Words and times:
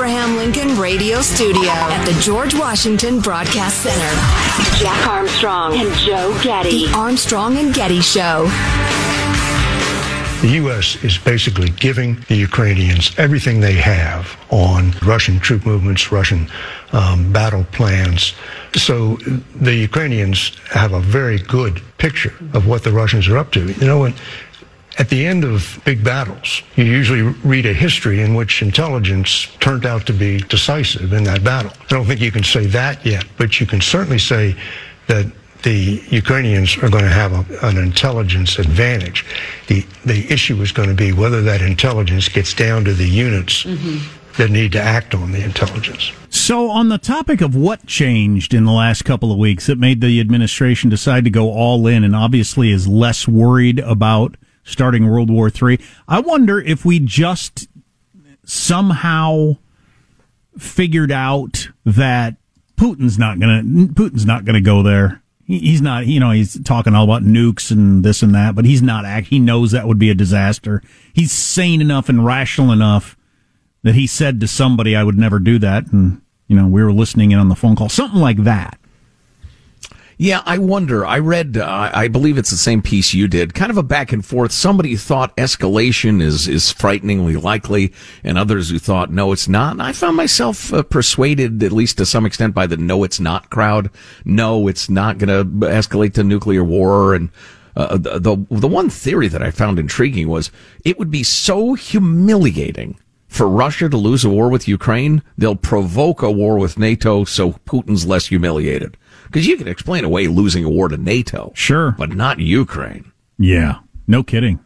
Abraham 0.00 0.36
Lincoln 0.38 0.78
Radio 0.78 1.20
Studio 1.20 1.68
at 1.68 2.06
the 2.06 2.18
George 2.22 2.54
Washington 2.54 3.20
Broadcast 3.20 3.82
Center, 3.82 4.78
Jack 4.82 5.06
Armstrong 5.06 5.78
and 5.78 5.94
Joe 5.96 6.34
Getty. 6.42 6.86
The 6.86 6.92
Armstrong 6.94 7.58
and 7.58 7.74
Getty 7.74 8.00
Show. 8.00 8.44
The 10.40 10.52
U.S. 10.54 10.96
is 11.04 11.18
basically 11.18 11.68
giving 11.68 12.16
the 12.28 12.34
Ukrainians 12.34 13.12
everything 13.18 13.60
they 13.60 13.74
have 13.74 14.38
on 14.48 14.92
Russian 15.02 15.38
troop 15.38 15.66
movements, 15.66 16.10
Russian 16.10 16.50
um, 16.92 17.30
battle 17.30 17.64
plans. 17.64 18.32
So 18.74 19.16
the 19.54 19.74
Ukrainians 19.74 20.58
have 20.70 20.94
a 20.94 21.00
very 21.00 21.40
good 21.40 21.82
picture 21.98 22.32
of 22.54 22.66
what 22.66 22.84
the 22.84 22.90
Russians 22.90 23.28
are 23.28 23.36
up 23.36 23.52
to. 23.52 23.70
You 23.70 23.86
know, 23.86 24.00
when, 24.00 24.14
at 24.98 25.08
the 25.08 25.26
end 25.26 25.44
of 25.44 25.80
big 25.84 26.02
battles, 26.02 26.62
you 26.76 26.84
usually 26.84 27.22
read 27.22 27.66
a 27.66 27.72
history 27.72 28.20
in 28.20 28.34
which 28.34 28.62
intelligence 28.62 29.46
turned 29.60 29.86
out 29.86 30.06
to 30.06 30.12
be 30.12 30.38
decisive 30.38 31.12
in 31.12 31.24
that 31.24 31.44
battle. 31.44 31.72
I 31.80 31.86
don't 31.88 32.06
think 32.06 32.20
you 32.20 32.32
can 32.32 32.44
say 32.44 32.66
that 32.66 33.04
yet, 33.06 33.24
but 33.36 33.60
you 33.60 33.66
can 33.66 33.80
certainly 33.80 34.18
say 34.18 34.56
that 35.06 35.26
the 35.62 36.02
Ukrainians 36.08 36.76
are 36.78 36.88
going 36.88 37.04
to 37.04 37.10
have 37.10 37.32
a, 37.32 37.66
an 37.66 37.76
intelligence 37.76 38.58
advantage. 38.58 39.26
The, 39.68 39.86
the 40.04 40.30
issue 40.32 40.60
is 40.62 40.72
going 40.72 40.88
to 40.88 40.94
be 40.94 41.12
whether 41.12 41.42
that 41.42 41.60
intelligence 41.60 42.28
gets 42.28 42.54
down 42.54 42.84
to 42.84 42.94
the 42.94 43.08
units 43.08 43.64
mm-hmm. 43.64 43.98
that 44.38 44.50
need 44.50 44.72
to 44.72 44.80
act 44.80 45.14
on 45.14 45.32
the 45.32 45.42
intelligence. 45.42 46.12
So, 46.30 46.70
on 46.70 46.88
the 46.88 46.98
topic 46.98 47.40
of 47.40 47.54
what 47.54 47.86
changed 47.86 48.54
in 48.54 48.64
the 48.64 48.72
last 48.72 49.04
couple 49.04 49.32
of 49.32 49.38
weeks 49.38 49.66
that 49.66 49.78
made 49.78 50.00
the 50.00 50.20
administration 50.20 50.88
decide 50.88 51.24
to 51.24 51.30
go 51.30 51.50
all 51.50 51.86
in 51.86 52.04
and 52.04 52.16
obviously 52.16 52.70
is 52.70 52.88
less 52.88 53.28
worried 53.28 53.80
about 53.80 54.36
starting 54.64 55.08
World 55.08 55.30
War 55.30 55.50
III, 55.50 55.78
I 56.08 56.20
wonder 56.20 56.60
if 56.60 56.84
we 56.84 56.98
just 57.00 57.68
somehow 58.44 59.56
figured 60.58 61.12
out 61.12 61.68
that 61.84 62.36
Putin's 62.76 63.18
not 63.18 63.38
gonna 63.38 63.62
Putin's 63.62 64.26
not 64.26 64.44
gonna 64.44 64.60
go 64.60 64.82
there. 64.82 65.22
He- 65.44 65.58
He's 65.58 65.82
not, 65.82 66.06
you 66.06 66.20
know, 66.20 66.30
he's 66.30 66.58
talking 66.62 66.94
all 66.94 67.04
about 67.04 67.22
nukes 67.24 67.70
and 67.70 68.04
this 68.04 68.22
and 68.22 68.34
that, 68.34 68.54
but 68.54 68.64
he's 68.64 68.82
not 68.82 69.04
act. 69.04 69.28
He 69.28 69.38
knows 69.38 69.70
that 69.72 69.86
would 69.86 69.98
be 69.98 70.10
a 70.10 70.14
disaster. 70.14 70.82
He's 71.12 71.32
sane 71.32 71.80
enough 71.80 72.08
and 72.08 72.24
rational 72.24 72.72
enough 72.72 73.16
that 73.82 73.94
he 73.94 74.06
said 74.06 74.40
to 74.40 74.48
somebody, 74.48 74.94
"I 74.96 75.04
would 75.04 75.18
never 75.18 75.38
do 75.38 75.58
that," 75.58 75.92
and 75.92 76.20
you 76.48 76.56
know, 76.56 76.66
we 76.66 76.82
were 76.82 76.92
listening 76.92 77.30
in 77.30 77.38
on 77.38 77.48
the 77.48 77.54
phone 77.54 77.76
call, 77.76 77.88
something 77.88 78.20
like 78.20 78.42
that. 78.44 78.78
Yeah, 80.22 80.42
I 80.44 80.58
wonder. 80.58 81.06
I 81.06 81.18
read, 81.18 81.56
uh, 81.56 81.90
I 81.94 82.06
believe 82.08 82.36
it's 82.36 82.50
the 82.50 82.58
same 82.58 82.82
piece 82.82 83.14
you 83.14 83.26
did, 83.26 83.54
kind 83.54 83.70
of 83.70 83.78
a 83.78 83.82
back 83.82 84.12
and 84.12 84.22
forth. 84.22 84.52
Somebody 84.52 84.94
thought 84.94 85.34
escalation 85.38 86.20
is, 86.20 86.46
is 86.46 86.70
frighteningly 86.70 87.36
likely, 87.36 87.94
and 88.22 88.36
others 88.36 88.68
who 88.68 88.78
thought, 88.78 89.10
no, 89.10 89.32
it's 89.32 89.48
not. 89.48 89.72
And 89.72 89.82
I 89.82 89.92
found 89.92 90.18
myself 90.18 90.74
uh, 90.74 90.82
persuaded, 90.82 91.62
at 91.62 91.72
least 91.72 91.96
to 91.96 92.04
some 92.04 92.26
extent, 92.26 92.54
by 92.54 92.66
the 92.66 92.76
no, 92.76 93.02
it's 93.02 93.18
not 93.18 93.48
crowd. 93.48 93.88
No, 94.26 94.68
it's 94.68 94.90
not 94.90 95.16
going 95.16 95.28
to 95.28 95.66
escalate 95.68 96.12
to 96.12 96.22
nuclear 96.22 96.64
war. 96.64 97.14
And 97.14 97.30
uh, 97.74 97.96
the, 97.96 98.18
the, 98.18 98.36
the 98.50 98.68
one 98.68 98.90
theory 98.90 99.28
that 99.28 99.42
I 99.42 99.50
found 99.50 99.78
intriguing 99.78 100.28
was 100.28 100.50
it 100.84 100.98
would 100.98 101.10
be 101.10 101.22
so 101.22 101.72
humiliating 101.72 102.98
for 103.26 103.48
Russia 103.48 103.88
to 103.88 103.96
lose 103.96 104.24
a 104.24 104.28
war 104.28 104.50
with 104.50 104.68
Ukraine, 104.68 105.22
they'll 105.38 105.56
provoke 105.56 106.20
a 106.20 106.30
war 106.30 106.58
with 106.58 106.78
NATO 106.78 107.24
so 107.24 107.52
Putin's 107.64 108.04
less 108.04 108.26
humiliated. 108.26 108.98
Because 109.30 109.46
you 109.46 109.56
can 109.56 109.68
explain 109.68 110.02
away 110.02 110.26
losing 110.26 110.64
a 110.64 110.68
war 110.68 110.88
to 110.88 110.96
NATO. 110.96 111.52
Sure. 111.54 111.92
But 111.96 112.10
not 112.10 112.40
Ukraine. 112.40 113.12
Yeah, 113.38 113.78
no 114.08 114.24
kidding. 114.24 114.58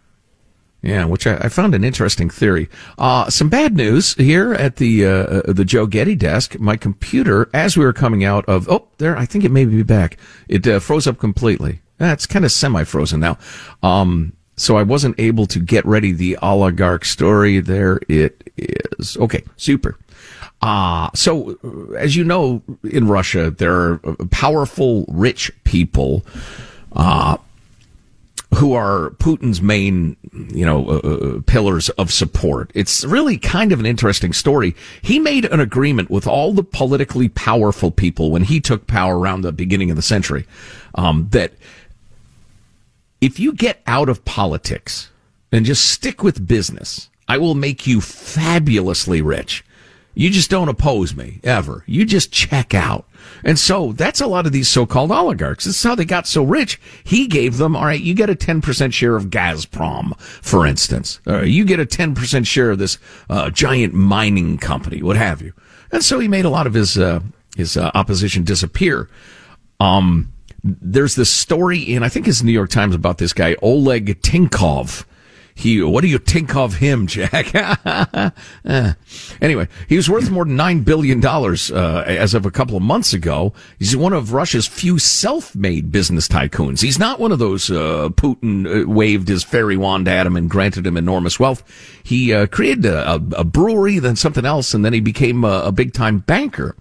Yeah, 0.81 1.05
which 1.05 1.27
I, 1.27 1.37
I 1.37 1.49
found 1.49 1.75
an 1.75 1.85
interesting 1.85 2.29
theory. 2.31 2.69
Uh, 2.99 3.31
some 3.31 3.49
bad 3.49 3.75
news 3.75 4.15
here 4.15 4.53
at 4.55 4.77
the, 4.77 5.05
uh, 5.05 5.43
the 5.47 5.65
Joe 5.65 5.87
Getty 5.87 6.15
desk. 6.15 6.59
My 6.59 6.77
computer, 6.77 7.49
as 7.55 7.77
we 7.77 7.85
were 7.85 7.93
coming 7.93 8.25
out 8.25 8.45
of, 8.47 8.69
oh, 8.69 8.89
there, 8.99 9.17
I 9.17 9.27
think 9.27 9.45
it 9.45 9.51
may 9.51 9.65
be 9.65 9.83
back. 9.83 10.19
It 10.49 10.67
uh, 10.67 10.81
froze 10.81 11.07
up 11.07 11.19
completely. 11.19 11.81
That's 11.99 12.27
kind 12.27 12.45
of 12.45 12.53
semi-frozen 12.53 13.21
now. 13.21 13.39
Um, 13.83 14.35
so 14.57 14.77
I 14.77 14.83
wasn't 14.83 15.19
able 15.19 15.47
to 15.47 15.59
get 15.59 15.87
ready 15.87 16.13
the 16.13 16.37
oligarch 16.43 17.05
story. 17.05 17.61
There 17.61 18.01
it 18.09 18.51
is. 18.57 19.17
Okay, 19.17 19.43
super. 19.57 19.99
Uh, 20.63 21.11
so, 21.15 21.59
as 21.99 22.17
you 22.17 22.25
know, 22.25 22.63
in 22.85 23.07
Russia, 23.07 23.51
there 23.51 23.75
are 23.75 23.99
powerful, 24.31 25.05
rich 25.09 25.53
people, 25.65 26.25
uh, 26.93 27.37
who 28.55 28.73
are 28.73 29.11
Putin's 29.19 29.61
main, 29.61 30.17
you 30.33 30.65
know, 30.65 30.89
uh, 30.89 30.99
uh, 30.99 31.41
pillars 31.47 31.89
of 31.91 32.13
support. 32.13 32.71
It's 32.75 33.05
really 33.05 33.37
kind 33.37 33.73
of 33.73 33.81
an 33.81 33.87
interesting 33.87 34.33
story. 34.33 34.75
He 35.03 35.19
made 35.19 35.45
an 35.47 35.61
agreement 35.61 36.09
with 36.09 36.27
all 36.27 36.53
the 36.53 36.63
politically 36.63 37.29
powerful 37.29 37.91
people 37.91 38.31
when 38.31 38.45
he 38.45 38.61
took 38.61 38.87
power 38.87 39.19
around 39.19 39.43
the 39.43 39.53
beginning 39.53 39.91
of 39.91 39.97
the 39.97 40.03
century, 40.03 40.47
um, 40.95 41.29
that 41.31 41.53
if 43.21 43.41
you 43.41 43.53
get 43.53 43.83
out 43.87 44.09
of 44.09 44.25
politics 44.25 45.11
and 45.51 45.65
just 45.65 45.91
stick 45.91 46.23
with 46.23 46.47
business, 46.47 47.09
I 47.27 47.39
will 47.39 47.55
make 47.55 47.87
you 47.87 48.01
fabulously 48.01 49.21
rich. 49.21 49.65
You 50.15 50.31
just 50.31 50.51
don't 50.51 50.69
oppose 50.69 51.15
me 51.15 51.41
ever. 51.43 51.83
You 51.87 52.05
just 52.05 52.33
check 52.33 52.73
out. 52.73 53.07
And 53.43 53.59
so 53.59 53.93
that's 53.93 54.21
a 54.21 54.27
lot 54.27 54.47
of 54.47 54.53
these 54.53 54.69
so-called 54.69 55.11
oligarchs. 55.11 55.65
This 55.65 55.77
is 55.77 55.83
how 55.83 55.95
they 55.95 56.05
got 56.05 56.27
so 56.27 56.45
rich. 56.45 56.81
He 57.03 57.27
gave 57.27 57.57
them, 57.57 57.75
all 57.75 57.85
right, 57.85 58.01
you 58.01 58.15
get 58.15 58.31
a 58.31 58.35
10% 58.35 58.93
share 58.93 59.17
of 59.17 59.27
Gazprom, 59.27 60.19
for 60.19 60.67
instance. 60.67 61.21
Uh, 61.27 61.43
you 61.43 61.65
get 61.65 61.81
a 61.81 61.87
10% 61.87 62.47
share 62.47 62.71
of 62.71 62.79
this 62.79 62.99
uh, 63.29 63.51
giant 63.51 63.95
mining 63.95 64.59
company, 64.59 65.03
what 65.03 65.17
have 65.17 65.43
you. 65.43 65.53
And 65.91 66.05
so 66.05 66.19
he 66.19 66.29
made 66.29 66.45
a 66.45 66.51
lot 66.51 66.67
of 66.67 66.75
his, 66.75 66.97
uh, 66.97 67.21
his 67.57 67.77
uh, 67.77 67.91
opposition 67.95 68.45
disappear. 68.45 69.09
Um, 69.81 70.33
there's 70.63 71.17
this 71.17 71.31
story 71.31 71.81
in, 71.81 72.03
I 72.03 72.09
think 72.09 72.29
it's 72.29 72.43
New 72.43 72.53
York 72.53 72.71
Times 72.71 72.95
about 72.95 73.19
this 73.19 73.33
guy, 73.33 73.57
Oleg 73.63 74.23
Tinkov 74.23 75.05
he, 75.57 75.81
what 75.81 76.01
do 76.01 76.09
you 76.09 76.19
think 76.19 76.57
of 76.57 76.75
him, 76.75 77.07
Jack? 77.07 77.55
uh, 77.55 78.31
anyway, 79.41 79.69
he 79.89 79.97
was 79.97 80.11
worth 80.11 80.29
more 80.29 80.45
than 80.45 80.57
nine 80.57 80.81
billion 80.81 81.21
dollars 81.21 81.71
uh, 81.71 82.03
as 82.07 82.35
of 82.35 82.45
a 82.45 82.51
couple 82.51 82.77
of 82.77 82.83
months 82.83 83.13
ago. 83.13 83.53
He's 83.79 83.97
one 83.97 84.13
of 84.13 84.33
Russia's 84.33 84.67
few 84.67 84.99
self-made 84.99 85.93
business 85.93 86.27
tycoons. 86.27 86.83
He's 86.83 86.99
not 86.99 87.21
one 87.21 87.31
of 87.31 87.39
those 87.39 87.71
uh, 87.71 88.09
Putin 88.11 88.67
uh, 88.67 88.89
waved 88.89 89.29
his 89.29 89.45
fairy 89.45 89.77
wand 89.77 90.09
at 90.09 90.27
him 90.27 90.37
and 90.37 90.51
granted 90.51 90.87
him 90.87 90.97
enormous 90.97 91.39
wealth. 91.39 91.63
He 92.03 92.35
uh, 92.35 92.47
created 92.47 92.87
a, 92.87 93.15
a, 93.15 93.45
brewery, 93.45 94.01
then 94.01 94.17
something 94.17 94.45
else, 94.45 94.75
and 94.75 94.85
then 94.85 94.93
he 94.93 95.01
became 95.01 95.45
a, 95.45 95.63
a 95.67 95.73
big-time 95.73 96.19
banker. 96.19 96.75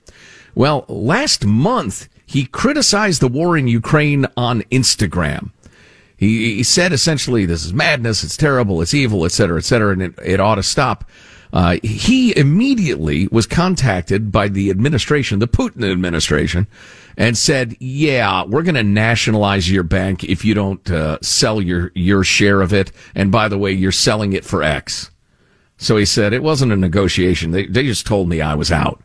Well, 0.56 0.86
last 0.88 1.46
month 1.46 2.10
he 2.26 2.46
criticized 2.46 3.22
the 3.22 3.28
war 3.28 3.56
in 3.56 3.68
Ukraine 3.68 4.26
on 4.36 4.64
Instagram. 4.64 5.52
He, 6.18 6.56
he 6.56 6.64
said 6.64 6.94
essentially, 6.94 7.46
this 7.46 7.66
is 7.66 7.74
madness, 7.74 8.24
it's 8.24 8.38
terrible, 8.38 8.82
it's 8.82 8.94
evil, 8.94 9.26
et 9.26 9.32
cetera, 9.32 9.58
et 9.58 9.66
cetera, 9.66 9.92
and 9.94 10.02
it, 10.02 10.14
it 10.24 10.40
ought 10.40 10.56
to 10.56 10.64
stop. 10.64 11.10
Uh, 11.52 11.78
he 11.84 12.36
immediately 12.36 13.28
was 13.32 13.46
contacted 13.46 14.32
by 14.32 14.48
the 14.48 14.72
administration, 14.72 15.38
the 15.38 15.48
Putin 15.48 15.90
administration, 15.90 16.66
and 17.16 17.38
said, 17.38 17.78
"Yeah, 17.80 18.44
we're 18.46 18.64
going 18.64 18.74
to 18.74 18.84
nationalize 18.84 19.70
your 19.70 19.84
bank 19.84 20.24
if 20.24 20.44
you 20.44 20.56
don't 20.56 20.90
uh, 20.90 21.20
sell 21.22 21.62
your 21.62 21.92
your 21.94 22.24
share 22.24 22.62
of 22.62 22.74
it. 22.74 22.92
And 23.14 23.32
by 23.32 23.50
the 23.50 23.60
way, 23.60 23.72
you're 23.72 23.92
selling 23.92 24.34
it 24.34 24.44
for 24.44 24.64
X." 24.64 25.12
So 25.78 25.96
he 25.98 26.06
said 26.06 26.34
it 26.34 26.42
wasn't 26.42 26.72
a 26.72 26.76
negotiation. 26.76 27.52
They 27.52 27.68
they 27.68 27.84
just 27.84 28.08
told 28.08 28.30
me 28.30 28.42
I 28.42 28.56
was 28.56 28.72
out 28.72 29.04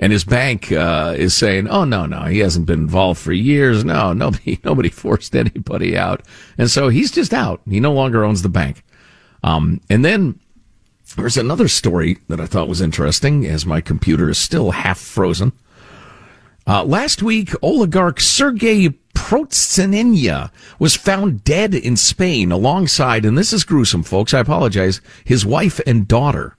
and 0.00 0.12
his 0.12 0.24
bank 0.24 0.72
uh, 0.72 1.14
is 1.16 1.34
saying, 1.34 1.68
"Oh 1.68 1.84
no, 1.84 2.06
no, 2.06 2.22
he 2.22 2.40
hasn't 2.40 2.66
been 2.66 2.80
involved 2.80 3.20
for 3.20 3.32
years. 3.32 3.84
No, 3.84 4.12
nobody, 4.12 4.58
nobody 4.64 4.88
forced 4.88 5.36
anybody 5.36 5.96
out, 5.96 6.22
and 6.58 6.68
so 6.68 6.88
he's 6.88 7.12
just 7.12 7.32
out. 7.32 7.60
He 7.68 7.78
no 7.78 7.92
longer 7.92 8.24
owns 8.24 8.42
the 8.42 8.48
bank." 8.48 8.82
Um, 9.44 9.80
and 9.88 10.04
then 10.04 10.40
there's 11.16 11.36
another 11.36 11.68
story 11.68 12.18
that 12.28 12.40
I 12.40 12.46
thought 12.46 12.68
was 12.68 12.80
interesting, 12.80 13.46
as 13.46 13.64
my 13.66 13.80
computer 13.80 14.30
is 14.30 14.38
still 14.38 14.72
half 14.72 14.98
frozen. 14.98 15.52
Uh, 16.66 16.84
last 16.84 17.22
week, 17.22 17.52
oligarch 17.62 18.20
Sergei 18.20 18.90
Protosenya 19.14 20.50
was 20.78 20.96
found 20.96 21.44
dead 21.44 21.74
in 21.74 21.96
Spain 21.96 22.52
alongside, 22.52 23.24
and 23.24 23.36
this 23.36 23.52
is 23.52 23.64
gruesome, 23.64 24.02
folks. 24.02 24.32
I 24.32 24.40
apologize. 24.40 25.00
His 25.24 25.44
wife 25.44 25.80
and 25.86 26.08
daughter. 26.08 26.56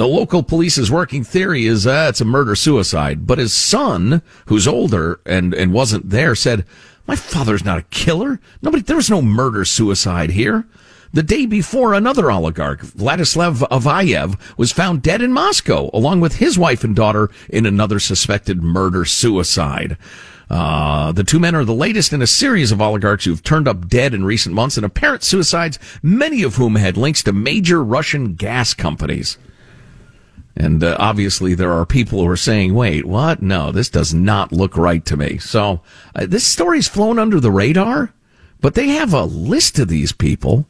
The 0.00 0.08
local 0.08 0.42
police's 0.42 0.90
working 0.90 1.24
theory 1.24 1.66
is 1.66 1.86
uh, 1.86 2.06
it's 2.08 2.22
a 2.22 2.24
murder 2.24 2.56
suicide. 2.56 3.26
But 3.26 3.36
his 3.36 3.52
son, 3.52 4.22
who's 4.46 4.66
older 4.66 5.20
and, 5.26 5.52
and 5.52 5.74
wasn't 5.74 6.08
there, 6.08 6.34
said, 6.34 6.64
My 7.06 7.16
father's 7.16 7.66
not 7.66 7.76
a 7.76 7.82
killer. 7.82 8.40
Nobody, 8.62 8.82
there 8.82 8.96
was 8.96 9.10
no 9.10 9.20
murder 9.20 9.66
suicide 9.66 10.30
here. 10.30 10.66
The 11.12 11.22
day 11.22 11.44
before, 11.44 11.92
another 11.92 12.30
oligarch, 12.30 12.80
Vladislav 12.80 13.58
Avayev, 13.68 14.40
was 14.56 14.72
found 14.72 15.02
dead 15.02 15.20
in 15.20 15.34
Moscow, 15.34 15.90
along 15.92 16.20
with 16.20 16.36
his 16.36 16.58
wife 16.58 16.82
and 16.82 16.96
daughter 16.96 17.28
in 17.50 17.66
another 17.66 18.00
suspected 18.00 18.62
murder 18.62 19.04
suicide. 19.04 19.98
Uh, 20.48 21.12
the 21.12 21.24
two 21.24 21.38
men 21.38 21.54
are 21.54 21.66
the 21.66 21.74
latest 21.74 22.14
in 22.14 22.22
a 22.22 22.26
series 22.26 22.72
of 22.72 22.80
oligarchs 22.80 23.26
who've 23.26 23.42
turned 23.42 23.68
up 23.68 23.86
dead 23.86 24.14
in 24.14 24.24
recent 24.24 24.54
months 24.54 24.78
in 24.78 24.84
apparent 24.84 25.22
suicides, 25.22 25.78
many 26.02 26.42
of 26.42 26.54
whom 26.54 26.76
had 26.76 26.96
links 26.96 27.22
to 27.22 27.34
major 27.34 27.84
Russian 27.84 28.32
gas 28.32 28.72
companies. 28.72 29.36
And 30.60 30.84
uh, 30.84 30.94
obviously, 30.98 31.54
there 31.54 31.72
are 31.72 31.86
people 31.86 32.20
who 32.20 32.28
are 32.28 32.36
saying, 32.36 32.74
wait, 32.74 33.06
what? 33.06 33.40
No, 33.40 33.72
this 33.72 33.88
does 33.88 34.12
not 34.12 34.52
look 34.52 34.76
right 34.76 35.02
to 35.06 35.16
me. 35.16 35.38
So 35.38 35.80
uh, 36.14 36.26
this 36.26 36.46
story's 36.46 36.86
flown 36.86 37.18
under 37.18 37.40
the 37.40 37.50
radar, 37.50 38.12
but 38.60 38.74
they 38.74 38.88
have 38.88 39.14
a 39.14 39.24
list 39.24 39.78
of 39.78 39.88
these 39.88 40.12
people. 40.12 40.66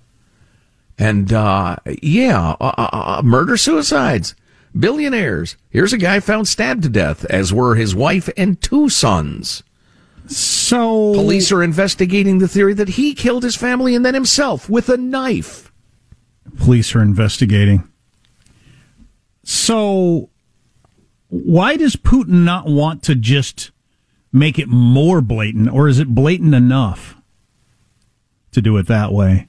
And 0.96 1.32
uh, 1.32 1.74
yeah, 2.02 2.54
uh, 2.60 2.72
uh, 2.78 2.88
uh, 2.92 3.22
murder 3.24 3.56
suicides, 3.56 4.36
billionaires. 4.78 5.56
Here's 5.70 5.92
a 5.92 5.98
guy 5.98 6.20
found 6.20 6.46
stabbed 6.46 6.84
to 6.84 6.88
death, 6.88 7.24
as 7.24 7.52
were 7.52 7.74
his 7.74 7.92
wife 7.92 8.30
and 8.36 8.62
two 8.62 8.90
sons. 8.90 9.64
So. 10.28 11.14
Police 11.14 11.50
are 11.50 11.64
investigating 11.64 12.38
the 12.38 12.46
theory 12.46 12.74
that 12.74 12.90
he 12.90 13.12
killed 13.12 13.42
his 13.42 13.56
family 13.56 13.96
and 13.96 14.06
then 14.06 14.14
himself 14.14 14.70
with 14.70 14.88
a 14.88 14.96
knife. 14.96 15.72
Police 16.58 16.94
are 16.94 17.02
investigating. 17.02 17.90
So, 19.52 20.28
why 21.28 21.76
does 21.76 21.96
Putin 21.96 22.44
not 22.44 22.66
want 22.66 23.02
to 23.02 23.16
just 23.16 23.72
make 24.32 24.60
it 24.60 24.68
more 24.68 25.20
blatant, 25.20 25.72
or 25.72 25.88
is 25.88 25.98
it 25.98 26.14
blatant 26.14 26.54
enough 26.54 27.16
to 28.52 28.62
do 28.62 28.76
it 28.76 28.86
that 28.86 29.12
way? 29.12 29.48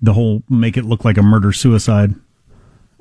The 0.00 0.12
whole 0.12 0.44
make 0.48 0.76
it 0.76 0.84
look 0.84 1.04
like 1.04 1.18
a 1.18 1.22
murder 1.22 1.52
suicide. 1.52 2.14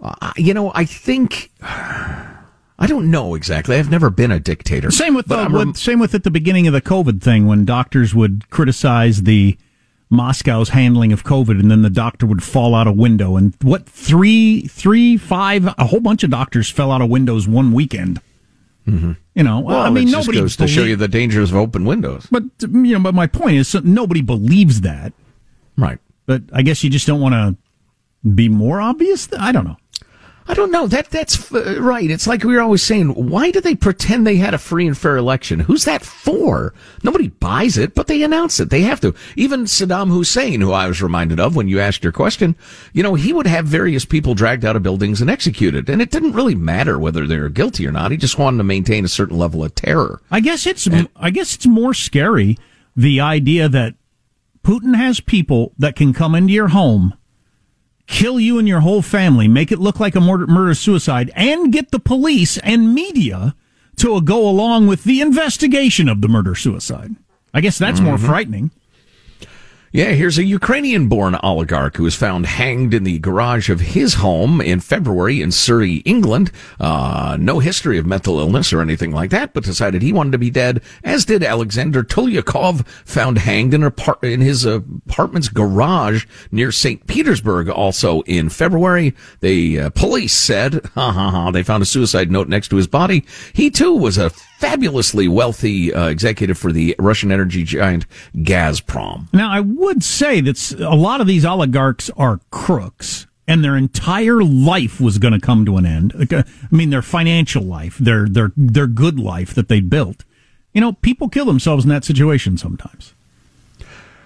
Uh, 0.01 0.33
you 0.37 0.55
know, 0.55 0.71
I 0.73 0.85
think. 0.85 1.51
I 1.61 2.85
don't 2.87 3.11
know 3.11 3.35
exactly. 3.35 3.75
I've 3.75 3.91
never 3.91 4.09
been 4.09 4.31
a 4.31 4.39
dictator. 4.39 4.89
Same 4.89 5.13
with, 5.13 5.27
the, 5.27 5.37
rem- 5.37 5.51
with 5.51 5.77
same 5.77 5.99
with 5.99 6.15
at 6.15 6.23
the 6.23 6.31
beginning 6.31 6.65
of 6.65 6.73
the 6.73 6.81
COVID 6.81 7.21
thing 7.21 7.45
when 7.45 7.63
doctors 7.63 8.15
would 8.15 8.49
criticize 8.49 9.21
the 9.21 9.55
Moscow's 10.09 10.69
handling 10.69 11.12
of 11.12 11.24
COVID, 11.24 11.59
and 11.59 11.69
then 11.69 11.81
the 11.81 11.89
doctor 11.89 12.25
would 12.25 12.44
fall 12.44 12.74
out 12.74 12.88
a 12.88 12.92
window. 12.92 13.36
And 13.36 13.54
what 13.62 13.88
three, 13.88 14.62
three, 14.62 15.18
five, 15.18 15.68
a 15.77 15.86
whole 15.86 16.00
bunch 16.00 16.24
of 16.24 16.30
doctors 16.30 16.69
fell 16.69 16.92
out 16.92 17.01
of 17.01 17.09
windows 17.09 17.48
one 17.48 17.74
weekend. 17.74 18.21
Mm-hmm. 18.88 19.13
You 19.36 19.44
know, 19.44 19.59
well, 19.59 19.81
I 19.81 19.89
mean, 19.89 20.09
nobody 20.09 20.39
goes 20.39 20.56
to 20.56 20.68
show 20.68 20.83
you 20.83 20.95
the 20.95 21.09
dangers 21.09 21.51
of 21.51 21.57
open 21.57 21.83
windows. 21.83 22.27
But 22.31 22.44
you 22.62 22.94
know, 22.94 23.00
but 23.00 23.13
my 23.13 23.27
point 23.27 23.57
is, 23.57 23.74
nobody 23.83 24.21
believes 24.21 24.81
that, 24.81 25.12
right? 25.77 26.00
But 26.25 26.44
I 26.54 26.62
guess 26.62 26.83
you 26.83 26.89
just 26.89 27.06
don't 27.06 27.19
want 27.19 27.33
to 27.33 28.30
be 28.30 28.48
more 28.48 28.80
obvious. 28.80 29.27
I 29.38 29.51
don't 29.51 29.65
know. 29.65 29.77
I 30.49 30.53
don't 30.53 30.71
know. 30.71 30.88
That 30.88 31.09
that's 31.09 31.51
uh, 31.51 31.81
right. 31.81 32.09
It's 32.09 32.25
like 32.25 32.44
we 32.44 32.55
were 32.55 32.61
always 32.61 32.81
saying. 32.81 33.09
Why 33.09 33.51
do 33.51 33.59
they 33.59 33.75
pretend 33.75 34.25
they 34.25 34.38
had 34.38 34.53
a 34.53 34.57
free 34.57 34.88
and 34.88 34.97
fair 34.97 35.17
election? 35.17 35.59
Who's 35.59 35.83
that 35.85 36.03
for? 36.03 36.73
Nobody 37.03 37.27
buys 37.27 37.77
it, 37.77 37.94
but 37.94 38.07
they 38.07 38.23
announce 38.23 38.59
it. 38.59 38.69
They 38.69 38.81
have 38.81 39.01
to. 39.01 39.13
Even 39.35 39.66
Saddam 39.66 40.09
Hussein, 40.09 40.61
who 40.61 40.71
I 40.71 40.87
was 40.87 41.01
reminded 41.01 41.39
of 41.39 41.56
when 41.56 41.68
you 41.68 41.80
asked 41.80 42.04
your 42.04 42.13
question, 42.13 42.56
you 42.94 43.04
know, 43.04 43.16
he 43.16 43.33
would 43.33 43.47
have 43.47 43.66
various 43.66 44.06
people 44.06 44.35
dragged 44.35 44.63
out 44.63 44.75
of 44.77 44.83
buildings 44.83 45.19
and 45.19 45.30
executed, 45.30 45.89
and 45.89 46.01
it 46.01 46.11
didn't 46.11 46.33
really 46.33 46.56
matter 46.56 46.97
whether 46.97 47.27
they 47.27 47.39
were 47.39 47.49
guilty 47.49 47.85
or 47.85 47.92
not. 47.92 48.11
He 48.11 48.18
just 48.18 48.39
wanted 48.39 48.57
to 48.57 48.63
maintain 48.63 49.04
a 49.04 49.09
certain 49.09 49.37
level 49.37 49.63
of 49.63 49.75
terror. 49.75 50.21
I 50.31 50.39
guess 50.39 50.66
it's. 50.66 50.87
And, 50.87 51.09
I 51.16 51.30
guess 51.30 51.56
it's 51.56 51.68
more 51.68 51.94
scary 51.94 52.57
the 52.95 53.19
idea 53.19 53.69
that 53.69 53.95
Putin 54.63 54.95
has 54.95 55.19
people 55.19 55.73
that 55.77 55.95
can 55.95 56.13
come 56.13 56.35
into 56.35 56.51
your 56.51 56.69
home 56.69 57.13
kill 58.07 58.40
you 58.40 58.57
and 58.57 58.68
your 58.68 58.80
whole 58.80 59.02
family, 59.02 59.47
make 59.47 59.71
it 59.71 59.80
look 59.80 59.99
like 59.99 60.16
a 60.16 60.21
murder, 60.21 60.73
suicide, 60.73 61.31
and 61.35 61.71
get 61.71 61.92
the 61.92 61.99
police 61.99 62.57
and 62.59 62.94
media 62.94 63.56
to 63.97 64.21
go 64.21 64.47
along 64.47 64.87
with 64.87 65.04
the 65.04 65.21
investigation 65.21 66.07
of 66.09 66.21
the 66.21 66.28
murder 66.28 66.56
suicide. 66.56 67.16
I 67.54 67.61
guess 67.61 67.78
that's 67.78 67.99
mm-hmm. 67.99 68.09
more 68.09 68.18
frightening. 68.18 68.71
Yeah, 69.94 70.11
here's 70.11 70.37
a 70.37 70.44
Ukrainian 70.44 71.07
born 71.07 71.37
oligarch 71.41 71.95
who 71.95 72.03
was 72.03 72.13
found 72.13 72.45
hanged 72.45 72.94
in 72.94 73.06
the 73.06 73.19
garage 73.19 73.69
of 73.69 73.79
his 73.79 74.15
home 74.15 74.59
in 74.59 74.81
February 74.81 75.41
in 75.41 75.53
Surrey, 75.53 75.95
England. 75.97 76.51
Uh, 76.77 77.37
no 77.39 77.59
history 77.59 77.97
of 77.97 78.06
mental 78.06 78.37
illness 78.37 78.73
or 78.73 78.81
anything 78.81 79.13
like 79.13 79.29
that, 79.29 79.53
but 79.53 79.63
decided 79.63 80.01
he 80.01 80.11
wanted 80.11 80.33
to 80.33 80.37
be 80.37 80.49
dead, 80.49 80.81
as 81.06 81.23
did 81.23 81.41
Alexander 81.41 82.03
Tulyakov, 82.03 82.85
found 83.06 83.37
hanged 83.37 83.73
in, 83.73 83.81
apart- 83.81 84.21
in 84.23 84.41
his 84.41 84.65
apartment's 84.65 85.47
garage 85.47 86.25
near 86.51 86.73
St. 86.73 87.07
Petersburg 87.07 87.69
also 87.69 88.21
in 88.23 88.49
February. 88.49 89.15
The 89.39 89.79
uh, 89.79 89.89
police 89.91 90.33
said, 90.33 90.85
ha 90.95 91.13
ha 91.13 91.31
ha, 91.31 91.51
they 91.51 91.63
found 91.63 91.81
a 91.81 91.85
suicide 91.85 92.29
note 92.29 92.49
next 92.49 92.67
to 92.69 92.75
his 92.75 92.87
body. 92.87 93.23
He 93.53 93.69
too 93.69 93.94
was 93.94 94.17
a 94.17 94.31
fabulously 94.57 95.28
wealthy 95.28 95.94
uh, 95.94 96.07
executive 96.07 96.57
for 96.57 96.71
the 96.71 96.95
Russian 96.97 97.31
energy 97.31 97.64
giant 97.64 98.07
Gazprom. 98.35 99.31
Now, 99.31 99.52
I 99.52 99.59
would 99.59 100.04
say 100.04 100.42
that 100.42 100.71
a 100.80 100.95
lot 100.95 101.21
of 101.21 101.28
these 101.28 101.45
oligarchs 101.45 102.09
are 102.18 102.40
crooks. 102.52 103.26
And 103.49 103.64
their 103.64 103.78
entire 103.78 104.44
life 104.44 104.99
was 104.99 105.19
going 105.19 105.31
to 105.31 105.40
come 105.40 105.64
to 105.66 105.78
an 105.78 105.85
end. 105.85 106.33
Uh, 106.33 106.44
I 106.45 106.76
mean, 106.76 106.90
their 106.90 107.02
financial 107.02 107.64
life, 107.64 107.97
their 107.97 108.28
their 108.28 108.52
their 108.57 108.87
good 108.87 109.18
life 109.18 109.54
that 109.54 109.69
they 109.69 109.80
built. 109.80 110.26
You 110.73 110.81
know, 110.81 110.92
people 110.92 111.30
kill 111.30 111.45
themselves 111.45 111.85
in 111.85 111.90
that 111.90 112.04
situation 112.04 112.57
sometimes. 112.57 113.14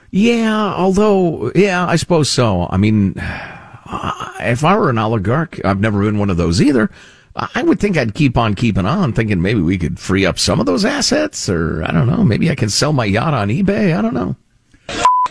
Yeah, 0.10 0.74
although, 0.74 1.52
yeah, 1.54 1.86
I 1.88 1.98
suppose 1.98 2.32
so. 2.32 2.68
I 2.72 2.78
mean, 2.78 3.14
if 4.40 4.64
I 4.64 4.76
were 4.76 4.90
an 4.90 4.98
oligarch, 4.98 5.64
I've 5.64 5.80
never 5.80 6.04
been 6.04 6.18
one 6.18 6.32
of 6.32 6.38
those 6.38 6.60
either. 6.60 6.90
I 7.36 7.64
would 7.64 7.80
think 7.80 7.98
I'd 7.98 8.14
keep 8.14 8.38
on 8.38 8.56
keeping 8.56 8.86
on, 8.86 9.14
thinking 9.14 9.42
maybe 9.42 9.62
we 9.62 9.78
could 9.78 10.00
free 10.00 10.26
up 10.26 10.38
some 10.38 10.60
of 10.60 10.66
those 10.66 10.84
assets, 10.84 11.48
or 11.50 11.84
I 11.84 11.92
don't 11.92 12.08
know, 12.08 12.24
maybe 12.24 12.50
I 12.52 12.56
can 12.56 12.70
sell 12.70 12.92
my 12.94 13.06
yacht 13.06 13.34
on 13.34 13.48
eBay. 13.50 13.98
I 13.98 14.02
don't 14.02 14.14
know. 14.14 14.36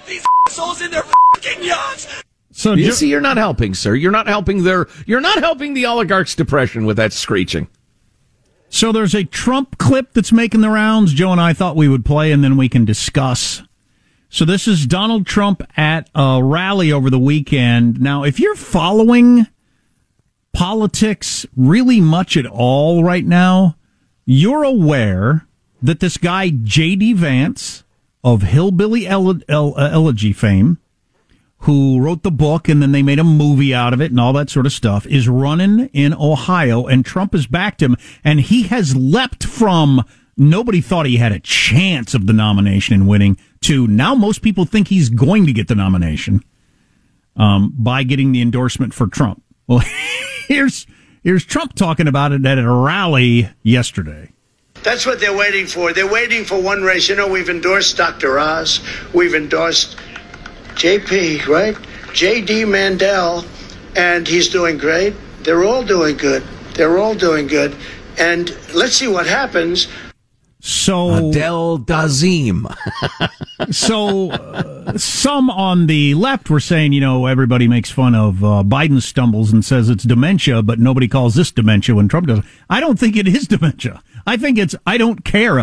These 0.06 0.24
assholes 0.48 0.80
in 0.80 0.90
their 0.90 1.02
fucking 1.34 1.62
yachts. 1.62 2.22
So 2.52 2.72
You 2.72 2.86
ju- 2.86 2.92
see, 2.92 3.08
you're 3.10 3.20
not 3.20 3.36
helping, 3.36 3.74
sir. 3.74 3.94
You're 3.94 4.10
not 4.12 4.26
helping 4.26 4.64
their. 4.64 4.86
You're 5.06 5.20
not 5.20 5.38
helping 5.38 5.74
the 5.74 5.86
oligarchs' 5.86 6.34
depression 6.34 6.84
with 6.86 6.96
that 6.96 7.12
screeching. 7.12 7.68
So 8.68 8.92
there's 8.92 9.14
a 9.14 9.24
Trump 9.24 9.78
clip 9.78 10.12
that's 10.12 10.32
making 10.32 10.60
the 10.60 10.70
rounds. 10.70 11.12
Joe 11.12 11.32
and 11.32 11.40
I 11.40 11.52
thought 11.52 11.76
we 11.76 11.88
would 11.88 12.04
play 12.04 12.32
and 12.32 12.42
then 12.44 12.56
we 12.56 12.68
can 12.68 12.84
discuss. 12.84 13.62
So 14.28 14.44
this 14.44 14.68
is 14.68 14.86
Donald 14.86 15.26
Trump 15.26 15.62
at 15.76 16.08
a 16.14 16.40
rally 16.42 16.92
over 16.92 17.10
the 17.10 17.18
weekend. 17.18 18.00
Now, 18.00 18.22
if 18.22 18.38
you're 18.38 18.54
following 18.54 19.46
politics 20.52 21.46
really 21.56 22.00
much 22.00 22.36
at 22.36 22.46
all 22.46 23.04
right 23.04 23.24
now, 23.24 23.76
you're 24.24 24.64
aware 24.64 25.46
that 25.82 26.00
this 26.00 26.16
guy, 26.16 26.50
J.D. 26.50 27.14
Vance 27.14 27.84
of 28.22 28.42
Hillbilly 28.42 29.06
Ele- 29.06 29.40
El- 29.48 29.78
Elegy 29.78 30.32
fame, 30.32 30.78
who 31.64 32.00
wrote 32.00 32.22
the 32.22 32.30
book 32.30 32.68
and 32.68 32.82
then 32.82 32.92
they 32.92 33.02
made 33.02 33.18
a 33.18 33.24
movie 33.24 33.74
out 33.74 33.92
of 33.92 34.00
it 34.00 34.10
and 34.10 34.20
all 34.20 34.32
that 34.32 34.50
sort 34.50 34.66
of 34.66 34.72
stuff, 34.72 35.06
is 35.06 35.28
running 35.28 35.88
in 35.92 36.14
Ohio 36.14 36.86
and 36.86 37.04
Trump 37.04 37.32
has 37.32 37.46
backed 37.46 37.82
him 37.82 37.96
and 38.24 38.40
he 38.40 38.64
has 38.64 38.96
leapt 38.96 39.44
from 39.44 40.02
nobody 40.36 40.80
thought 40.80 41.06
he 41.06 41.18
had 41.18 41.32
a 41.32 41.40
chance 41.40 42.14
of 42.14 42.26
the 42.26 42.32
nomination 42.32 42.94
and 42.94 43.08
winning 43.08 43.36
to 43.60 43.86
now 43.86 44.14
most 44.14 44.40
people 44.40 44.64
think 44.64 44.88
he's 44.88 45.10
going 45.10 45.44
to 45.46 45.52
get 45.52 45.68
the 45.68 45.74
nomination 45.74 46.42
um, 47.36 47.74
by 47.76 48.02
getting 48.04 48.32
the 48.32 48.40
endorsement 48.40 48.94
for 48.94 49.06
Trump. 49.06 49.42
Well, 49.66 49.82
here's 50.50 50.86
here's 51.22 51.44
Trump 51.44 51.74
talking 51.74 52.08
about 52.08 52.32
it 52.32 52.44
at 52.44 52.58
a 52.58 52.68
rally 52.68 53.48
yesterday. 53.62 54.32
That's 54.82 55.06
what 55.06 55.20
they're 55.20 55.36
waiting 55.36 55.66
for. 55.66 55.92
They're 55.92 56.10
waiting 56.10 56.44
for 56.44 56.60
one 56.60 56.82
race. 56.82 57.08
You 57.08 57.14
know, 57.14 57.28
we've 57.28 57.48
endorsed 57.50 57.96
Dr. 57.96 58.38
Oz. 58.38 58.80
We've 59.14 59.34
endorsed 59.34 59.96
JP, 60.74 61.46
right? 61.46 61.74
JD 62.14 62.66
Mandel, 62.68 63.44
and 63.94 64.26
he's 64.26 64.48
doing 64.48 64.78
great. 64.78 65.14
They're 65.42 65.64
all 65.64 65.84
doing 65.84 66.16
good. 66.16 66.42
They're 66.74 66.98
all 66.98 67.14
doing 67.14 67.46
good. 67.46 67.76
And 68.18 68.50
let's 68.74 68.96
see 68.96 69.08
what 69.08 69.26
happens. 69.26 69.86
So 70.60 71.30
Adele 71.30 71.78
Dazeem. 71.78 72.66
so 73.72 74.30
uh, 74.30 74.98
some 74.98 75.50
on 75.50 75.86
the 75.86 76.14
left 76.14 76.50
were 76.50 76.60
saying, 76.60 76.92
you 76.92 77.00
know, 77.00 77.26
everybody 77.26 77.66
makes 77.66 77.90
fun 77.90 78.14
of 78.14 78.44
uh, 78.44 78.62
Biden 78.64 79.00
stumbles 79.00 79.52
and 79.52 79.64
says 79.64 79.88
it's 79.88 80.04
dementia, 80.04 80.62
but 80.62 80.78
nobody 80.78 81.08
calls 81.08 81.34
this 81.34 81.50
dementia 81.50 81.94
when 81.94 82.08
Trump 82.08 82.26
does. 82.26 82.44
I 82.68 82.80
don't 82.80 82.98
think 82.98 83.16
it 83.16 83.26
is 83.26 83.48
dementia. 83.48 84.02
I 84.26 84.36
think 84.36 84.58
it's 84.58 84.76
I 84.86 84.98
don't 84.98 85.24
care 85.24 85.58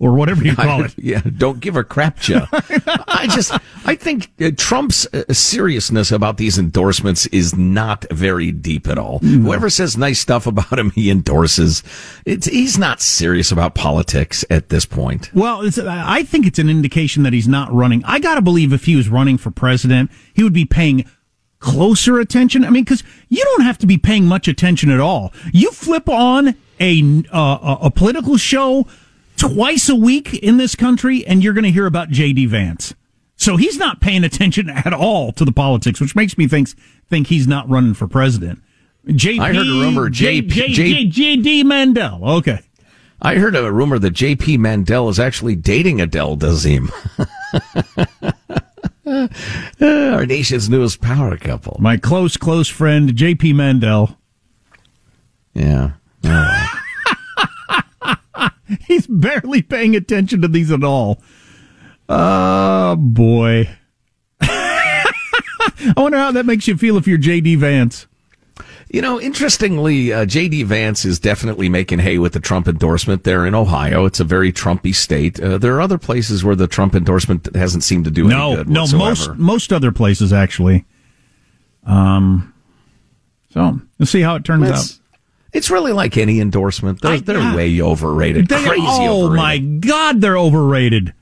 or 0.00 0.12
whatever 0.14 0.44
you 0.44 0.54
call 0.56 0.84
it. 0.84 0.94
yeah, 0.98 1.20
don't 1.36 1.60
give 1.60 1.76
a 1.76 1.84
crap, 1.84 2.18
Joe. 2.20 2.46
I 2.52 3.26
just, 3.30 3.52
I 3.84 3.94
think 3.94 4.30
uh, 4.40 4.50
Trump's 4.56 5.06
uh, 5.12 5.32
seriousness 5.32 6.12
about 6.12 6.36
these 6.36 6.58
endorsements 6.58 7.26
is 7.26 7.56
not 7.56 8.04
very 8.10 8.52
deep 8.52 8.88
at 8.88 8.98
all. 8.98 9.18
Whoever 9.18 9.70
says 9.70 9.96
nice 9.96 10.20
stuff 10.20 10.46
about 10.46 10.78
him, 10.78 10.90
he 10.90 11.10
endorses. 11.10 11.82
It's, 12.24 12.46
he's 12.46 12.78
not 12.78 13.00
serious 13.00 13.50
about 13.50 13.74
politics 13.74 14.44
at 14.50 14.68
this 14.68 14.86
point. 14.86 15.32
Well, 15.34 15.62
it's, 15.62 15.78
I 15.78 16.22
think 16.22 16.46
it's 16.46 16.58
an 16.58 16.68
indication 16.68 17.22
that 17.24 17.32
he's 17.32 17.48
not 17.48 17.72
running. 17.72 18.04
I 18.04 18.18
got 18.18 18.36
to 18.36 18.42
believe 18.42 18.72
if 18.72 18.84
he 18.84 18.96
was 18.96 19.08
running 19.08 19.38
for 19.38 19.50
president, 19.50 20.10
he 20.34 20.42
would 20.42 20.52
be 20.52 20.64
paying 20.64 21.04
closer 21.60 22.18
attention. 22.18 22.64
I 22.64 22.70
mean, 22.70 22.84
because 22.84 23.02
you 23.28 23.42
don't 23.42 23.62
have 23.62 23.78
to 23.78 23.86
be 23.86 23.98
paying 23.98 24.26
much 24.26 24.48
attention 24.48 24.90
at 24.90 25.00
all. 25.00 25.32
You 25.52 25.70
flip 25.72 26.08
on 26.08 26.54
a 26.80 27.24
uh, 27.32 27.76
a 27.82 27.90
political 27.90 28.36
show 28.36 28.86
twice 29.38 29.88
a 29.88 29.94
week 29.96 30.34
in 30.34 30.56
this 30.56 30.74
country, 30.74 31.26
and 31.26 31.42
you're 31.42 31.54
going 31.54 31.64
to 31.64 31.70
hear 31.70 31.86
about 31.86 32.10
J.D. 32.10 32.46
Vance. 32.46 32.94
So 33.36 33.56
he's 33.56 33.78
not 33.78 34.00
paying 34.00 34.24
attention 34.24 34.68
at 34.70 34.92
all 34.92 35.32
to 35.32 35.44
the 35.44 35.52
politics, 35.52 36.00
which 36.00 36.16
makes 36.16 36.36
me 36.36 36.48
think 36.48 36.70
think 37.08 37.28
he's 37.28 37.46
not 37.48 37.68
running 37.68 37.94
for 37.94 38.06
president. 38.08 38.60
JP, 39.06 39.40
I 39.40 39.54
heard 39.54 39.66
a 39.66 39.70
rumor, 39.80 40.10
J- 40.10 40.42
JP 40.42 40.48
J- 40.50 40.72
J- 40.72 41.04
J.D. 41.06 41.64
Mandel. 41.64 42.20
Okay. 42.38 42.60
I 43.22 43.36
heard 43.36 43.56
a 43.56 43.72
rumor 43.72 43.98
that 43.98 44.10
J.P. 44.10 44.58
Mandel 44.58 45.08
is 45.08 45.18
actually 45.18 45.56
dating 45.56 46.00
Adele 46.00 46.36
Dazeem. 46.36 46.90
Our 49.80 50.26
nation's 50.26 50.68
newest 50.68 51.00
power 51.00 51.36
couple. 51.36 51.78
My 51.80 51.96
close, 51.96 52.36
close 52.36 52.68
friend, 52.68 53.14
J.P. 53.16 53.54
Mandel. 53.54 54.16
Yeah. 55.54 55.92
Oh, 56.24 56.77
He's 58.86 59.06
barely 59.06 59.62
paying 59.62 59.94
attention 59.96 60.42
to 60.42 60.48
these 60.48 60.70
at 60.70 60.84
all. 60.84 61.20
Oh, 62.08 62.96
boy. 62.96 63.68
I 64.40 65.94
wonder 65.96 66.18
how 66.18 66.32
that 66.32 66.46
makes 66.46 66.66
you 66.68 66.76
feel 66.76 66.96
if 66.96 67.06
you're 67.06 67.18
J.D. 67.18 67.56
Vance. 67.56 68.06
You 68.90 69.02
know, 69.02 69.20
interestingly, 69.20 70.12
uh, 70.14 70.24
J.D. 70.24 70.62
Vance 70.62 71.04
is 71.04 71.18
definitely 71.18 71.68
making 71.68 71.98
hay 71.98 72.16
with 72.18 72.32
the 72.32 72.40
Trump 72.40 72.66
endorsement 72.66 73.24
there 73.24 73.44
in 73.44 73.54
Ohio. 73.54 74.06
It's 74.06 74.18
a 74.20 74.24
very 74.24 74.50
Trumpy 74.50 74.94
state. 74.94 75.38
Uh, 75.38 75.58
there 75.58 75.74
are 75.76 75.80
other 75.82 75.98
places 75.98 76.42
where 76.42 76.56
the 76.56 76.66
Trump 76.66 76.94
endorsement 76.94 77.54
hasn't 77.54 77.84
seemed 77.84 78.06
to 78.06 78.10
do 78.10 78.24
any 78.26 78.34
No, 78.34 78.56
good 78.56 78.70
no, 78.70 78.80
whatsoever. 78.82 79.04
most 79.04 79.28
most 79.38 79.72
other 79.74 79.92
places 79.92 80.32
actually. 80.32 80.86
Um, 81.84 82.54
so 83.50 83.78
we'll 83.98 84.06
see 84.06 84.22
how 84.22 84.36
it 84.36 84.44
turns 84.44 84.68
It's, 84.70 84.94
out. 84.94 84.97
It's 85.52 85.70
really 85.70 85.92
like 85.92 86.16
any 86.18 86.40
endorsement. 86.40 87.00
They're, 87.00 87.12
I- 87.12 87.20
they're 87.20 87.38
yeah. 87.38 87.56
way 87.56 87.80
overrated. 87.80 88.48
They- 88.48 88.64
Crazy 88.64 88.82
oh 88.86 89.26
overrated. 89.26 89.36
my 89.36 89.58
God, 89.80 90.20
they're 90.20 90.38
overrated. 90.38 91.14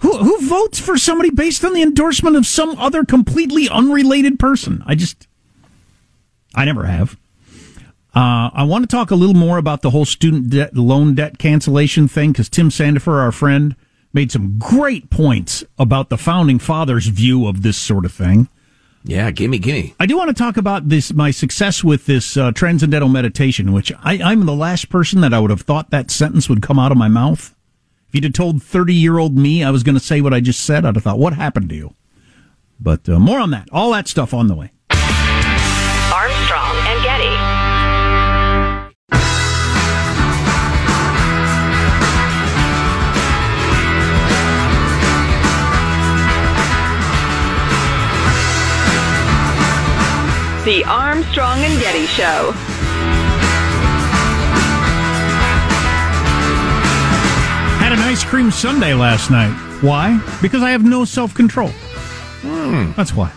Who 0.00 0.16
who 0.16 0.48
votes 0.48 0.80
for 0.80 0.96
somebody 0.96 1.28
based 1.30 1.62
on 1.62 1.74
the 1.74 1.82
endorsement 1.82 2.34
of 2.36 2.46
some 2.46 2.70
other 2.78 3.04
completely 3.04 3.68
unrelated 3.68 4.38
person? 4.38 4.82
I 4.86 4.94
just, 4.94 5.28
I 6.54 6.64
never 6.64 6.86
have. 6.86 7.18
Uh, 8.14 8.50
I 8.54 8.64
want 8.64 8.88
to 8.88 8.96
talk 8.96 9.10
a 9.10 9.14
little 9.14 9.34
more 9.36 9.58
about 9.58 9.82
the 9.82 9.90
whole 9.90 10.06
student 10.06 10.48
debt, 10.50 10.74
loan 10.74 11.14
debt 11.14 11.38
cancellation 11.38 12.08
thing 12.08 12.32
because 12.32 12.48
Tim 12.48 12.70
Sandefur, 12.70 13.20
our 13.20 13.30
friend, 13.30 13.76
made 14.12 14.32
some 14.32 14.58
great 14.58 15.10
points 15.10 15.62
about 15.78 16.08
the 16.08 16.16
founding 16.18 16.58
fathers' 16.58 17.06
view 17.06 17.46
of 17.46 17.62
this 17.62 17.76
sort 17.76 18.04
of 18.06 18.12
thing. 18.12 18.48
Yeah, 19.02 19.30
gimme, 19.30 19.58
gimme. 19.58 19.94
I 19.98 20.06
do 20.06 20.16
want 20.16 20.28
to 20.28 20.34
talk 20.34 20.56
about 20.56 20.88
this 20.88 21.12
my 21.12 21.30
success 21.30 21.82
with 21.82 22.06
this 22.06 22.36
uh, 22.36 22.52
transcendental 22.52 23.08
meditation, 23.08 23.72
which 23.72 23.92
I, 24.04 24.20
I'm 24.22 24.44
the 24.44 24.54
last 24.54 24.90
person 24.90 25.22
that 25.22 25.32
I 25.32 25.38
would 25.38 25.50
have 25.50 25.62
thought 25.62 25.90
that 25.90 26.10
sentence 26.10 26.48
would 26.48 26.62
come 26.62 26.78
out 26.78 26.92
of 26.92 26.98
my 26.98 27.08
mouth. 27.08 27.54
If 28.08 28.14
you'd 28.14 28.24
have 28.24 28.32
told 28.34 28.62
30 28.62 28.92
year 28.92 29.18
old 29.18 29.36
me 29.36 29.64
I 29.64 29.70
was 29.70 29.82
going 29.82 29.94
to 29.94 30.04
say 30.04 30.20
what 30.20 30.34
I 30.34 30.40
just 30.40 30.64
said, 30.64 30.84
I'd 30.84 30.96
have 30.96 31.04
thought, 31.04 31.18
what 31.18 31.32
happened 31.32 31.70
to 31.70 31.74
you? 31.74 31.94
But 32.78 33.08
uh, 33.08 33.18
more 33.18 33.40
on 33.40 33.50
that. 33.52 33.68
All 33.72 33.92
that 33.92 34.08
stuff 34.08 34.34
on 34.34 34.48
the 34.48 34.54
way. 34.54 34.72
The 50.70 50.84
Armstrong 50.84 51.58
and 51.64 51.80
Getty 51.80 52.06
Show. 52.06 52.52
Had 57.80 57.92
an 57.92 57.98
ice 57.98 58.22
cream 58.22 58.52
sundae 58.52 58.94
last 58.94 59.32
night. 59.32 59.50
Why? 59.82 60.24
Because 60.40 60.62
I 60.62 60.70
have 60.70 60.84
no 60.84 61.04
self 61.04 61.34
control. 61.34 61.70
Hmm. 62.42 62.92
That's 62.92 63.12
why. 63.12 63.32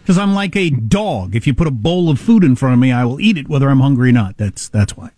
Because 0.00 0.16
I'm 0.16 0.32
like 0.32 0.56
a 0.56 0.70
dog. 0.70 1.36
If 1.36 1.46
you 1.46 1.52
put 1.52 1.66
a 1.66 1.70
bowl 1.70 2.08
of 2.08 2.18
food 2.18 2.44
in 2.44 2.56
front 2.56 2.72
of 2.72 2.78
me, 2.78 2.90
I 2.90 3.04
will 3.04 3.20
eat 3.20 3.36
it 3.36 3.50
whether 3.50 3.68
I'm 3.68 3.80
hungry 3.80 4.08
or 4.08 4.12
not. 4.12 4.38
That's 4.38 4.70
that's 4.70 4.96
why. 4.96 5.10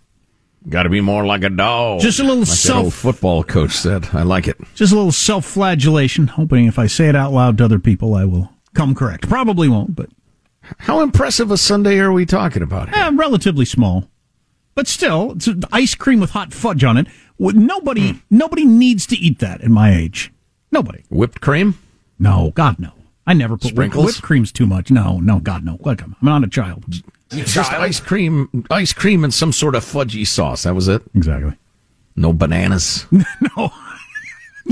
Got 0.68 0.82
to 0.82 0.88
be 0.88 1.00
more 1.00 1.24
like 1.24 1.44
a 1.44 1.48
dog. 1.48 2.00
Just 2.00 2.18
a 2.18 2.24
little 2.24 2.38
like 2.38 2.48
that 2.48 2.56
self- 2.56 2.84
old 2.86 2.94
football 2.94 3.44
coach 3.44 3.70
said. 3.70 4.08
I 4.12 4.24
like 4.24 4.48
it. 4.48 4.56
Just 4.74 4.92
a 4.92 4.96
little 4.96 5.12
self 5.12 5.44
flagellation, 5.44 6.26
hoping 6.26 6.66
if 6.66 6.76
I 6.76 6.88
say 6.88 7.08
it 7.08 7.14
out 7.14 7.32
loud 7.32 7.56
to 7.58 7.64
other 7.64 7.78
people, 7.78 8.16
I 8.16 8.24
will 8.24 8.50
come 8.74 8.96
correct. 8.96 9.28
Probably 9.28 9.68
won't, 9.68 9.94
but 9.94 10.10
How 10.78 11.00
impressive 11.00 11.50
a 11.50 11.56
sundae 11.56 11.98
are 11.98 12.12
we 12.12 12.26
talking 12.26 12.62
about? 12.62 12.88
Here? 12.94 13.04
eh, 13.04 13.10
relatively 13.14 13.64
small. 13.64 14.08
But 14.74 14.86
still, 14.88 15.32
it's 15.32 15.48
ice 15.72 15.94
cream 15.94 16.20
with 16.20 16.30
hot 16.30 16.52
fudge 16.52 16.84
on 16.84 16.96
it. 16.96 17.06
Would- 17.38 17.56
Nobody, 17.56 18.20
nobody 18.30 18.64
needs 18.64 19.06
to 19.06 19.16
eat 19.16 19.38
that 19.38 19.60
at 19.62 19.70
my 19.70 19.94
age. 19.94 20.32
Nobody. 20.70 21.02
Whipped 21.10 21.40
cream? 21.40 21.78
No, 22.18 22.52
God, 22.54 22.78
no. 22.78 22.92
I 23.26 23.32
never 23.32 23.56
put 23.56 23.70
Sprinkles? 23.70 24.06
whipped 24.06 24.22
cream's 24.22 24.52
too 24.52 24.66
much. 24.66 24.90
No, 24.90 25.18
no, 25.18 25.38
God, 25.40 25.64
no. 25.64 25.78
Look, 25.80 26.02
I'm 26.02 26.14
not 26.22 26.44
a 26.44 26.48
child. 26.48 26.84
Just 27.30 27.72
ice 27.72 27.98
cream, 27.98 28.64
ice 28.70 28.92
cream 28.92 29.24
and 29.24 29.34
some 29.34 29.52
sort 29.52 29.74
of 29.74 29.84
fudgy 29.84 30.26
sauce. 30.26 30.62
That 30.62 30.74
was 30.74 30.86
it. 30.88 31.02
Exactly. 31.14 31.54
No 32.14 32.32
bananas. 32.32 33.06
No, 33.56 33.72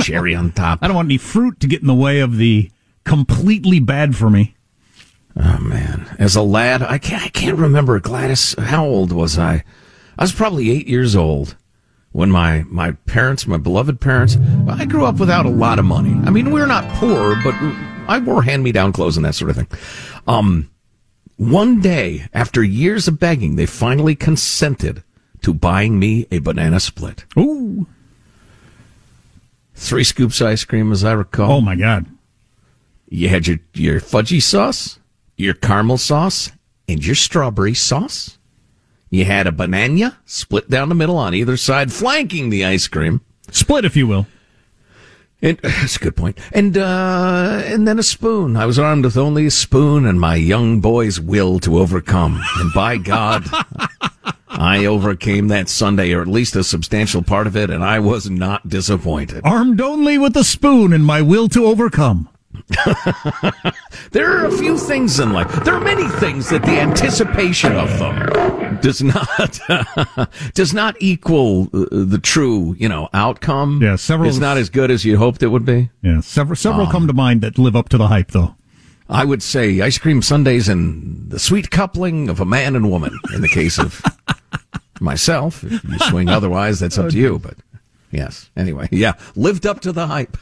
Cherry 0.00 0.34
on 0.34 0.50
top. 0.52 0.80
I 0.82 0.86
don't 0.88 0.96
want 0.96 1.06
any 1.06 1.18
fruit 1.18 1.60
to 1.60 1.66
get 1.66 1.80
in 1.80 1.86
the 1.86 1.94
way 1.94 2.20
of 2.20 2.36
the 2.36 2.70
completely 3.04 3.78
bad 3.80 4.16
for 4.16 4.28
me. 4.30 4.54
Oh 5.36 5.58
man, 5.58 6.14
as 6.18 6.36
a 6.36 6.42
lad, 6.42 6.82
I 6.82 6.98
can't, 6.98 7.22
I 7.22 7.28
can't 7.28 7.58
remember 7.58 7.98
Gladys. 7.98 8.54
How 8.58 8.84
old 8.84 9.12
was 9.12 9.38
I? 9.38 9.64
I 10.16 10.22
was 10.22 10.32
probably 10.32 10.70
eight 10.70 10.86
years 10.86 11.16
old 11.16 11.56
when 12.12 12.30
my 12.30 12.64
my 12.68 12.92
parents, 12.92 13.46
my 13.46 13.56
beloved 13.56 14.00
parents, 14.00 14.36
I 14.68 14.84
grew 14.84 15.04
up 15.04 15.18
without 15.18 15.46
a 15.46 15.50
lot 15.50 15.80
of 15.80 15.84
money. 15.84 16.14
I 16.24 16.30
mean, 16.30 16.52
we 16.52 16.60
are 16.60 16.66
not 16.66 16.88
poor, 16.94 17.34
but 17.42 17.54
I 18.06 18.20
wore 18.24 18.42
hand 18.42 18.62
me 18.62 18.70
down 18.70 18.92
clothes 18.92 19.16
and 19.16 19.26
that 19.26 19.34
sort 19.34 19.50
of 19.50 19.56
thing. 19.56 19.68
Um, 20.28 20.70
one 21.36 21.80
day, 21.80 22.28
after 22.32 22.62
years 22.62 23.08
of 23.08 23.18
begging, 23.18 23.56
they 23.56 23.66
finally 23.66 24.14
consented 24.14 25.02
to 25.42 25.52
buying 25.52 25.98
me 25.98 26.26
a 26.30 26.38
banana 26.38 26.78
split. 26.78 27.24
Ooh. 27.36 27.86
Three 29.74 30.04
scoops 30.04 30.40
ice 30.40 30.64
cream, 30.64 30.92
as 30.92 31.02
I 31.02 31.12
recall. 31.12 31.50
Oh 31.50 31.60
my 31.60 31.74
God. 31.74 32.06
You 33.08 33.28
had 33.28 33.46
your, 33.46 33.58
your 33.74 34.00
fudgy 34.00 34.40
sauce, 34.40 34.98
your 35.36 35.54
caramel 35.54 35.98
sauce, 35.98 36.50
and 36.88 37.04
your 37.04 37.14
strawberry 37.14 37.74
sauce. 37.74 38.38
You 39.10 39.24
had 39.24 39.46
a 39.46 39.52
banana 39.52 40.18
split 40.24 40.68
down 40.68 40.88
the 40.88 40.94
middle 40.94 41.16
on 41.16 41.34
either 41.34 41.56
side, 41.56 41.92
flanking 41.92 42.50
the 42.50 42.64
ice 42.64 42.88
cream. 42.88 43.20
Split, 43.50 43.84
if 43.84 43.96
you 43.96 44.06
will. 44.06 44.26
And 45.40 45.58
that's 45.62 45.96
a 45.96 46.00
good 46.00 46.16
point. 46.16 46.38
And 46.52 46.76
uh, 46.76 47.62
and 47.64 47.86
then 47.86 47.98
a 47.98 48.02
spoon. 48.02 48.56
I 48.56 48.66
was 48.66 48.78
armed 48.78 49.04
with 49.04 49.16
only 49.16 49.46
a 49.46 49.50
spoon 49.50 50.06
and 50.06 50.20
my 50.20 50.34
young 50.36 50.80
boy's 50.80 51.20
will 51.20 51.60
to 51.60 51.78
overcome. 51.78 52.42
And 52.58 52.72
by 52.72 52.96
God, 52.98 53.44
I 54.48 54.86
overcame 54.86 55.48
that 55.48 55.68
sundae, 55.68 56.12
or 56.12 56.22
at 56.22 56.28
least 56.28 56.56
a 56.56 56.64
substantial 56.64 57.22
part 57.22 57.46
of 57.46 57.56
it, 57.56 57.70
and 57.70 57.84
I 57.84 57.98
was 57.98 58.30
not 58.30 58.68
disappointed. 58.68 59.42
Armed 59.44 59.80
only 59.80 60.16
with 60.16 60.36
a 60.36 60.44
spoon 60.44 60.92
and 60.92 61.04
my 61.04 61.20
will 61.22 61.48
to 61.50 61.66
overcome. 61.66 62.28
there 64.12 64.30
are 64.30 64.46
a 64.46 64.52
few 64.52 64.78
things 64.78 65.20
in 65.20 65.32
life. 65.32 65.52
There 65.64 65.74
are 65.74 65.80
many 65.80 66.08
things 66.18 66.48
that 66.48 66.62
the 66.62 66.80
anticipation 66.80 67.72
of 67.72 67.98
them 67.98 68.80
does 68.80 69.02
not 69.02 69.60
does 70.54 70.72
not 70.72 70.96
equal 70.98 71.64
uh, 71.74 71.86
the 71.90 72.18
true, 72.22 72.74
you 72.78 72.88
know, 72.88 73.08
outcome. 73.12 73.80
Yeah, 73.82 73.96
several. 73.96 74.28
It's 74.28 74.38
not 74.38 74.56
as 74.56 74.70
good 74.70 74.90
as 74.90 75.04
you 75.04 75.18
hoped 75.18 75.42
it 75.42 75.48
would 75.48 75.66
be. 75.66 75.90
Yeah, 76.02 76.20
several 76.20 76.56
several 76.56 76.86
um, 76.86 76.92
come 76.92 77.06
to 77.06 77.12
mind 77.12 77.42
that 77.42 77.58
live 77.58 77.76
up 77.76 77.90
to 77.90 77.98
the 77.98 78.08
hype, 78.08 78.30
though. 78.30 78.54
I 79.08 79.24
would 79.24 79.42
say 79.42 79.82
ice 79.82 79.98
cream 79.98 80.22
sundaes 80.22 80.68
and 80.68 81.30
the 81.30 81.38
sweet 81.38 81.70
coupling 81.70 82.30
of 82.30 82.40
a 82.40 82.46
man 82.46 82.74
and 82.74 82.90
woman. 82.90 83.18
In 83.34 83.42
the 83.42 83.48
case 83.48 83.78
of 83.78 84.02
myself, 85.00 85.62
if 85.64 85.84
you 85.84 85.98
swing 85.98 86.30
otherwise, 86.30 86.80
that's 86.80 86.96
up 86.96 87.10
to 87.10 87.18
you. 87.18 87.38
But 87.38 87.56
yes, 88.10 88.48
anyway, 88.56 88.88
yeah, 88.90 89.12
lived 89.36 89.66
up 89.66 89.80
to 89.80 89.92
the 89.92 90.06
hype. 90.06 90.38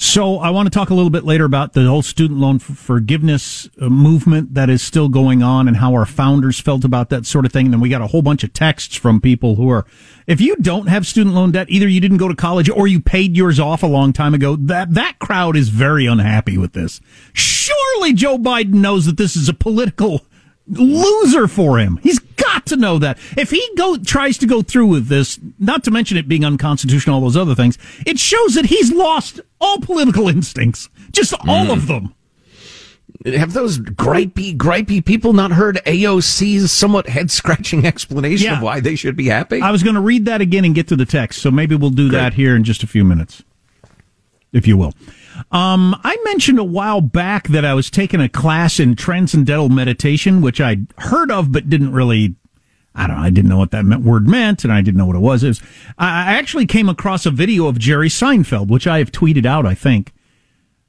So 0.00 0.38
I 0.38 0.50
want 0.50 0.66
to 0.66 0.70
talk 0.70 0.90
a 0.90 0.94
little 0.94 1.10
bit 1.10 1.24
later 1.24 1.44
about 1.44 1.72
the 1.72 1.84
whole 1.88 2.02
student 2.02 2.38
loan 2.38 2.60
forgiveness 2.60 3.68
uh, 3.80 3.88
movement 3.88 4.54
that 4.54 4.70
is 4.70 4.80
still 4.80 5.08
going 5.08 5.42
on 5.42 5.66
and 5.66 5.76
how 5.76 5.92
our 5.92 6.06
founders 6.06 6.60
felt 6.60 6.84
about 6.84 7.08
that 7.10 7.26
sort 7.26 7.44
of 7.44 7.50
thing. 7.50 7.66
And 7.66 7.72
then 7.72 7.80
we 7.80 7.88
got 7.88 8.00
a 8.00 8.06
whole 8.06 8.22
bunch 8.22 8.44
of 8.44 8.52
texts 8.52 8.94
from 8.94 9.20
people 9.20 9.56
who 9.56 9.68
are, 9.68 9.84
if 10.28 10.40
you 10.40 10.54
don't 10.54 10.86
have 10.86 11.04
student 11.04 11.34
loan 11.34 11.50
debt, 11.50 11.66
either 11.68 11.88
you 11.88 12.00
didn't 12.00 12.18
go 12.18 12.28
to 12.28 12.36
college 12.36 12.70
or 12.70 12.86
you 12.86 13.00
paid 13.00 13.36
yours 13.36 13.58
off 13.58 13.82
a 13.82 13.88
long 13.88 14.12
time 14.12 14.34
ago. 14.34 14.54
That, 14.54 14.94
that 14.94 15.18
crowd 15.18 15.56
is 15.56 15.68
very 15.68 16.06
unhappy 16.06 16.56
with 16.56 16.74
this. 16.74 17.00
Surely 17.32 18.12
Joe 18.12 18.38
Biden 18.38 18.74
knows 18.74 19.04
that 19.06 19.16
this 19.16 19.34
is 19.34 19.48
a 19.48 19.54
political 19.54 20.22
loser 20.68 21.48
for 21.48 21.78
him. 21.78 21.98
He's 22.02 22.18
got 22.18 22.66
to 22.66 22.76
know 22.76 22.98
that. 22.98 23.18
If 23.36 23.50
he 23.50 23.66
go 23.76 23.96
tries 23.96 24.38
to 24.38 24.46
go 24.46 24.62
through 24.62 24.86
with 24.86 25.08
this, 25.08 25.38
not 25.58 25.84
to 25.84 25.90
mention 25.90 26.16
it 26.16 26.28
being 26.28 26.44
unconstitutional, 26.44 27.16
all 27.16 27.22
those 27.22 27.36
other 27.36 27.54
things, 27.54 27.78
it 28.06 28.18
shows 28.18 28.54
that 28.54 28.66
he's 28.66 28.92
lost 28.92 29.40
all 29.60 29.78
political 29.80 30.28
instincts, 30.28 30.88
just 31.12 31.34
all 31.46 31.66
mm. 31.66 31.72
of 31.72 31.86
them. 31.86 32.14
Have 33.26 33.52
those 33.52 33.78
gripey, 33.78 34.56
gripey 34.56 35.04
people 35.04 35.32
not 35.32 35.50
heard 35.50 35.76
AOC's 35.86 36.70
somewhat 36.70 37.08
head 37.08 37.30
scratching 37.30 37.84
explanation 37.84 38.46
yeah. 38.46 38.56
of 38.58 38.62
why 38.62 38.80
they 38.80 38.94
should 38.94 39.16
be 39.16 39.26
happy? 39.26 39.60
I 39.60 39.72
was 39.72 39.82
going 39.82 39.96
to 39.96 40.00
read 40.00 40.26
that 40.26 40.40
again 40.40 40.64
and 40.64 40.74
get 40.74 40.88
to 40.88 40.96
the 40.96 41.06
text, 41.06 41.42
so 41.42 41.50
maybe 41.50 41.74
we'll 41.74 41.90
do 41.90 42.10
Great. 42.10 42.18
that 42.18 42.34
here 42.34 42.54
in 42.54 42.64
just 42.64 42.82
a 42.84 42.86
few 42.86 43.04
minutes, 43.04 43.42
if 44.52 44.68
you 44.68 44.76
will. 44.76 44.94
Um, 45.50 45.98
I 46.04 46.16
mentioned 46.24 46.58
a 46.58 46.64
while 46.64 47.00
back 47.00 47.48
that 47.48 47.64
I 47.64 47.74
was 47.74 47.90
taking 47.90 48.20
a 48.20 48.28
class 48.28 48.80
in 48.80 48.96
transcendental 48.96 49.68
meditation, 49.68 50.40
which 50.40 50.60
I'd 50.60 50.86
heard 50.98 51.30
of 51.30 51.52
but 51.52 51.68
didn't 51.68 51.92
really. 51.92 52.34
I 52.94 53.06
don't 53.06 53.16
know. 53.16 53.22
I 53.22 53.30
didn't 53.30 53.50
know 53.50 53.58
what 53.58 53.70
that 53.70 53.84
word 53.84 54.26
meant, 54.26 54.64
and 54.64 54.72
I 54.72 54.80
didn't 54.80 54.98
know 54.98 55.06
what 55.06 55.14
it 55.14 55.20
was. 55.20 55.44
Was 55.44 55.62
I 55.98 56.32
actually 56.32 56.66
came 56.66 56.88
across 56.88 57.26
a 57.26 57.30
video 57.30 57.68
of 57.68 57.78
Jerry 57.78 58.08
Seinfeld, 58.08 58.68
which 58.68 58.88
I 58.88 58.98
have 58.98 59.12
tweeted 59.12 59.46
out. 59.46 59.66
I 59.66 59.74
think 59.74 60.12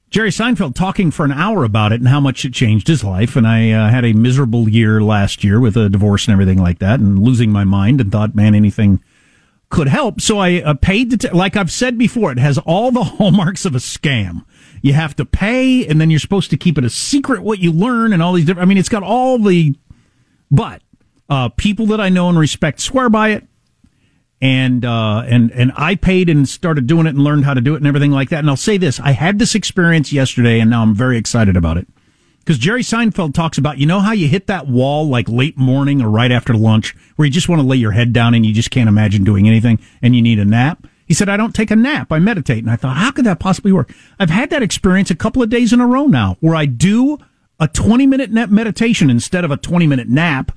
Jerry 0.09 0.31
Seinfeld 0.31 0.73
talking 0.73 1.11
for 1.11 1.23
an 1.23 1.31
hour 1.31 1.63
about 1.63 1.91
it 1.91 1.99
and 1.99 2.07
how 2.07 2.19
much 2.19 2.43
it 2.45 2.53
changed 2.53 2.87
his 2.87 3.03
life. 3.03 3.35
And 3.35 3.47
I 3.47 3.69
uh, 3.71 3.89
had 3.89 4.05
a 4.05 4.13
miserable 4.13 4.67
year 4.67 5.03
last 5.03 5.43
year 5.43 5.59
with 5.59 5.77
a 5.77 5.87
divorce 5.87 6.25
and 6.25 6.33
everything 6.33 6.57
like 6.59 6.79
that, 6.79 6.99
and 6.99 7.19
losing 7.19 7.51
my 7.51 7.63
mind, 7.63 8.01
and 8.01 8.11
thought, 8.11 8.33
man, 8.33 8.55
anything 8.55 9.03
could 9.69 9.87
help. 9.87 10.19
So 10.19 10.39
I 10.39 10.61
uh, 10.61 10.73
paid 10.73 11.11
to, 11.11 11.17
t- 11.17 11.29
like 11.29 11.55
I've 11.55 11.71
said 11.71 11.97
before, 11.97 12.31
it 12.31 12.39
has 12.39 12.57
all 12.59 12.91
the 12.91 13.03
hallmarks 13.03 13.65
of 13.65 13.75
a 13.75 13.79
scam. 13.79 14.45
You 14.81 14.93
have 14.93 15.15
to 15.17 15.25
pay 15.25 15.85
and 15.85 15.99
then 15.99 16.09
you're 16.09 16.19
supposed 16.19 16.49
to 16.51 16.57
keep 16.57 16.77
it 16.77 16.83
a 16.83 16.89
secret 16.89 17.41
what 17.41 17.59
you 17.59 17.71
learn 17.71 18.13
and 18.13 18.23
all 18.23 18.33
these 18.33 18.45
different, 18.45 18.65
I 18.65 18.69
mean, 18.69 18.77
it's 18.77 18.89
got 18.89 19.03
all 19.03 19.37
the, 19.37 19.75
but, 20.49 20.81
uh, 21.29 21.49
people 21.49 21.85
that 21.87 22.01
I 22.01 22.09
know 22.09 22.29
and 22.29 22.39
respect 22.39 22.79
swear 22.79 23.09
by 23.09 23.29
it. 23.29 23.45
And, 24.41 24.85
uh, 24.85 25.23
and, 25.27 25.51
and 25.51 25.73
I 25.75 25.95
paid 25.95 26.29
and 26.29 26.47
started 26.47 26.87
doing 26.87 27.05
it 27.05 27.09
and 27.09 27.19
learned 27.19 27.43
how 27.43 27.53
to 27.53 27.61
do 27.61 27.73
it 27.73 27.77
and 27.77 27.87
everything 27.87 28.11
like 28.11 28.29
that. 28.29 28.39
And 28.39 28.49
I'll 28.49 28.55
say 28.55 28.77
this, 28.77 28.99
I 28.99 29.11
had 29.11 29.37
this 29.37 29.53
experience 29.53 30.13
yesterday 30.13 30.61
and 30.61 30.69
now 30.69 30.81
I'm 30.81 30.95
very 30.95 31.17
excited 31.17 31.57
about 31.57 31.77
it. 31.77 31.87
Because 32.49 32.57
Jerry 32.57 32.81
Seinfeld 32.81 33.35
talks 33.35 33.59
about, 33.59 33.77
you 33.77 33.85
know 33.85 33.99
how 33.99 34.11
you 34.11 34.27
hit 34.27 34.47
that 34.47 34.65
wall 34.65 35.07
like 35.07 35.29
late 35.29 35.55
morning 35.55 36.01
or 36.01 36.09
right 36.09 36.31
after 36.31 36.55
lunch 36.55 36.95
where 37.15 37.27
you 37.27 37.31
just 37.31 37.47
want 37.47 37.61
to 37.61 37.67
lay 37.67 37.75
your 37.75 37.91
head 37.91 38.11
down 38.11 38.33
and 38.33 38.43
you 38.43 38.51
just 38.51 38.71
can't 38.71 38.89
imagine 38.89 39.23
doing 39.23 39.47
anything 39.47 39.77
and 40.01 40.15
you 40.15 40.21
need 40.23 40.39
a 40.39 40.45
nap? 40.45 40.87
He 41.05 41.13
said, 41.13 41.29
I 41.29 41.37
don't 41.37 41.53
take 41.53 41.69
a 41.69 41.75
nap. 41.75 42.11
I 42.11 42.17
meditate. 42.17 42.63
And 42.63 42.71
I 42.71 42.75
thought, 42.75 42.97
how 42.97 43.11
could 43.11 43.25
that 43.25 43.39
possibly 43.39 43.71
work? 43.71 43.93
I've 44.19 44.31
had 44.31 44.49
that 44.49 44.63
experience 44.63 45.11
a 45.11 45.15
couple 45.15 45.43
of 45.43 45.51
days 45.51 45.73
in 45.73 45.79
a 45.79 45.85
row 45.85 46.07
now 46.07 46.37
where 46.39 46.55
I 46.55 46.65
do 46.65 47.19
a 47.59 47.67
20 47.67 48.07
minute 48.07 48.31
net 48.31 48.49
meditation 48.49 49.11
instead 49.11 49.45
of 49.45 49.51
a 49.51 49.57
20 49.57 49.85
minute 49.85 50.09
nap. 50.09 50.51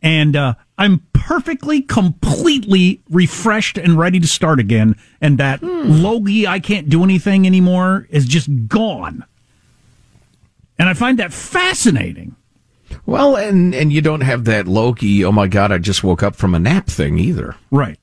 And, 0.00 0.36
uh, 0.36 0.54
I'm 0.78 1.06
perfectly, 1.12 1.82
completely 1.82 3.02
refreshed 3.10 3.76
and 3.76 3.98
ready 3.98 4.18
to 4.18 4.26
start 4.26 4.60
again. 4.60 4.96
And 5.20 5.36
that 5.36 5.60
hmm. 5.60 6.02
logie, 6.02 6.46
I 6.46 6.58
can't 6.58 6.88
do 6.88 7.04
anything 7.04 7.46
anymore 7.46 8.06
is 8.08 8.24
just 8.24 8.48
gone. 8.66 9.26
And 10.78 10.88
I 10.88 10.94
find 10.94 11.18
that 11.18 11.32
fascinating. 11.32 12.36
Well, 13.06 13.36
and 13.36 13.74
and 13.74 13.92
you 13.92 14.00
don't 14.00 14.22
have 14.22 14.44
that 14.44 14.66
Loki, 14.66 15.24
oh 15.24 15.32
my 15.32 15.46
god, 15.46 15.72
I 15.72 15.78
just 15.78 16.04
woke 16.04 16.22
up 16.22 16.36
from 16.36 16.54
a 16.54 16.58
nap 16.58 16.86
thing 16.86 17.18
either. 17.18 17.56
Right. 17.70 17.98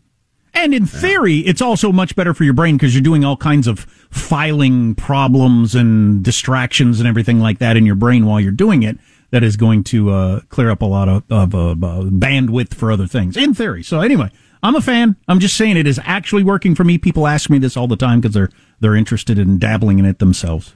And 0.54 0.74
in 0.74 0.86
theory, 0.86 1.40
it's 1.40 1.62
also 1.62 1.92
much 1.92 2.16
better 2.16 2.34
for 2.34 2.44
your 2.44 2.54
brain 2.54 2.76
because 2.76 2.94
you're 2.94 3.02
doing 3.02 3.24
all 3.24 3.38
kinds 3.38 3.68
of 3.68 3.80
filing 4.10 4.96
problems 4.96 5.76
and 5.76 6.24
distractions 6.24 7.00
and 7.00 7.08
everything 7.08 7.40
like 7.40 7.60
that 7.60 7.78
in 7.78 7.86
your 7.86 7.96
brain 7.96 8.26
while 8.26 8.40
you're 8.40 8.52
doing 8.52 8.84
it. 8.84 8.98
That 9.32 9.44
is 9.44 9.56
going 9.56 9.86
to 9.86 10.10
uh, 10.10 10.40
clear 10.50 10.70
up 10.70 10.82
a 10.82 10.86
lot 10.86 11.08
of, 11.08 11.24
of 11.32 11.56
uh, 11.56 11.74
bandwidth 11.76 12.74
for 12.74 12.92
other 12.92 13.08
things, 13.08 13.38
in 13.38 13.54
theory. 13.54 13.82
So 13.82 14.02
anyway, 14.02 14.30
I'm 14.62 14.76
a 14.76 14.82
fan. 14.82 15.16
I'm 15.26 15.40
just 15.40 15.56
saying 15.56 15.78
it 15.78 15.88
is 15.88 16.02
actually 16.04 16.44
working 16.44 16.76
for 16.76 16.84
me. 16.84 16.98
People 16.98 17.26
ask 17.26 17.50
me 17.50 17.58
this 17.58 17.78
all 17.78 17.88
the 17.88 17.96
time 17.96 18.20
because 18.20 18.34
they're 18.34 18.50
they're 18.82 18.96
interested 18.96 19.40
in 19.40 19.58
dabbling 19.58 20.00
in 20.00 20.06
it 20.06 20.20
themselves. 20.20 20.74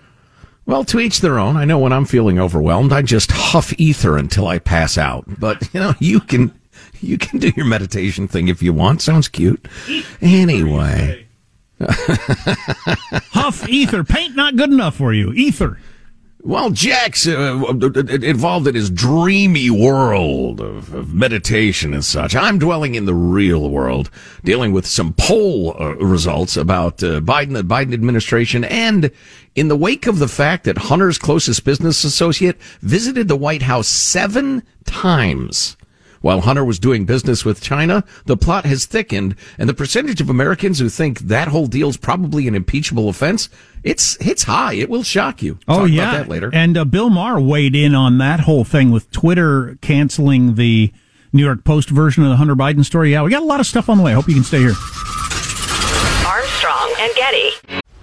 Well, 0.65 0.84
to 0.86 0.99
each 0.99 1.21
their 1.21 1.38
own. 1.38 1.58
I 1.58 1.65
know 1.65 1.78
when 1.78 1.93
I'm 1.93 2.06
feeling 2.06 2.39
overwhelmed, 2.39 2.91
I 2.91 3.01
just 3.04 3.32
huff 3.32 3.73
ether 3.78 4.17
until 4.17 4.47
I 4.47 4.60
pass 4.60 4.97
out. 4.97 5.25
But, 5.39 5.69
you 5.73 5.80
know, 5.80 5.93
you 5.99 6.19
can, 6.19 6.60
you 7.01 7.17
can 7.17 7.39
do 7.39 7.51
your 7.56 7.65
meditation 7.65 8.28
thing 8.28 8.47
if 8.47 8.63
you 8.63 8.73
want. 8.73 9.01
Sounds 9.01 9.28
cute. 9.28 9.67
Anyway. 10.21 11.28
huff 11.80 13.67
ether. 13.69 14.04
Paint 14.04 14.36
not 14.36 14.56
good 14.56 14.71
enough 14.71 14.95
for 14.95 15.13
you. 15.13 15.32
Ether. 15.34 15.80
Well, 16.46 16.70
Jack's 16.70 17.26
uh, 17.28 17.74
involved 18.22 18.68
in 18.68 18.76
his 18.76 18.92
dreamy 18.92 19.72
world 19.72 20.62
of, 20.62 20.94
of, 20.94 21.12
meditation 21.12 21.92
and 21.92 22.06
such. 22.06 22.36
I'm 22.36 22.60
dwelling 22.60 22.94
in 22.94 23.06
the 23.06 23.16
real 23.16 23.72
world, 23.72 24.12
dealing 24.44 24.72
with 24.72 24.86
some 24.86 25.14
poll 25.14 25.76
uh, 25.82 25.96
results 25.96 26.56
about 26.56 27.02
uh, 27.02 27.20
Biden, 27.20 27.54
the 27.54 27.64
Biden 27.64 27.96
administration, 27.96 28.64
and 28.64 29.10
in 29.56 29.70
the 29.70 29.76
wake 29.76 30.06
of 30.06 30.20
the 30.20 30.28
fact 30.28 30.66
that 30.66 30.78
Hunter's 30.78 31.18
closest 31.18 31.66
business 31.66 32.04
associate 32.04 32.62
visited 32.80 33.28
the 33.28 33.36
White 33.36 33.64
House 33.64 33.88
seven 33.88 34.62
times 34.86 35.76
while 36.26 36.42
Hunter 36.42 36.66
was 36.66 36.80
doing 36.80 37.06
business 37.06 37.46
with 37.46 37.62
China, 37.62 38.04
the 38.26 38.36
plot 38.36 38.66
has 38.66 38.88
thickened, 38.88 39.36
and 39.60 39.70
the 39.70 39.76
percentage 39.76 40.22
of 40.22 40.28
Americans 40.28 40.80
who 40.80 40.90
think 40.90 41.20
that 41.20 41.50
whole 41.50 41.68
deal's 41.68 41.98
probably 41.98 42.48
an 42.48 42.56
impeachable 42.56 43.10
offense, 43.10 43.48
it's 43.84 44.18
it's 44.20 44.42
high. 44.42 44.74
It 44.74 44.90
will 44.90 45.04
shock 45.04 45.44
you. 45.44 45.60
Oh 45.68 45.82
Talk 45.82 45.92
yeah, 45.92 46.26
later. 46.28 46.50
And 46.52 46.80
uh, 46.80 46.84
Bill 46.84 47.12
Maher 47.12 47.40
weighed 47.40 47.76
in 47.76 47.94
on 47.94 48.18
that 48.18 48.40
whole 48.40 48.64
thing 48.64 48.90
with 48.90 49.12
Twitter 49.12 49.78
canceling 49.82 50.56
the 50.56 50.92
New 51.32 51.46
York 51.46 51.64
Post 51.64 51.92
version 51.92 52.24
of 52.24 52.32
the 52.32 52.38
Hunter 52.38 52.56
Biden 52.56 52.84
story. 52.84 53.12
Yeah, 53.12 53.22
we 53.22 53.30
got 53.30 53.44
a 53.44 53.46
lot 53.46 53.60
of 53.60 53.68
stuff 53.68 53.88
on 53.88 54.00
the 54.00 54.04
way. 54.04 54.14
I 54.14 54.16
hope 54.16 54.28
you 54.28 54.34
can 54.34 54.44
stay 54.44 54.62
here. 54.62 54.74
Armstrong 56.26 56.92
and 56.98 57.14
Getty. 57.16 57.82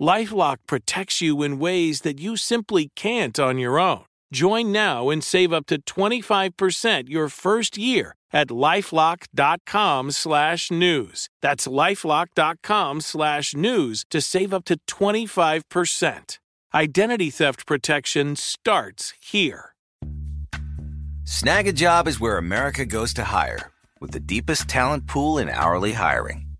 Lifelock 0.00 0.56
protects 0.66 1.20
you 1.20 1.42
in 1.42 1.58
ways 1.58 2.00
that 2.00 2.18
you 2.18 2.36
simply 2.36 2.90
can't 2.96 3.38
on 3.38 3.58
your 3.58 3.78
own. 3.78 4.04
Join 4.32 4.72
now 4.72 5.10
and 5.10 5.22
save 5.22 5.52
up 5.52 5.66
to 5.66 5.82
25% 5.82 7.08
your 7.10 7.28
first 7.28 7.76
year 7.76 8.14
at 8.32 8.48
lifelock.com 8.48 10.10
slash 10.12 10.70
news. 10.70 11.28
That's 11.42 11.66
lifelock.com 11.66 13.00
slash 13.02 13.54
news 13.54 14.04
to 14.08 14.20
save 14.22 14.54
up 14.54 14.64
to 14.66 14.78
25%. 14.88 16.38
Identity 16.72 17.30
theft 17.30 17.66
protection 17.66 18.36
starts 18.36 19.12
here. 19.20 19.74
Snag 21.24 21.66
a 21.66 21.72
job 21.72 22.08
is 22.08 22.18
where 22.18 22.38
America 22.38 22.86
goes 22.86 23.12
to 23.14 23.24
hire, 23.24 23.70
with 24.00 24.12
the 24.12 24.20
deepest 24.20 24.68
talent 24.68 25.06
pool 25.06 25.38
in 25.38 25.48
hourly 25.48 25.92
hiring. 25.92 26.49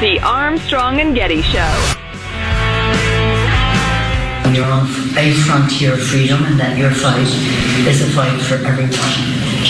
The 0.00 0.18
Armstrong 0.20 0.98
and 0.98 1.14
Getty 1.14 1.42
Show. 1.42 1.58
You're 4.50 4.64
on 4.64 4.88
a 5.18 5.34
frontier 5.44 5.92
of 5.92 6.02
freedom, 6.02 6.42
and 6.42 6.58
that 6.58 6.78
your 6.78 6.90
fight 6.90 7.28
is 7.86 8.00
a 8.00 8.10
fight 8.14 8.40
for 8.40 8.54
everyone. 8.54 8.96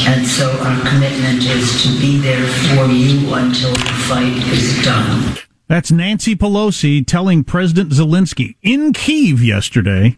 And 0.07 0.25
so 0.25 0.49
our 0.61 0.89
commitment 0.89 1.43
is 1.43 1.83
to 1.83 1.89
be 2.01 2.19
there 2.19 2.47
for 2.47 2.87
you 2.87 3.35
until 3.35 3.73
the 3.73 3.93
fight 4.07 4.37
is 4.53 4.81
done. 4.85 5.37
That's 5.67 5.91
Nancy 5.91 6.37
Pelosi 6.37 7.05
telling 7.05 7.43
President 7.43 7.91
Zelensky 7.91 8.55
in 8.63 8.93
Kiev 8.93 9.43
yesterday 9.43 10.17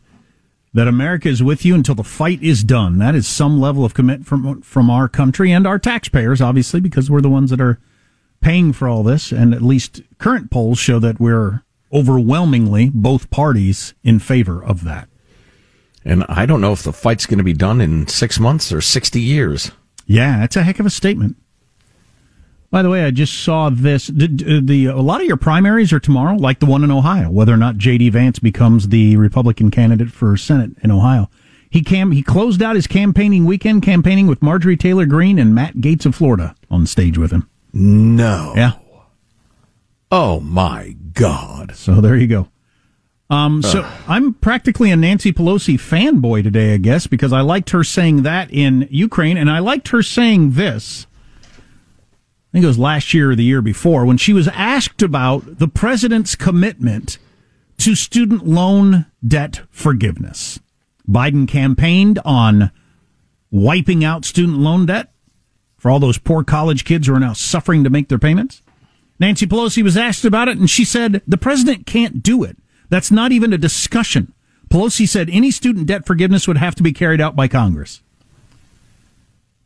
that 0.75 0.89
America 0.89 1.31
is 1.31 1.43
with 1.43 1.65
you 1.65 1.75
until 1.75 1.95
the 1.95 2.05
fight 2.05 2.43
is 2.43 2.63
done. 2.63 2.99
That 2.99 3.15
is 3.15 3.27
some 3.27 3.59
level 3.59 3.83
of 3.83 3.95
commitment 3.95 4.27
from 4.27 4.61
from 4.61 4.91
our 4.91 5.09
country 5.09 5.51
and 5.53 5.67
our 5.67 5.79
taxpayers, 5.79 6.43
obviously, 6.43 6.81
because 6.81 7.11
we're 7.11 7.23
the 7.23 7.31
ones 7.31 7.49
that 7.49 7.63
are 7.63 7.79
paying 8.43 8.73
for 8.73 8.89
all 8.89 9.03
this. 9.03 9.33
And 9.33 9.55
at 9.55 9.63
least 9.63 10.03
current 10.19 10.51
polls 10.51 10.79
show 10.79 10.99
that 10.99 11.19
we're 11.19 11.63
overwhelmingly 11.93 12.91
both 12.93 13.31
parties 13.31 13.95
in 14.03 14.19
favor 14.19 14.63
of 14.63 14.85
that. 14.85 15.09
And 16.05 16.25
I 16.29 16.47
don't 16.47 16.61
know 16.61 16.73
if 16.73 16.83
the 16.83 16.93
fight's 16.93 17.27
going 17.27 17.39
to 17.39 17.45
be 17.45 17.53
done 17.53 17.81
in 17.81 18.07
six 18.09 18.41
months 18.41 18.73
or 18.73 18.81
60 18.81 19.21
years. 19.21 19.71
Yeah, 20.07 20.41
that's 20.41 20.57
a 20.57 20.63
heck 20.63 20.81
of 20.81 20.87
a 20.87 20.91
statement. 20.91 21.37
By 22.71 22.83
the 22.83 22.89
way, 22.89 23.05
I 23.05 23.11
just 23.11 23.45
saw 23.45 23.69
this. 23.69 24.07
The, 24.07 24.25
uh, 24.25 24.61
the, 24.65 24.87
a 24.87 24.97
lot 24.97 25.21
of 25.21 25.27
your 25.27 25.37
primaries 25.37 25.93
are 25.93 26.01
tomorrow, 26.01 26.35
like 26.35 26.59
the 26.59 26.67
one 26.67 26.83
in 26.83 26.91
Ohio. 26.91 27.31
Whether 27.31 27.53
or 27.53 27.59
not 27.59 27.77
J.D. 27.77 28.09
Vance 28.09 28.39
becomes 28.39 28.89
the 28.89 29.17
Republican 29.17 29.71
candidate 29.71 30.11
for 30.11 30.37
Senate 30.39 30.71
in 30.83 30.91
Ohio, 30.91 31.29
he 31.73 31.83
cam 31.83 32.13
he 32.13 32.23
closed 32.23 32.63
out 32.63 32.77
his 32.77 32.87
campaigning 32.87 33.47
weekend 33.47 33.83
campaigning 33.83 34.27
with 34.27 34.43
Marjorie 34.43 34.77
Taylor 34.77 35.07
Greene 35.07 35.39
and 35.39 35.55
Matt 35.55 35.77
Gaetz 35.77 36.05
of 36.05 36.15
Florida 36.15 36.55
on 36.71 36.87
stage 36.87 37.17
with 37.17 37.31
him. 37.31 37.49
No. 37.73 38.53
Yeah. 38.57 38.73
Oh 40.11 40.41
my 40.41 40.97
God. 41.15 41.75
So 41.75 42.01
there 42.01 42.17
you 42.17 42.27
go. 42.27 42.49
Um, 43.31 43.63
so 43.63 43.89
I'm 44.07 44.35
practically 44.35 44.91
a 44.91 44.97
Nancy 44.97 45.33
Pelosi 45.33 45.77
fanboy 45.77 46.43
today, 46.43 46.75
I 46.75 46.77
guess, 46.77 47.07
because 47.07 47.33
I 47.33 47.41
liked 47.41 47.71
her 47.71 47.83
saying 47.83 48.25
that 48.25 48.53
in 48.53 48.87
Ukraine, 48.91 49.39
and 49.39 49.51
I 49.51 49.59
liked 49.59 49.89
her 49.89 50.03
saying 50.03 50.53
this. 50.53 51.07
I 51.43 52.53
think 52.53 52.65
it 52.65 52.69
was 52.69 52.79
last 52.79 53.15
year 53.15 53.31
or 53.31 53.35
the 53.35 53.43
year 53.43 53.63
before 53.63 54.05
when 54.05 54.19
she 54.19 54.35
was 54.35 54.49
asked 54.49 55.01
about 55.01 55.59
the 55.59 55.69
president's 55.69 56.35
commitment 56.35 57.17
to 57.79 57.95
student 57.95 58.47
loan 58.47 59.07
debt 59.27 59.63
forgiveness. 59.71 60.61
Biden 61.09 61.49
campaigned 61.49 62.19
on 62.27 62.71
wiping 63.51 64.05
out 64.05 64.27
student 64.27 64.59
loan 64.59 64.85
debt 64.85 65.12
for 65.83 65.91
all 65.91 65.99
those 65.99 66.17
poor 66.17 66.45
college 66.45 66.85
kids 66.85 67.09
who 67.09 67.15
are 67.15 67.19
now 67.19 67.33
suffering 67.33 67.83
to 67.83 67.91
make 67.91 68.07
their 68.07 68.17
payments. 68.17 68.63
Nancy 69.19 69.49
Pelosi 69.49 69.83
was 69.83 69.97
asked 69.97 70.25
about 70.25 70.47
it, 70.47 70.57
and 70.57 70.71
she 70.71 70.85
said 70.85 71.23
the 71.27 71.37
president 71.37 71.87
can't 71.87 72.23
do 72.23 72.45
it. 72.45 72.57
That's 72.89 73.11
not 73.11 73.33
even 73.33 73.53
a 73.53 73.59
discussion. 73.59 74.33
Pelosi 74.71 75.09
said 75.09 75.29
any 75.29 75.51
student 75.51 75.89
debt 75.89 76.07
forgiveness 76.07 76.47
would 76.47 76.57
have 76.57 76.77
to 76.77 76.85
be 76.85 76.93
carried 76.93 77.21
out 77.21 77.35
by 77.35 77.49
Congress. 77.49 78.01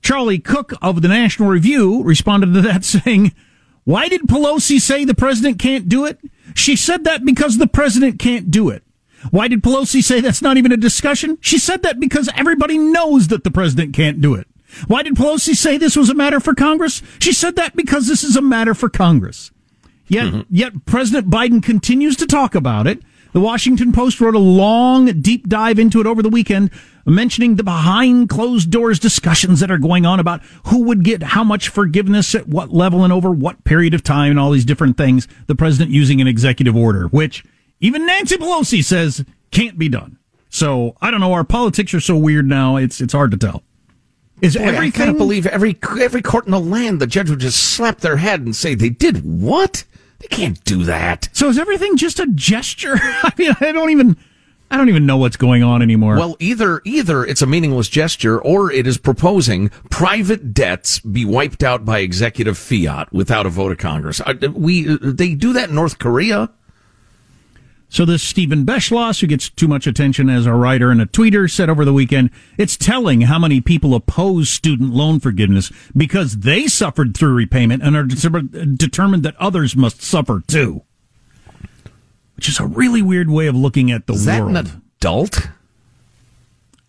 Charlie 0.01 0.39
Cooke 0.39 0.73
of 0.81 1.03
the 1.03 1.09
National 1.09 1.51
Review 1.51 2.03
responded 2.03 2.55
to 2.55 2.63
that 2.63 2.85
saying, 2.87 3.35
Why 3.85 4.09
did 4.09 4.23
Pelosi 4.23 4.81
say 4.81 5.05
the 5.05 5.15
president 5.15 5.59
can't 5.59 5.87
do 5.87 6.07
it? 6.07 6.19
She 6.55 6.77
said 6.77 7.05
that 7.05 7.27
because 7.27 7.59
the 7.59 7.67
president 7.67 8.19
can't 8.19 8.51
do 8.51 8.71
it. 8.71 8.83
Why 9.31 9.49
did 9.49 9.63
Pelosi 9.63 10.03
say 10.03 10.23
that's 10.23 10.41
not 10.41 10.57
even 10.57 10.73
a 10.73 10.79
discussion? 10.79 11.37
She 11.43 11.59
said 11.59 11.83
that 11.83 12.01
because 12.01 12.31
everybody 12.35 12.79
knows 12.79 13.29
that 13.29 13.45
the 13.45 13.51
president 13.51 13.95
can't 13.95 14.23
do 14.23 14.33
it. 14.33 14.47
Why 14.87 15.03
did 15.03 15.15
Pelosi 15.15 15.55
say 15.55 15.77
this 15.77 15.97
was 15.97 16.11
a 16.11 16.15
matter 16.15 16.41
for 16.41 16.55
Congress? 16.55 17.03
She 17.19 17.33
said 17.33 17.57
that 17.57 17.77
because 17.77 18.07
this 18.07 18.23
is 18.23 18.37
a 18.37 18.43
matter 18.43 18.75
for 18.75 18.89
Congress. 18.89 19.51
Yet, 20.09 20.27
mm-hmm. 20.27 20.41
yet 20.51 20.87
President 20.87 21.31
Biden 21.31 21.63
continues 21.63 22.17
to 22.17 22.27
talk 22.27 22.55
about 22.55 22.87
it. 22.87 23.03
The 23.33 23.41
Washington 23.41 23.93
Post 23.93 24.21
wrote 24.21 24.35
a 24.35 24.39
long, 24.39 25.21
deep 25.21 25.47
dive 25.47 25.79
into 25.79 26.01
it 26.01 26.07
over 26.07 26.23
the 26.23 26.31
weekend, 26.31 26.71
mentioning 27.05 27.57
the 27.57 27.65
behind 27.65 28.31
closed 28.31 28.71
doors 28.71 28.99
discussions 28.99 29.61
that 29.61 29.71
are 29.71 29.79
going 29.79 30.07
on 30.07 30.21
about 30.21 30.43
who 30.67 30.85
would 30.85 31.05
get 31.05 31.23
how 31.23 31.45
much 31.45 31.69
forgiveness 31.69 32.35
at 32.35 32.49
what 32.49 32.73
level 32.73 33.05
and 33.05 33.13
over 33.13 33.31
what 33.31 33.63
period 33.65 33.93
of 33.93 34.03
time 34.03 34.31
and 34.31 34.41
all 34.41 34.53
these 34.53 34.65
different 34.65 34.97
things. 34.97 35.29
The 35.49 35.55
president 35.55 35.91
using 35.91 36.21
an 36.23 36.27
executive 36.27 36.75
order, 36.75 37.09
which 37.09 37.45
even 37.81 38.07
Nancy 38.07 38.37
Pelosi 38.37 38.83
says 38.83 39.23
can't 39.51 39.79
be 39.79 39.91
done. 39.91 40.19
So 40.49 40.97
I 41.03 41.11
don't 41.11 41.21
know. 41.21 41.35
Our 41.35 41.45
politics 41.45 41.93
are 41.93 42.01
so 42.01 42.17
weird 42.17 42.47
now. 42.47 42.77
It's 42.77 43.03
it's 43.03 43.13
hard 43.13 43.33
to 43.33 43.37
tell. 43.37 43.63
Is 44.43 44.57
Boy, 44.57 44.65
everything? 44.65 45.03
I 45.03 45.05
can't 45.07 45.19
believe 45.19 45.47
every 45.47 45.79
every 46.01 46.23
court 46.23 46.47
in 46.47 46.53
the 46.53 46.61
land 46.61 47.01
the 47.01 47.07
judge 47.07 47.31
would 47.31 47.41
just 47.41 47.59
slap 47.59 48.01
their 48.01 48.19
head 48.19 48.41
and 48.41 48.55
say 48.55 48.75
they 48.75 48.91
did 48.91 49.25
what? 49.25 49.85
They 50.19 50.29
can't 50.29 50.63
do 50.65 50.85
that. 50.85 51.29
So 51.33 51.49
is 51.49 51.59
everything 51.59 51.97
just 51.97 52.21
a 52.21 52.27
gesture? 52.27 52.97
I 53.01 53.33
mean, 53.39 53.57
I 53.61 53.73
don't 53.73 53.91
even. 53.91 54.17
I 54.69 54.77
don't 54.77 54.89
even 54.89 55.07
know 55.07 55.17
what's 55.17 55.37
going 55.37 55.63
on 55.63 55.81
anymore. 55.81 56.17
Well, 56.17 56.37
either 56.41 56.83
either 56.85 57.25
it's 57.25 57.41
a 57.41 57.47
meaningless 57.47 57.89
gesture 57.89 58.41
or 58.41 58.73
it 58.73 58.87
is 58.87 58.99
proposing 58.99 59.69
private 59.91 60.53
debts 60.53 60.99
be 60.99 61.25
wiped 61.25 61.63
out 61.63 61.85
by 61.85 62.01
executive 62.01 62.59
fiat 62.59 63.13
without 63.13 63.47
a 63.47 63.49
vote 63.49 63.71
of 63.71 63.79
Congress. 63.79 64.21
Uh, 64.21 64.35
we 64.53 64.83
they 65.01 65.35
do 65.35 65.53
that 65.53 65.69
in 65.69 65.77
North 65.77 66.01
Korea. 66.01 66.51
So 67.89 68.05
this 68.05 68.23
Stephen 68.23 68.67
Beschloss, 68.67 69.21
who 69.21 69.27
gets 69.27 69.49
too 69.49 69.69
much 69.69 69.87
attention 69.87 70.29
as 70.29 70.45
a 70.45 70.53
writer 70.53 70.91
and 70.91 71.01
a 71.01 71.07
tweeter, 71.07 71.51
said 71.51 71.71
over 71.71 71.85
the 71.85 71.93
weekend, 71.93 72.31
it's 72.59 72.77
telling 72.77 73.23
how 73.23 73.39
many 73.39 73.61
people 73.61 73.95
oppose 73.95 74.51
student 74.51 74.93
loan 74.93 75.21
forgiveness 75.21 75.71
because 75.97 76.39
they 76.39 76.67
suffered 76.67 77.17
through 77.17 77.35
repayment 77.35 77.83
and 77.83 77.97
are 77.97 78.03
determined 78.05 79.23
that 79.23 79.37
others 79.37 79.77
must 79.77 80.03
suffer 80.03 80.43
too. 80.47 80.83
Which 82.35 82.49
is 82.49 82.61
a 82.61 82.67
really 82.67 83.03
weird 83.03 83.31
way 83.31 83.47
of 83.47 83.55
looking 83.55 83.91
at 83.91 84.07
the 84.07 84.15
is 84.15 84.27
world. 84.27 84.55
That 84.55 84.67
an 84.67 84.83
adult? 84.99 85.49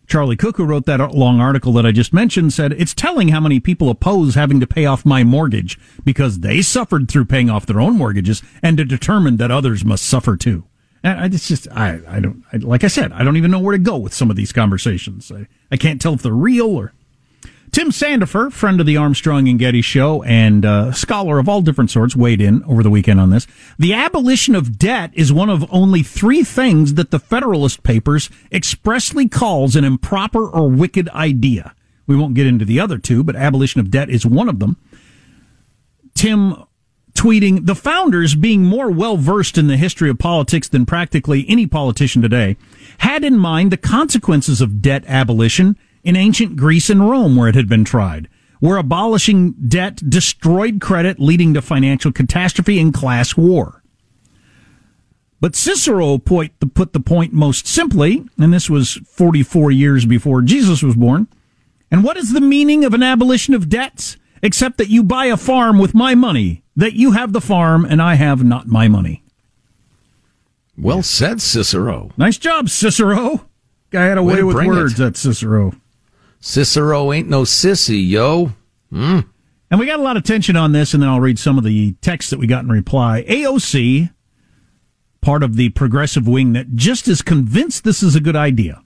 Charlie 0.08 0.38
Cooke, 0.38 0.58
who 0.58 0.66
wrote 0.66 0.86
that 0.86 1.14
long 1.14 1.40
article 1.42 1.74
that 1.74 1.86
I 1.86 1.92
just 1.92 2.14
mentioned, 2.14 2.54
said, 2.54 2.72
It's 2.74 2.94
telling 2.94 3.30
how 3.30 3.42
many 3.42 3.60
people 3.60 3.90
oppose 3.90 4.36
having 4.36 4.60
to 4.62 4.68
pay 4.68 4.86
off 4.86 5.06
my 5.06 5.24
mortgage 5.24 5.78
because 6.04 6.40
they 6.40 6.62
suffered 6.62 7.10
through 7.10 7.26
paying 7.26 7.50
off 7.50 7.66
their 7.66 7.80
own 7.80 7.98
mortgages 7.98 8.42
and 8.64 8.80
are 8.80 8.86
determined 8.86 9.38
that 9.40 9.52
others 9.52 9.86
must 9.86 10.06
suffer 10.06 10.36
too. 10.38 10.66
And 11.12 11.34
it's 11.34 11.48
just, 11.48 11.68
I, 11.72 12.00
I 12.08 12.20
don't, 12.20 12.44
I, 12.52 12.58
like 12.58 12.84
I 12.84 12.88
said, 12.88 13.12
I 13.12 13.24
don't 13.24 13.38
even 13.38 13.52
know 13.52 13.60
where 13.60 13.74
to 13.78 13.84
go 13.84 13.98
with 13.98 14.14
some 14.14 14.30
of 14.30 14.36
these 14.36 14.52
conversations. 14.52 15.32
I, 15.32 15.48
I 15.72 15.78
can't 15.78 16.02
tell 16.02 16.14
if 16.14 16.22
they're 16.22 16.32
real 16.34 16.76
or. 16.76 16.94
Tim 17.72 17.90
Sandefur, 17.90 18.52
friend 18.52 18.80
of 18.80 18.86
the 18.86 18.98
Armstrong 18.98 19.48
and 19.48 19.60
Getty 19.60 19.82
show 19.82 20.24
and 20.24 20.66
uh, 20.66 20.94
scholar 20.94 21.38
of 21.38 21.50
all 21.50 21.62
different 21.62 21.92
sorts, 21.92 22.16
weighed 22.16 22.42
in 22.42 22.64
over 22.64 22.82
the 22.82 22.90
weekend 22.90 23.20
on 23.20 23.30
this. 23.30 23.46
The 23.78 23.94
abolition 23.94 24.56
of 24.56 24.80
debt 24.80 25.12
is 25.14 25.34
one 25.34 25.50
of 25.50 25.72
only 25.72 26.02
three 26.02 26.44
things 26.44 26.94
that 26.94 27.12
the 27.12 27.20
Federalist 27.20 27.84
Papers 27.84 28.30
expressly 28.52 29.28
calls 29.28 29.76
an 29.76 29.84
improper 29.84 30.48
or 30.50 30.70
wicked 30.70 31.10
idea. 31.10 31.76
We 32.08 32.16
won't 32.16 32.36
get 32.36 32.48
into 32.48 32.66
the 32.66 32.80
other 32.80 32.98
two, 32.98 33.24
but 33.24 33.36
abolition 33.36 33.82
of 33.82 33.92
debt 33.92 34.10
is 34.10 34.26
one 34.26 34.48
of 34.48 34.60
them. 34.60 34.78
Tim 36.16 36.56
tweeting 37.18 37.66
the 37.66 37.76
founders 37.76 38.36
being 38.36 38.64
more 38.64 38.92
well 38.92 39.18
versed 39.18 39.58
in 39.58 39.68
the 39.68 39.78
history 39.78 40.10
of 40.10 40.20
politics 40.20 40.68
than 40.68 40.86
practically 40.86 41.46
any 41.50 41.66
politician 41.66 42.22
today 42.22 42.56
had 43.00 43.24
in 43.24 43.38
mind 43.38 43.72
the 43.72 43.78
consequences 43.78 44.62
of 44.62 44.82
debt 44.82 45.04
abolition 45.08 45.76
in 46.04 46.16
ancient 46.16 46.56
Greece 46.56 46.90
and 46.90 47.10
Rome 47.10 47.36
where 47.36 47.50
it 47.50 47.56
had 47.56 47.68
been 47.68 47.84
tried 47.84 48.30
where 48.60 48.78
abolishing 48.78 49.54
debt 49.68 49.98
destroyed 50.10 50.80
credit 50.80 51.20
leading 51.20 51.54
to 51.54 51.62
financial 51.62 52.12
catastrophe 52.12 52.80
and 52.80 52.94
class 52.94 53.36
war 53.36 53.82
but 55.40 55.56
Cicero 55.56 56.18
put 56.18 56.60
the 56.60 57.00
point 57.00 57.32
most 57.32 57.68
simply, 57.68 58.26
and 58.40 58.52
this 58.52 58.70
was 58.70 59.00
44 59.06 59.72
years 59.72 60.06
before 60.06 60.42
Jesus 60.42 60.82
was 60.82 60.96
born. 60.96 61.28
And 61.92 62.04
what 62.04 62.18
is 62.18 62.34
the 62.34 62.42
meaning 62.42 62.84
of 62.84 62.94
an 62.94 63.04
abolition 63.04 63.54
of 63.54 63.70
debts? 63.70 64.18
Except 64.42 64.78
that 64.78 64.90
you 64.90 65.04
buy 65.04 65.26
a 65.26 65.38
farm 65.38 65.80
with 65.80 65.94
my 65.94 66.16
money 66.16 66.64
that 66.76 66.94
you 66.94 67.14
have 67.14 67.34
the 67.34 67.42
farm 67.42 67.86
and 67.86 68.02
I 68.02 68.16
have 68.16 68.44
not 68.44 68.68
my 68.68 68.88
money. 68.88 69.24
Well 70.78 71.02
said, 71.02 71.42
Cicero. 71.42 72.12
Nice 72.18 72.38
job, 72.38 72.70
Cicero. 72.70 73.48
Guy 73.90 74.06
had 74.06 74.18
a 74.18 74.24
way, 74.24 74.36
way 74.36 74.44
with 74.44 74.66
words, 74.68 74.98
that 74.98 75.18
Cicero. 75.18 75.74
Cicero 76.40 77.12
ain't 77.12 77.30
no 77.30 77.42
sissy, 77.42 78.08
yo. 78.08 78.54
Mm. 78.92 79.28
And 79.72 79.80
we 79.80 79.86
got 79.86 80.00
a 80.00 80.04
lot 80.04 80.18
of 80.18 80.24
tension 80.24 80.56
on 80.56 80.72
this, 80.72 80.94
and 80.94 81.02
then 81.02 81.10
I'll 81.10 81.20
read 81.20 81.40
some 81.40 81.58
of 81.58 81.64
the 81.64 81.94
texts 82.02 82.30
that 82.30 82.40
we 82.40 82.48
got 82.48 82.64
in 82.64 82.70
reply. 82.70 83.26
AOC, 83.28 84.14
part 85.22 85.42
of 85.42 85.56
the 85.56 85.70
progressive 85.70 86.28
wing 86.28 86.54
that 86.54 86.76
just 86.76 87.08
is 87.08 87.22
convinced 87.22 87.84
this 87.84 88.04
is 88.04 88.16
a 88.16 88.22
good 88.22 88.36
idea, 88.36 88.84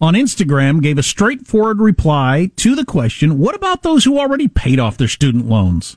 on 0.00 0.14
Instagram 0.14 0.82
gave 0.82 0.98
a 0.98 1.02
straightforward 1.02 1.80
reply 1.80 2.50
to 2.56 2.74
the 2.74 2.84
question, 2.84 3.38
what 3.38 3.54
about 3.54 3.82
those 3.82 4.04
who 4.04 4.18
already 4.18 4.48
paid 4.48 4.78
off 4.78 4.96
their 4.96 5.08
student 5.08 5.48
loans? 5.48 5.96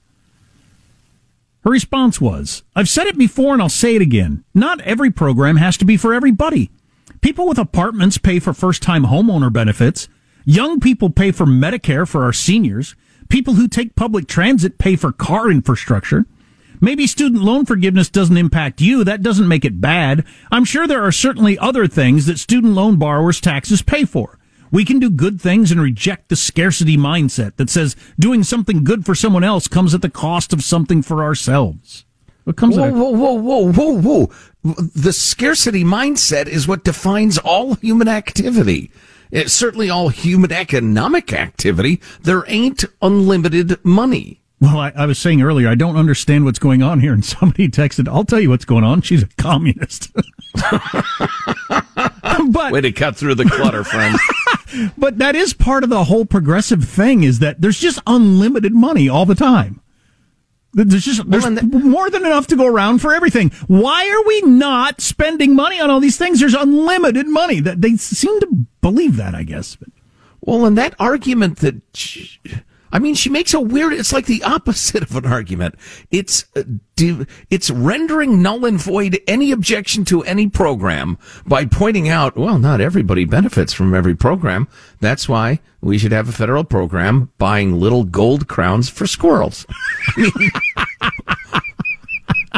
Her 1.63 1.69
response 1.69 2.19
was, 2.19 2.63
I've 2.75 2.89
said 2.89 3.05
it 3.05 3.17
before 3.17 3.53
and 3.53 3.61
I'll 3.61 3.69
say 3.69 3.95
it 3.95 4.01
again. 4.01 4.43
Not 4.55 4.81
every 4.81 5.11
program 5.11 5.57
has 5.57 5.77
to 5.77 5.85
be 5.85 5.97
for 5.97 6.13
everybody. 6.13 6.71
People 7.21 7.47
with 7.47 7.59
apartments 7.59 8.17
pay 8.17 8.39
for 8.39 8.53
first 8.53 8.81
time 8.81 9.05
homeowner 9.05 9.53
benefits. 9.53 10.07
Young 10.43 10.79
people 10.79 11.11
pay 11.11 11.31
for 11.31 11.45
Medicare 11.45 12.07
for 12.07 12.23
our 12.23 12.33
seniors. 12.33 12.95
People 13.29 13.53
who 13.53 13.67
take 13.67 13.95
public 13.95 14.27
transit 14.27 14.79
pay 14.79 14.95
for 14.95 15.11
car 15.11 15.51
infrastructure. 15.51 16.25
Maybe 16.83 17.05
student 17.05 17.43
loan 17.43 17.65
forgiveness 17.65 18.09
doesn't 18.09 18.35
impact 18.35 18.81
you. 18.81 19.03
That 19.03 19.21
doesn't 19.21 19.47
make 19.47 19.63
it 19.63 19.79
bad. 19.79 20.25
I'm 20.51 20.65
sure 20.65 20.87
there 20.87 21.03
are 21.03 21.11
certainly 21.11 21.57
other 21.59 21.85
things 21.87 22.25
that 22.25 22.39
student 22.39 22.73
loan 22.73 22.97
borrowers' 22.97 23.39
taxes 23.39 23.83
pay 23.83 24.03
for. 24.03 24.39
We 24.71 24.83
can 24.83 24.97
do 24.97 25.11
good 25.11 25.39
things 25.39 25.71
and 25.71 25.79
reject 25.79 26.29
the 26.29 26.35
scarcity 26.35 26.97
mindset 26.97 27.57
that 27.57 27.69
says 27.69 27.95
doing 28.17 28.43
something 28.43 28.83
good 28.83 29.05
for 29.05 29.13
someone 29.13 29.43
else 29.43 29.67
comes 29.67 29.93
at 29.93 30.01
the 30.01 30.09
cost 30.09 30.53
of 30.53 30.63
something 30.63 31.03
for 31.03 31.23
ourselves. 31.23 32.05
What 32.45 32.57
comes 32.57 32.77
whoa, 32.77 32.89
whoa, 32.91 33.11
whoa, 33.11 33.33
whoa, 33.33 33.71
whoa, 33.71 34.01
whoa. 34.01 34.31
The 34.95 35.13
scarcity 35.13 35.83
mindset 35.83 36.47
is 36.47 36.67
what 36.67 36.83
defines 36.83 37.37
all 37.37 37.75
human 37.75 38.07
activity. 38.07 38.91
It's 39.29 39.53
certainly 39.53 39.89
all 39.89 40.09
human 40.09 40.51
economic 40.51 41.31
activity. 41.31 42.01
There 42.21 42.43
ain't 42.47 42.83
unlimited 43.01 43.83
money. 43.85 44.40
Well, 44.61 44.77
I, 44.77 44.93
I, 44.95 45.05
was 45.07 45.17
saying 45.17 45.41
earlier, 45.41 45.67
I 45.67 45.73
don't 45.73 45.97
understand 45.97 46.45
what's 46.45 46.59
going 46.59 46.83
on 46.83 46.99
here. 46.99 47.13
And 47.13 47.25
somebody 47.25 47.67
texted, 47.67 48.07
I'll 48.07 48.23
tell 48.23 48.39
you 48.39 48.49
what's 48.49 48.63
going 48.63 48.83
on. 48.83 49.01
She's 49.01 49.23
a 49.23 49.27
communist. 49.39 50.11
but 52.51 52.71
way 52.71 52.81
to 52.81 52.91
cut 52.91 53.15
through 53.15 53.35
the 53.35 53.45
clutter, 53.45 53.83
friend. 53.83 54.15
but 54.97 55.17
that 55.17 55.35
is 55.35 55.53
part 55.53 55.83
of 55.83 55.89
the 55.89 56.03
whole 56.03 56.25
progressive 56.25 56.83
thing 56.83 57.23
is 57.23 57.39
that 57.39 57.59
there's 57.59 57.79
just 57.79 57.99
unlimited 58.05 58.71
money 58.71 59.09
all 59.09 59.25
the 59.25 59.33
time. 59.33 59.81
There's 60.73 61.03
just 61.03 61.29
there's 61.29 61.43
well, 61.43 61.55
the, 61.55 61.63
more 61.63 62.11
than 62.11 62.23
enough 62.23 62.45
to 62.47 62.55
go 62.55 62.67
around 62.67 62.99
for 62.99 63.13
everything. 63.13 63.49
Why 63.65 64.07
are 64.09 64.25
we 64.27 64.41
not 64.41 65.01
spending 65.01 65.55
money 65.55 65.81
on 65.81 65.89
all 65.89 65.99
these 65.99 66.17
things? 66.17 66.39
There's 66.39 66.53
unlimited 66.53 67.27
money. 67.27 67.59
That 67.59 67.81
they 67.81 67.97
seem 67.97 68.39
to 68.39 68.47
believe 68.79 69.17
that, 69.17 69.33
I 69.33 69.43
guess. 69.43 69.75
Well, 70.39 70.65
and 70.65 70.77
that 70.77 70.95
argument 70.97 71.57
that 71.57 71.81
I 72.91 72.99
mean, 72.99 73.15
she 73.15 73.29
makes 73.29 73.53
a 73.53 73.59
weird. 73.59 73.93
It's 73.93 74.13
like 74.13 74.25
the 74.25 74.43
opposite 74.43 75.03
of 75.03 75.15
an 75.15 75.25
argument. 75.25 75.75
It's 76.11 76.45
uh, 76.55 76.63
it's 77.49 77.71
rendering 77.71 78.41
null 78.41 78.65
and 78.65 78.79
void 78.79 79.19
any 79.27 79.51
objection 79.51 80.05
to 80.05 80.23
any 80.23 80.49
program 80.49 81.17
by 81.45 81.65
pointing 81.65 82.09
out, 82.09 82.37
well, 82.37 82.59
not 82.59 82.81
everybody 82.81 83.25
benefits 83.25 83.73
from 83.73 83.95
every 83.95 84.15
program. 84.15 84.67
That's 84.99 85.27
why 85.27 85.59
we 85.81 85.97
should 85.97 86.11
have 86.11 86.29
a 86.29 86.33
federal 86.33 86.63
program 86.63 87.31
buying 87.37 87.79
little 87.79 88.03
gold 88.03 88.47
crowns 88.47 88.89
for 88.89 89.07
squirrels. 89.07 89.65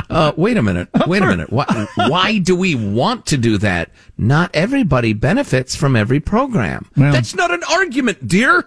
Uh, 0.10 0.32
wait 0.38 0.58
a 0.58 0.62
minute. 0.62 0.89
Wait 1.08 1.22
a 1.22 1.26
minute. 1.26 1.52
Why, 1.52 1.88
why, 1.96 2.39
do 2.39 2.56
we 2.56 2.76
want 2.76 3.26
to 3.28 3.38
do 3.38 3.58
that? 3.60 3.91
Not 4.17 4.52
everybody 4.54 5.13
benefits 5.13 5.76
from 5.76 5.96
every 5.96 6.19
program. 6.19 6.89
Well, 6.98 7.12
That's 7.12 7.36
not 7.36 7.52
an 7.52 7.62
argument, 7.72 8.28
dear. 8.28 8.65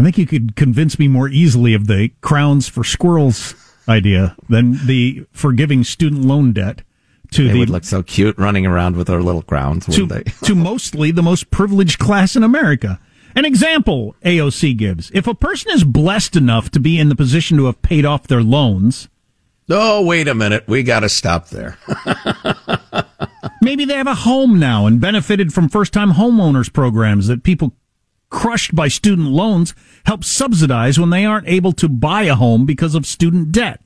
I 0.00 0.02
think 0.02 0.16
you 0.16 0.26
could 0.26 0.56
convince 0.56 0.98
me 0.98 1.08
more 1.08 1.28
easily 1.28 1.74
of 1.74 1.86
the 1.86 2.10
crowns 2.22 2.66
for 2.66 2.82
squirrels 2.84 3.54
idea 3.86 4.34
than 4.48 4.86
the 4.86 5.26
forgiving 5.30 5.84
student 5.84 6.24
loan 6.24 6.54
debt 6.54 6.80
to 7.32 7.46
they 7.46 7.52
the 7.52 7.58
would 7.58 7.68
look 7.68 7.84
so 7.84 8.02
cute 8.02 8.38
running 8.38 8.64
around 8.64 8.96
with 8.96 9.08
their 9.08 9.22
little 9.22 9.42
crowns, 9.42 9.84
to, 9.94 10.06
they? 10.06 10.22
to 10.44 10.54
mostly 10.54 11.10
the 11.10 11.22
most 11.22 11.50
privileged 11.50 11.98
class 11.98 12.34
in 12.34 12.42
America. 12.42 12.98
An 13.34 13.44
example 13.44 14.16
AOC 14.24 14.74
gives 14.78 15.10
if 15.12 15.26
a 15.26 15.34
person 15.34 15.70
is 15.72 15.84
blessed 15.84 16.34
enough 16.34 16.70
to 16.70 16.80
be 16.80 16.98
in 16.98 17.10
the 17.10 17.14
position 17.14 17.58
to 17.58 17.66
have 17.66 17.82
paid 17.82 18.06
off 18.06 18.26
their 18.26 18.42
loans. 18.42 19.10
Oh, 19.68 20.02
wait 20.02 20.28
a 20.28 20.34
minute. 20.34 20.64
We 20.66 20.82
got 20.82 21.00
to 21.00 21.10
stop 21.10 21.50
there. 21.50 21.76
maybe 23.60 23.84
they 23.84 23.96
have 23.96 24.06
a 24.06 24.14
home 24.14 24.58
now 24.58 24.86
and 24.86 24.98
benefited 24.98 25.52
from 25.52 25.68
first 25.68 25.92
time 25.92 26.12
homeowners 26.12 26.72
programs 26.72 27.26
that 27.26 27.42
people 27.42 27.74
crushed 28.30 28.74
by 28.74 28.88
student 28.88 29.28
loans 29.28 29.74
help 30.06 30.24
subsidize 30.24 30.98
when 30.98 31.10
they 31.10 31.26
aren't 31.26 31.48
able 31.48 31.72
to 31.72 31.88
buy 31.88 32.22
a 32.22 32.34
home 32.34 32.64
because 32.64 32.94
of 32.94 33.06
student 33.06 33.52
debt. 33.52 33.80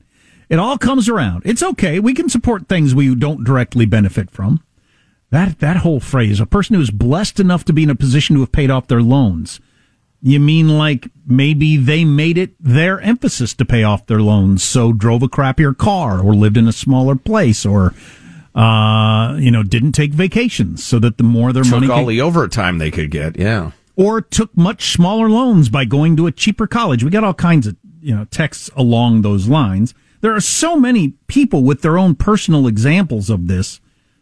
It 0.49 0.59
all 0.59 0.77
comes 0.77 1.09
around. 1.09 1.41
It's 1.45 1.63
okay. 1.63 1.99
We 1.99 2.13
can 2.13 2.29
support 2.29 2.67
things 2.67 2.93
we 2.93 3.13
don't 3.15 3.43
directly 3.43 3.85
benefit 3.85 4.29
from. 4.29 4.63
That 5.31 5.59
that 5.59 5.77
whole 5.77 5.99
phrase, 5.99 6.39
a 6.39 6.45
person 6.45 6.75
who 6.75 6.81
is 6.81 6.91
blessed 6.91 7.39
enough 7.39 7.65
to 7.65 7.73
be 7.73 7.83
in 7.83 7.89
a 7.89 7.95
position 7.95 8.35
to 8.35 8.41
have 8.41 8.51
paid 8.51 8.69
off 8.69 8.87
their 8.87 9.01
loans. 9.01 9.59
You 10.21 10.39
mean 10.39 10.77
like 10.77 11.09
maybe 11.25 11.77
they 11.77 12.05
made 12.05 12.37
it 12.37 12.55
their 12.59 13.01
emphasis 13.01 13.53
to 13.55 13.65
pay 13.65 13.83
off 13.83 14.05
their 14.05 14.21
loans, 14.21 14.63
so 14.63 14.93
drove 14.93 15.23
a 15.23 15.27
crappier 15.27 15.75
car 15.75 16.21
or 16.21 16.35
lived 16.35 16.57
in 16.57 16.67
a 16.67 16.71
smaller 16.71 17.15
place 17.15 17.65
or 17.65 17.93
uh, 18.55 19.35
you 19.37 19.51
know, 19.51 19.63
didn't 19.63 19.91
take 19.91 20.13
vacations 20.13 20.83
so 20.83 20.97
that 20.99 21.17
the 21.17 21.23
more 21.23 21.51
their 21.51 21.63
Took 21.63 21.73
money 21.73 21.89
all 21.89 21.99
could, 21.99 22.11
the 22.11 22.21
overtime 22.21 22.77
they 22.77 22.89
could 22.89 23.11
get. 23.11 23.37
Yeah. 23.37 23.71
Or 23.95 24.21
took 24.21 24.55
much 24.57 24.91
smaller 24.91 25.29
loans 25.29 25.69
by 25.69 25.85
going 25.85 26.15
to 26.17 26.27
a 26.27 26.31
cheaper 26.31 26.67
college. 26.67 27.03
We 27.03 27.09
got 27.09 27.23
all 27.23 27.33
kinds 27.33 27.67
of, 27.67 27.75
you 28.01 28.15
know, 28.15 28.25
texts 28.25 28.69
along 28.75 29.21
those 29.21 29.47
lines. 29.47 29.93
There 30.21 30.35
are 30.35 30.41
so 30.41 30.75
many 30.75 31.09
people 31.27 31.63
with 31.63 31.81
their 31.81 31.97
own 31.97 32.15
personal 32.15 32.67
examples 32.67 33.29
of 33.29 33.47
this 33.47 33.79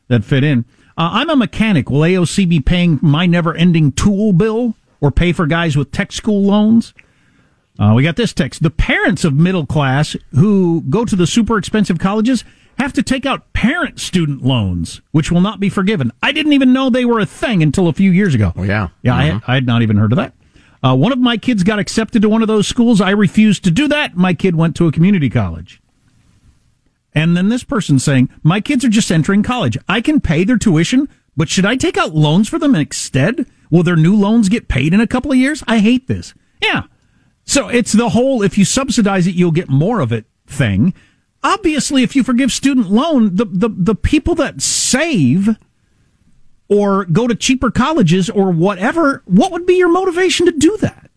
that 0.07 0.23
fit 0.23 0.43
in. 0.43 0.65
Uh, 0.97 1.09
I'm 1.13 1.29
a 1.29 1.35
mechanic. 1.35 1.89
Will 1.89 2.01
AOC 2.01 2.47
be 2.47 2.59
paying 2.59 2.99
my 3.01 3.25
never 3.25 3.55
ending 3.55 3.91
tool 3.91 4.33
bill 4.33 4.75
or 5.01 5.11
pay 5.11 5.31
for 5.31 5.47
guys 5.47 5.75
with 5.75 5.91
tech 5.91 6.11
school 6.11 6.43
loans? 6.43 6.93
Uh, 7.79 7.93
we 7.95 8.03
got 8.03 8.15
this 8.15 8.33
text. 8.33 8.61
The 8.61 8.69
parents 8.69 9.23
of 9.23 9.33
middle 9.33 9.65
class 9.65 10.15
who 10.31 10.81
go 10.89 11.05
to 11.05 11.15
the 11.15 11.25
super 11.25 11.57
expensive 11.57 11.97
colleges 11.97 12.43
have 12.77 12.93
to 12.93 13.03
take 13.03 13.25
out 13.25 13.53
parent 13.53 13.99
student 13.99 14.43
loans, 14.43 15.01
which 15.11 15.31
will 15.31 15.41
not 15.41 15.59
be 15.59 15.69
forgiven. 15.69 16.11
I 16.21 16.31
didn't 16.31 16.53
even 16.53 16.73
know 16.73 16.89
they 16.89 17.05
were 17.05 17.19
a 17.19 17.25
thing 17.25 17.63
until 17.63 17.87
a 17.87 17.93
few 17.93 18.11
years 18.11 18.35
ago. 18.35 18.53
Oh, 18.55 18.63
yeah. 18.63 18.89
Yeah, 19.01 19.15
I, 19.15 19.23
had, 19.25 19.41
I 19.47 19.53
had 19.55 19.65
not 19.65 19.81
even 19.81 19.97
heard 19.97 20.11
of 20.11 20.17
that. 20.17 20.33
Uh, 20.83 20.95
one 20.95 21.13
of 21.13 21.19
my 21.19 21.37
kids 21.37 21.63
got 21.63 21.79
accepted 21.79 22.21
to 22.21 22.29
one 22.29 22.41
of 22.41 22.47
those 22.47 22.67
schools. 22.67 22.99
I 22.99 23.11
refused 23.11 23.63
to 23.63 23.71
do 23.71 23.87
that. 23.87 24.17
My 24.17 24.33
kid 24.33 24.55
went 24.55 24.75
to 24.75 24.87
a 24.87 24.91
community 24.91 25.29
college. 25.29 25.81
And 27.15 27.37
then 27.37 27.49
this 27.49 27.63
person 27.63 27.99
saying, 27.99 28.29
My 28.41 28.59
kids 28.59 28.83
are 28.83 28.89
just 28.89 29.11
entering 29.11 29.43
college. 29.43 29.77
I 29.87 30.01
can 30.01 30.19
pay 30.19 30.43
their 30.43 30.57
tuition, 30.57 31.07
but 31.37 31.47
should 31.47 31.65
I 31.65 31.75
take 31.75 31.97
out 31.97 32.15
loans 32.15 32.49
for 32.49 32.59
them 32.59 32.75
instead? 32.75 33.45
Will 33.69 33.83
their 33.83 33.95
new 33.95 34.15
loans 34.15 34.49
get 34.49 34.67
paid 34.67 34.93
in 34.93 34.99
a 34.99 35.07
couple 35.07 35.31
of 35.31 35.37
years? 35.37 35.63
I 35.67 35.79
hate 35.79 36.07
this. 36.07 36.33
Yeah. 36.61 36.83
So 37.45 37.69
it's 37.69 37.91
the 37.91 38.09
whole 38.09 38.41
if 38.43 38.57
you 38.57 38.65
subsidize 38.65 39.27
it, 39.27 39.35
you'll 39.35 39.51
get 39.51 39.69
more 39.69 39.99
of 39.99 40.11
it 40.11 40.25
thing. 40.47 40.93
Obviously, 41.43 42.03
if 42.03 42.15
you 42.15 42.23
forgive 42.23 42.51
student 42.51 42.89
loan, 42.89 43.35
the, 43.35 43.45
the, 43.45 43.69
the 43.69 43.95
people 43.95 44.35
that 44.35 44.61
save 44.61 45.49
or 46.69 47.05
go 47.05 47.27
to 47.27 47.35
cheaper 47.35 47.69
colleges 47.69 48.29
or 48.29 48.51
whatever, 48.51 49.21
what 49.25 49.51
would 49.51 49.65
be 49.65 49.75
your 49.75 49.91
motivation 49.91 50.45
to 50.45 50.51
do 50.51 50.77
that? 50.77 51.09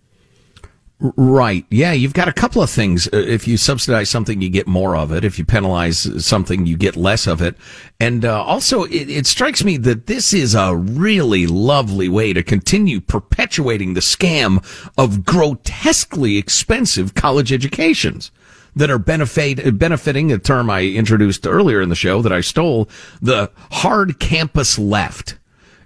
Right. 0.98 1.66
Yeah, 1.70 1.92
you've 1.92 2.14
got 2.14 2.26
a 2.26 2.32
couple 2.32 2.62
of 2.62 2.70
things. 2.70 3.06
Uh, 3.08 3.18
If 3.18 3.46
you 3.46 3.58
subsidize 3.58 4.08
something, 4.08 4.40
you 4.40 4.48
get 4.48 4.66
more 4.66 4.96
of 4.96 5.12
it. 5.12 5.24
If 5.24 5.38
you 5.38 5.44
penalize 5.44 6.24
something, 6.24 6.64
you 6.64 6.78
get 6.78 6.96
less 6.96 7.26
of 7.26 7.42
it. 7.42 7.54
And 8.00 8.24
uh, 8.24 8.42
also, 8.42 8.84
it, 8.84 9.10
it 9.10 9.26
strikes 9.26 9.62
me 9.62 9.76
that 9.76 10.06
this 10.06 10.32
is 10.32 10.54
a 10.54 10.74
really 10.74 11.46
lovely 11.46 12.08
way 12.08 12.32
to 12.32 12.42
continue 12.42 13.00
perpetuating 13.00 13.92
the 13.92 14.00
scam 14.00 14.64
of 14.96 15.26
grotesquely 15.26 16.38
expensive 16.38 17.14
college 17.14 17.52
educations 17.52 18.30
that 18.76 18.90
are 18.90 18.98
benefit, 18.98 19.78
benefiting 19.78 20.30
a 20.30 20.38
term 20.38 20.70
I 20.70 20.82
introduced 20.82 21.46
earlier 21.46 21.80
in 21.80 21.88
the 21.88 21.94
show 21.94 22.22
that 22.22 22.32
I 22.32 22.40
stole, 22.40 22.88
the 23.20 23.50
hard 23.70 24.20
campus 24.20 24.78
left 24.78 25.36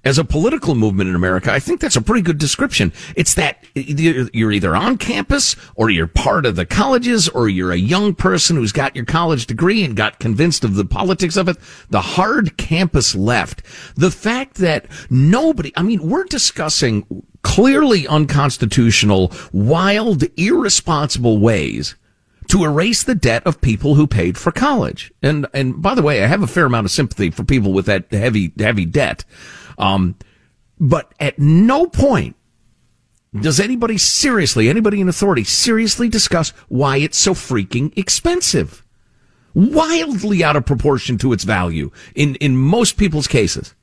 as 0.05 0.19
a 0.19 0.25
political 0.25 0.75
movement 0.75 1.11
in 1.11 1.15
America, 1.15 1.53
I 1.53 1.59
think 1.59 1.81
that's 1.81 1.97
a 1.97 2.03
pretty 2.03 2.23
good 2.23 2.39
description. 2.39 2.93
It's 3.17 3.35
that 3.35 3.65
you're 3.75 4.53
either 4.53 4.75
on 4.75 4.97
campus 4.97 5.57
or 5.75 5.91
you're 5.91 6.07
part 6.07 6.47
of 6.47 6.57
the 6.57 6.65
colleges 6.65 7.29
or 7.29 7.49
you're 7.49 7.73
a 7.73 7.77
young 7.77 8.15
person 8.15 8.57
who's 8.57 8.73
got 8.73 8.97
your 8.97 9.05
college 9.05 9.47
degree 9.47 9.85
and 9.85 9.95
got 9.95 10.19
convinced 10.19 10.65
of 10.65 10.75
the 10.75 10.87
politics 10.87 11.37
of 11.37 11.49
it. 11.49 11.59
The 11.91 12.01
hard 12.01 12.57
campus 12.57 13.15
left. 13.15 13.63
The 13.95 14.11
fact 14.11 14.55
that 14.57 14.87
nobody, 15.11 15.73
I 15.77 15.83
mean, 15.83 16.09
we're 16.09 16.25
discussing 16.25 17.25
clearly 17.43 18.07
unconstitutional, 18.07 19.33
wild, 19.53 20.25
irresponsible 20.39 21.39
ways 21.39 21.95
to 22.51 22.65
erase 22.65 23.03
the 23.03 23.15
debt 23.15 23.47
of 23.47 23.61
people 23.61 23.95
who 23.95 24.07
paid 24.07 24.37
for 24.37 24.51
college. 24.53 25.13
And, 25.23 25.47
and 25.55 25.81
by 25.81 25.95
the 25.95 26.03
way, 26.03 26.23
I 26.23 26.27
have 26.27 26.43
a 26.43 26.49
fair 26.49 26.67
amount 26.67 26.85
of 26.85 26.91
sympathy 26.91 27.31
for 27.31 27.45
people 27.45 27.73
with 27.73 27.87
that 27.87 28.11
heavy, 28.11 28.53
heavy 28.59 28.87
debt. 28.87 29.25
Um, 29.79 30.17
but 30.79 31.15
at 31.21 31.39
no 31.39 31.87
point 31.87 32.37
does 33.39 33.61
anybody 33.61 33.97
seriously, 33.97 34.69
anybody 34.69 35.01
in 35.01 35.09
authority 35.09 35.45
seriously 35.45 36.09
discuss 36.09 36.51
why 36.69 36.97
it's 36.97 37.19
so 37.19 37.33
freaking 37.33 37.97
expensive? 37.97 38.85
Wildly 39.55 40.43
out 40.43 40.57
of 40.57 40.67
proportion 40.67 41.19
to 41.19 41.33
its 41.33 41.45
value 41.45 41.93
in, 42.17 42.35
in 42.37 42.57
most 42.57 42.97
people's 42.97 43.29
cases. 43.29 43.75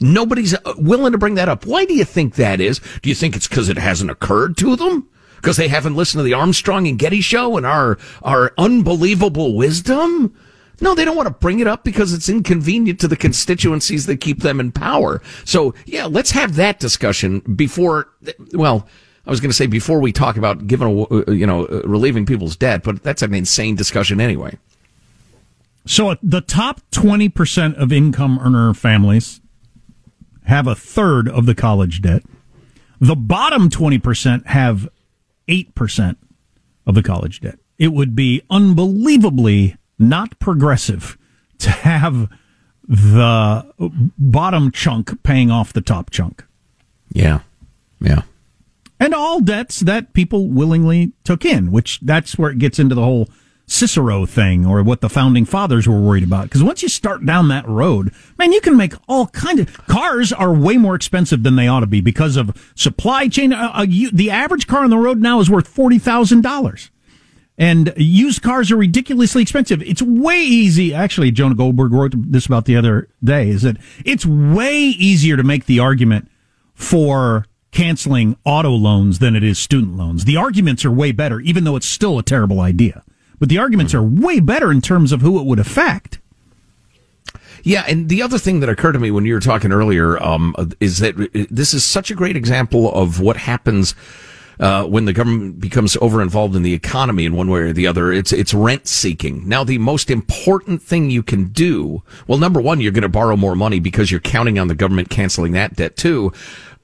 Nobody's 0.00 0.54
uh, 0.54 0.74
willing 0.76 1.12
to 1.12 1.18
bring 1.18 1.34
that 1.34 1.48
up. 1.48 1.66
Why 1.66 1.84
do 1.84 1.94
you 1.94 2.04
think 2.04 2.34
that 2.34 2.60
is? 2.60 2.80
Do 3.02 3.08
you 3.08 3.14
think 3.14 3.36
it's 3.36 3.48
because 3.48 3.68
it 3.68 3.78
hasn't 3.78 4.10
occurred 4.10 4.56
to 4.58 4.74
them? 4.74 5.08
Because 5.38 5.56
they 5.56 5.68
haven't 5.68 5.96
listened 5.96 6.20
to 6.20 6.24
the 6.24 6.34
Armstrong 6.34 6.86
and 6.86 6.98
Getty 6.98 7.20
show 7.20 7.56
and 7.56 7.64
our, 7.64 7.98
our 8.22 8.52
unbelievable 8.58 9.56
wisdom? 9.56 10.34
No, 10.80 10.94
they 10.94 11.04
don't 11.04 11.16
want 11.16 11.26
to 11.26 11.34
bring 11.34 11.60
it 11.60 11.66
up 11.66 11.82
because 11.82 12.12
it's 12.12 12.28
inconvenient 12.28 13.00
to 13.00 13.08
the 13.08 13.16
constituencies 13.16 14.06
that 14.06 14.20
keep 14.20 14.40
them 14.40 14.60
in 14.60 14.70
power. 14.70 15.20
So, 15.44 15.74
yeah, 15.86 16.06
let's 16.06 16.30
have 16.32 16.54
that 16.56 16.78
discussion 16.78 17.40
before, 17.40 18.08
well, 18.52 18.86
I 19.26 19.30
was 19.30 19.40
going 19.40 19.50
to 19.50 19.56
say 19.56 19.66
before 19.66 20.00
we 20.00 20.12
talk 20.12 20.36
about 20.36 20.66
giving, 20.66 21.06
you 21.28 21.46
know, 21.46 21.66
relieving 21.84 22.26
people's 22.26 22.56
debt, 22.56 22.82
but 22.82 23.02
that's 23.02 23.22
an 23.22 23.34
insane 23.34 23.74
discussion 23.74 24.20
anyway. 24.20 24.56
So 25.84 26.16
the 26.22 26.40
top 26.40 26.80
20% 26.92 27.74
of 27.74 27.92
income 27.92 28.38
earner 28.42 28.74
families 28.74 29.40
have 30.44 30.66
a 30.66 30.74
third 30.74 31.28
of 31.28 31.46
the 31.46 31.54
college 31.54 32.02
debt. 32.02 32.22
The 33.00 33.16
bottom 33.16 33.68
20% 33.70 34.46
have 34.46 34.88
8% 35.48 36.16
of 36.86 36.94
the 36.94 37.02
college 37.02 37.40
debt. 37.40 37.58
It 37.78 37.92
would 37.92 38.14
be 38.14 38.42
unbelievably 38.50 39.76
not 39.98 40.38
progressive 40.38 41.16
to 41.58 41.70
have 41.70 42.30
the 42.86 43.72
bottom 44.18 44.70
chunk 44.70 45.22
paying 45.22 45.50
off 45.50 45.72
the 45.72 45.80
top 45.80 46.10
chunk. 46.10 46.44
Yeah. 47.12 47.40
Yeah. 48.00 48.22
And 49.00 49.14
all 49.14 49.40
debts 49.40 49.80
that 49.80 50.12
people 50.12 50.48
willingly 50.48 51.12
took 51.24 51.44
in, 51.44 51.70
which 51.70 52.00
that's 52.00 52.36
where 52.38 52.50
it 52.50 52.58
gets 52.58 52.78
into 52.78 52.94
the 52.94 53.04
whole 53.04 53.28
Cicero 53.70 54.26
thing 54.26 54.66
or 54.66 54.82
what 54.82 55.02
the 55.02 55.10
founding 55.10 55.44
fathers 55.44 55.86
were 55.86 56.00
worried 56.00 56.24
about. 56.24 56.44
Because 56.44 56.62
once 56.62 56.82
you 56.82 56.88
start 56.88 57.24
down 57.24 57.48
that 57.48 57.68
road, 57.68 58.12
man, 58.38 58.52
you 58.52 58.60
can 58.60 58.76
make 58.76 58.94
all 59.06 59.26
kind 59.28 59.60
of 59.60 59.86
cars 59.86 60.32
are 60.32 60.52
way 60.52 60.78
more 60.78 60.94
expensive 60.94 61.42
than 61.42 61.54
they 61.54 61.68
ought 61.68 61.80
to 61.80 61.86
be 61.86 62.00
because 62.00 62.36
of 62.36 62.72
supply 62.74 63.28
chain. 63.28 63.52
Uh, 63.52 63.70
uh, 63.74 63.86
you, 63.88 64.10
the 64.10 64.30
average 64.30 64.66
car 64.66 64.84
on 64.84 64.90
the 64.90 64.96
road 64.96 65.18
now 65.18 65.38
is 65.38 65.50
worth 65.50 65.68
forty 65.68 65.98
thousand 65.98 66.42
dollars. 66.42 66.90
And 67.60 67.92
used 67.96 68.40
cars 68.40 68.70
are 68.70 68.76
ridiculously 68.76 69.42
expensive. 69.42 69.82
It's 69.82 70.00
way 70.00 70.40
easy. 70.40 70.94
Actually, 70.94 71.32
Jonah 71.32 71.56
Goldberg 71.56 71.92
wrote 71.92 72.14
this 72.16 72.46
about 72.46 72.66
the 72.66 72.76
other 72.76 73.08
day 73.22 73.48
is 73.48 73.62
that 73.62 73.76
it's 74.04 74.24
way 74.24 74.78
easier 74.78 75.36
to 75.36 75.42
make 75.42 75.66
the 75.66 75.80
argument 75.80 76.30
for 76.72 77.46
canceling 77.72 78.36
auto 78.44 78.70
loans 78.70 79.18
than 79.18 79.34
it 79.36 79.42
is 79.42 79.58
student 79.58 79.96
loans. 79.96 80.24
The 80.24 80.36
arguments 80.36 80.84
are 80.84 80.92
way 80.92 81.10
better, 81.10 81.40
even 81.40 81.64
though 81.64 81.76
it's 81.76 81.86
still 81.86 82.18
a 82.18 82.22
terrible 82.22 82.60
idea. 82.60 83.02
But 83.38 83.48
the 83.48 83.58
arguments 83.58 83.94
are 83.94 84.02
way 84.02 84.40
better 84.40 84.70
in 84.70 84.80
terms 84.80 85.12
of 85.12 85.20
who 85.20 85.38
it 85.38 85.46
would 85.46 85.58
affect. 85.58 86.18
Yeah, 87.62 87.84
and 87.88 88.08
the 88.08 88.22
other 88.22 88.38
thing 88.38 88.60
that 88.60 88.68
occurred 88.68 88.92
to 88.92 88.98
me 88.98 89.10
when 89.10 89.24
you 89.24 89.34
were 89.34 89.40
talking 89.40 89.72
earlier 89.72 90.22
um, 90.22 90.54
is 90.80 90.98
that 90.98 91.16
this 91.50 91.74
is 91.74 91.84
such 91.84 92.10
a 92.10 92.14
great 92.14 92.36
example 92.36 92.92
of 92.92 93.20
what 93.20 93.36
happens 93.36 93.94
uh, 94.60 94.84
when 94.84 95.04
the 95.04 95.12
government 95.12 95.60
becomes 95.60 95.96
over 96.00 96.20
involved 96.20 96.56
in 96.56 96.62
the 96.62 96.74
economy 96.74 97.24
in 97.24 97.36
one 97.36 97.48
way 97.48 97.60
or 97.60 97.72
the 97.72 97.86
other. 97.86 98.12
It's 98.12 98.32
it's 98.32 98.52
rent 98.52 98.86
seeking. 98.88 99.48
Now, 99.48 99.64
the 99.64 99.78
most 99.78 100.10
important 100.10 100.82
thing 100.82 101.10
you 101.10 101.22
can 101.22 101.46
do, 101.46 102.02
well, 102.26 102.38
number 102.38 102.60
one, 102.60 102.80
you're 102.80 102.92
going 102.92 103.02
to 103.02 103.08
borrow 103.08 103.36
more 103.36 103.54
money 103.54 103.80
because 103.80 104.10
you're 104.10 104.20
counting 104.20 104.58
on 104.58 104.68
the 104.68 104.74
government 104.74 105.10
canceling 105.10 105.52
that 105.52 105.76
debt 105.76 105.96
too. 105.96 106.32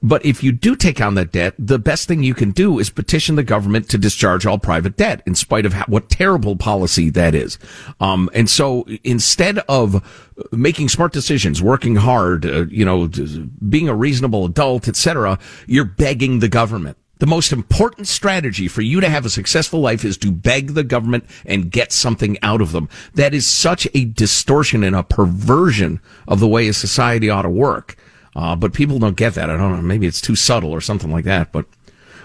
But 0.01 0.25
if 0.25 0.43
you 0.43 0.51
do 0.51 0.75
take 0.75 1.01
on 1.01 1.15
that 1.15 1.31
debt, 1.31 1.55
the 1.57 1.79
best 1.79 2.07
thing 2.07 2.23
you 2.23 2.33
can 2.33 2.51
do 2.51 2.79
is 2.79 2.89
petition 2.89 3.35
the 3.35 3.43
government 3.43 3.89
to 3.89 3.97
discharge 3.97 4.45
all 4.45 4.57
private 4.57 4.97
debt, 4.97 5.21
in 5.25 5.35
spite 5.35 5.65
of 5.65 5.73
how, 5.73 5.85
what 5.85 6.09
terrible 6.09 6.55
policy 6.55 7.09
that 7.11 7.33
is. 7.33 7.57
Um, 7.99 8.29
and 8.33 8.49
so 8.49 8.85
instead 9.03 9.59
of 9.69 10.03
making 10.51 10.89
smart 10.89 11.13
decisions, 11.13 11.61
working 11.61 11.95
hard, 11.95 12.45
uh, 12.45 12.65
you 12.67 12.85
know, 12.85 13.09
being 13.67 13.89
a 13.89 13.95
reasonable 13.95 14.45
adult, 14.45 14.87
etc., 14.87 15.39
you're 15.65 15.85
begging 15.85 16.39
the 16.39 16.49
government. 16.49 16.97
The 17.19 17.27
most 17.27 17.53
important 17.53 18.09
strategy 18.09 18.67
for 18.67 18.81
you 18.81 18.99
to 18.99 19.07
have 19.07 19.25
a 19.25 19.29
successful 19.29 19.79
life 19.79 20.03
is 20.03 20.17
to 20.17 20.31
beg 20.31 20.73
the 20.73 20.83
government 20.83 21.25
and 21.45 21.71
get 21.71 21.93
something 21.93 22.37
out 22.41 22.61
of 22.61 22.73
them. 22.73 22.89
That 23.13 23.33
is 23.33 23.47
such 23.47 23.87
a 23.93 24.03
distortion 24.03 24.83
and 24.83 24.95
a 24.95 25.03
perversion 25.03 26.01
of 26.27 26.41
the 26.41 26.47
way 26.47 26.67
a 26.67 26.73
society 26.73 27.29
ought 27.29 27.43
to 27.43 27.49
work. 27.49 27.95
Uh, 28.35 28.55
but 28.55 28.73
people 28.73 28.99
don't 28.99 29.15
get 29.15 29.33
that. 29.35 29.49
I 29.49 29.57
don't 29.57 29.71
know. 29.71 29.81
Maybe 29.81 30.07
it's 30.07 30.21
too 30.21 30.35
subtle 30.35 30.71
or 30.71 30.81
something 30.81 31.11
like 31.11 31.25
that. 31.25 31.51
But, 31.51 31.65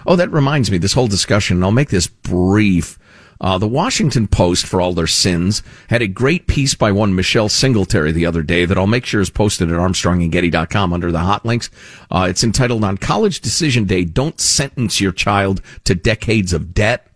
oh, 0.05 0.15
that 0.15 0.31
reminds 0.31 0.69
me, 0.69 0.77
this 0.77 0.93
whole 0.93 1.07
discussion, 1.07 1.63
I'll 1.63 1.71
make 1.71 1.89
this 1.89 2.07
brief. 2.07 2.99
Uh, 3.39 3.57
the 3.57 3.67
Washington 3.67 4.27
Post, 4.27 4.67
for 4.67 4.79
all 4.79 4.93
their 4.93 5.07
sins, 5.07 5.63
had 5.89 6.03
a 6.03 6.07
great 6.07 6.45
piece 6.45 6.75
by 6.75 6.91
one 6.91 7.15
Michelle 7.15 7.49
Singletary 7.49 8.11
the 8.11 8.25
other 8.25 8.43
day 8.43 8.65
that 8.65 8.77
I'll 8.77 8.85
make 8.85 9.05
sure 9.05 9.19
is 9.19 9.31
posted 9.31 9.71
at 9.71 9.79
armstrongandgetty.com 9.79 10.93
under 10.93 11.11
the 11.11 11.19
hot 11.19 11.43
links. 11.43 11.71
Uh, 12.11 12.27
it's 12.29 12.43
entitled 12.43 12.83
On 12.83 12.99
College 12.99 13.41
Decision 13.41 13.85
Day, 13.85 14.05
Don't 14.05 14.39
Sentence 14.39 15.01
Your 15.01 15.11
Child 15.11 15.61
to 15.85 15.95
Decades 15.95 16.53
of 16.53 16.75
Debt. 16.75 17.07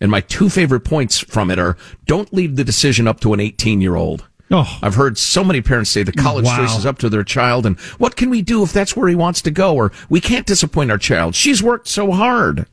And 0.00 0.10
my 0.10 0.20
two 0.22 0.48
favorite 0.50 0.80
points 0.80 1.20
from 1.20 1.52
it 1.52 1.58
are 1.60 1.76
don't 2.04 2.32
leave 2.32 2.56
the 2.56 2.64
decision 2.64 3.06
up 3.06 3.20
to 3.20 3.32
an 3.32 3.38
18 3.38 3.80
year 3.80 3.94
old. 3.94 4.26
Oh. 4.50 4.78
I've 4.82 4.94
heard 4.94 5.16
so 5.18 5.42
many 5.42 5.62
parents 5.62 5.90
say 5.90 6.02
the 6.02 6.12
college 6.12 6.44
Wow. 6.44 6.58
choice 6.58 6.76
is 6.76 6.84
up 6.86 6.98
to 6.98 7.08
their 7.08 7.24
child 7.24 7.64
and 7.66 7.78
what 7.98 8.14
can 8.16 8.28
we 8.30 8.42
do 8.42 8.62
if 8.62 8.72
that's 8.72 8.94
where 8.94 9.08
he 9.08 9.14
wants 9.14 9.40
to 9.42 9.50
go 9.50 9.74
or 9.74 9.90
we 10.08 10.20
can't 10.20 10.46
disappoint 10.46 10.90
our 10.90 10.98
child. 10.98 11.34
She's 11.34 11.62
worked 11.62 11.88
so 11.88 12.12
hard. 12.12 12.66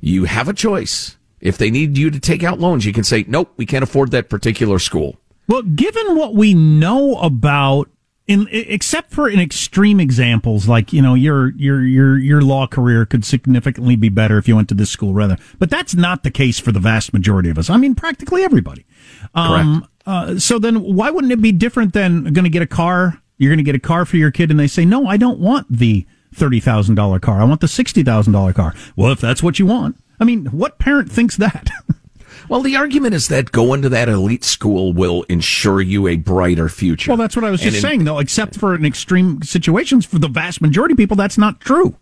You 0.00 0.24
have 0.24 0.48
a 0.48 0.52
choice. 0.54 1.16
If 1.40 1.58
they 1.58 1.70
need 1.70 1.98
you 1.98 2.10
to 2.10 2.20
take 2.20 2.42
out 2.42 2.60
loans, 2.60 2.86
you 2.86 2.92
can 2.92 3.04
say, 3.04 3.24
nope, 3.28 3.52
we 3.56 3.66
can't 3.66 3.82
afford 3.82 4.12
that 4.12 4.30
particular 4.30 4.78
school. 4.78 5.16
Well, 5.48 5.62
given 5.62 6.16
what 6.16 6.34
we 6.34 6.54
know 6.54 7.16
about, 7.16 7.90
in 8.26 8.48
except 8.50 9.10
for 9.10 9.28
in 9.28 9.38
extreme 9.38 10.00
examples, 10.00 10.66
like 10.66 10.92
you 10.92 11.02
know, 11.02 11.14
your 11.14 11.50
your 11.56 11.82
your 11.82 12.18
your 12.18 12.42
law 12.42 12.66
career 12.66 13.04
could 13.04 13.24
significantly 13.24 13.96
be 13.96 14.08
better 14.08 14.38
if 14.38 14.48
you 14.48 14.56
went 14.56 14.68
to 14.70 14.74
this 14.74 14.90
school 14.90 15.12
rather. 15.12 15.36
But 15.58 15.70
that's 15.70 15.94
not 15.94 16.22
the 16.22 16.30
case 16.30 16.58
for 16.58 16.72
the 16.72 16.80
vast 16.80 17.12
majority 17.12 17.50
of 17.50 17.58
us. 17.58 17.68
I 17.68 17.76
mean, 17.76 17.94
practically 17.94 18.42
everybody. 18.42 18.86
Um, 19.34 19.86
uh, 20.06 20.38
so 20.38 20.58
then, 20.58 20.82
why 20.82 21.10
wouldn't 21.10 21.32
it 21.32 21.42
be 21.42 21.52
different 21.52 21.92
than 21.92 22.24
going 22.32 22.44
to 22.44 22.50
get 22.50 22.62
a 22.62 22.66
car? 22.66 23.20
You're 23.36 23.50
going 23.50 23.58
to 23.58 23.64
get 23.64 23.74
a 23.74 23.80
car 23.80 24.04
for 24.04 24.16
your 24.16 24.30
kid, 24.30 24.50
and 24.50 24.58
they 24.58 24.68
say, 24.68 24.84
"No, 24.84 25.06
I 25.06 25.16
don't 25.16 25.38
want 25.38 25.66
the 25.70 26.06
thirty 26.34 26.60
thousand 26.60 26.94
dollar 26.94 27.18
car. 27.18 27.40
I 27.40 27.44
want 27.44 27.60
the 27.60 27.68
sixty 27.68 28.02
thousand 28.02 28.32
dollar 28.32 28.52
car." 28.52 28.74
Well, 28.96 29.12
if 29.12 29.20
that's 29.20 29.42
what 29.42 29.58
you 29.58 29.66
want, 29.66 29.96
I 30.18 30.24
mean, 30.24 30.46
what 30.46 30.78
parent 30.78 31.12
thinks 31.12 31.36
that? 31.36 31.70
Well, 32.48 32.60
the 32.60 32.76
argument 32.76 33.14
is 33.14 33.28
that 33.28 33.52
going 33.52 33.82
to 33.82 33.88
that 33.88 34.08
elite 34.08 34.44
school 34.44 34.92
will 34.92 35.22
ensure 35.24 35.80
you 35.80 36.06
a 36.08 36.16
brighter 36.16 36.68
future. 36.68 37.10
Well, 37.10 37.16
that's 37.18 37.36
what 37.36 37.44
I 37.44 37.50
was 37.50 37.60
just 37.60 37.76
in- 37.76 37.82
saying, 37.82 38.04
though. 38.04 38.18
Except 38.18 38.56
for 38.56 38.74
in 38.74 38.84
extreme 38.84 39.42
situations, 39.42 40.04
for 40.04 40.18
the 40.18 40.28
vast 40.28 40.60
majority 40.60 40.92
of 40.92 40.98
people, 40.98 41.16
that's 41.16 41.38
not 41.38 41.60
true. 41.60 41.96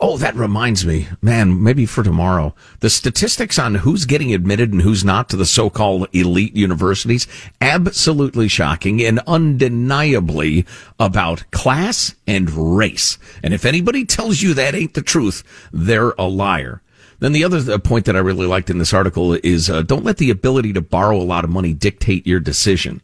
Oh, 0.00 0.16
that 0.18 0.34
reminds 0.34 0.84
me, 0.84 1.06
man, 1.20 1.62
maybe 1.62 1.86
for 1.86 2.02
tomorrow. 2.02 2.56
The 2.80 2.90
statistics 2.90 3.56
on 3.56 3.76
who's 3.76 4.04
getting 4.04 4.34
admitted 4.34 4.72
and 4.72 4.82
who's 4.82 5.04
not 5.04 5.28
to 5.28 5.36
the 5.36 5.46
so-called 5.46 6.08
elite 6.12 6.56
universities, 6.56 7.28
absolutely 7.60 8.48
shocking 8.48 9.00
and 9.00 9.20
undeniably 9.28 10.66
about 10.98 11.48
class 11.52 12.16
and 12.26 12.76
race. 12.76 13.16
And 13.44 13.54
if 13.54 13.64
anybody 13.64 14.04
tells 14.04 14.42
you 14.42 14.54
that 14.54 14.74
ain't 14.74 14.94
the 14.94 15.02
truth, 15.02 15.44
they're 15.72 16.14
a 16.18 16.24
liar. 16.24 16.82
Then 17.22 17.30
the 17.30 17.44
other 17.44 17.62
th- 17.62 17.84
point 17.84 18.06
that 18.06 18.16
I 18.16 18.18
really 18.18 18.46
liked 18.46 18.68
in 18.68 18.78
this 18.78 18.92
article 18.92 19.34
is 19.34 19.70
uh, 19.70 19.82
don't 19.82 20.02
let 20.02 20.16
the 20.16 20.30
ability 20.30 20.72
to 20.72 20.80
borrow 20.80 21.16
a 21.16 21.22
lot 21.22 21.44
of 21.44 21.50
money 21.50 21.72
dictate 21.72 22.26
your 22.26 22.40
decision. 22.40 23.00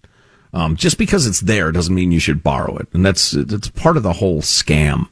Um, 0.53 0.75
just 0.75 0.99
because 0.99 1.25
it's 1.25 1.39
there 1.39 1.71
doesn't 1.71 1.95
mean 1.95 2.11
you 2.11 2.19
should 2.19 2.43
borrow 2.43 2.77
it, 2.79 2.89
and 2.93 3.07
that's 3.07 3.31
that's 3.31 3.69
part 3.69 3.97
of 3.97 4.03
the 4.03 4.15
whole 4.15 4.43
scam. 4.43 5.07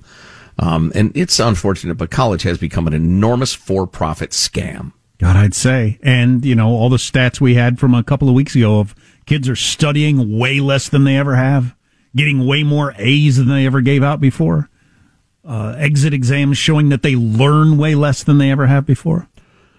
Um, 0.59 0.91
and 0.97 1.17
it's 1.17 1.39
unfortunate, 1.39 1.99
but 1.99 2.11
college 2.11 2.43
has 2.43 2.59
become 2.59 2.89
an 2.89 2.95
enormous 2.95 3.55
for-profit 3.55 4.31
scam. 4.31 4.93
God, 5.19 5.37
I'd 5.37 5.55
say. 5.55 6.01
And, 6.03 6.45
you 6.45 6.57
know, 6.57 6.71
all 6.71 6.89
the 6.89 6.97
stats 6.97 7.41
we 7.41 7.55
had 7.55 7.79
from 7.79 7.95
a 7.95 8.03
couple 8.03 8.29
of 8.29 8.35
weeks 8.35 8.57
ago 8.57 8.81
of 8.81 8.93
kids 9.25 9.49
are 9.49 9.55
studying 9.55 10.37
way 10.37 10.59
less 10.59 10.89
than 10.89 11.05
they 11.05 11.17
ever 11.17 11.37
have, 11.37 11.77
getting 12.17 12.45
way 12.45 12.65
more 12.65 12.93
A's 12.99 13.37
than 13.37 13.49
they 13.49 13.67
ever 13.67 13.83
gave 13.83 14.03
out 14.03 14.21
before, 14.21 14.69
uh, 15.47 15.75
exit 15.79 16.13
exams 16.13 16.59
showing 16.59 16.89
that 16.89 17.03
they 17.03 17.17
learn 17.17 17.79
way 17.79 17.95
less 17.95 18.23
than 18.25 18.39
they 18.39 18.51
ever 18.51 18.67
have 18.67 18.85
before. 18.87 19.29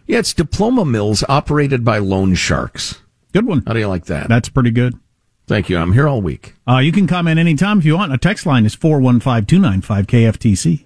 Yeah, 0.06 0.20
it's 0.20 0.34
diploma 0.34 0.86
mills 0.86 1.24
operated 1.28 1.84
by 1.84 1.98
loan 1.98 2.36
sharks. 2.36 3.02
Good 3.34 3.46
one. 3.46 3.64
How 3.68 3.74
do 3.74 3.80
you 3.80 3.88
like 3.88 4.06
that? 4.06 4.30
That's 4.30 4.50
pretty 4.50 4.72
good. 4.72 4.96
Thank 5.48 5.70
you. 5.70 5.78
I'm 5.78 5.94
here 5.94 6.08
all 6.08 6.22
week. 6.22 6.56
Uh, 6.68 6.80
you 6.80 6.92
can 6.92 7.08
comment 7.08 7.40
anytime 7.40 7.80
if 7.80 7.86
you 7.86 7.96
want. 7.96 8.14
A 8.14 8.18
text 8.18 8.46
line 8.46 8.66
is 8.66 8.76
415 8.76 9.46
295 9.46 10.08
KFTC. 10.08 10.86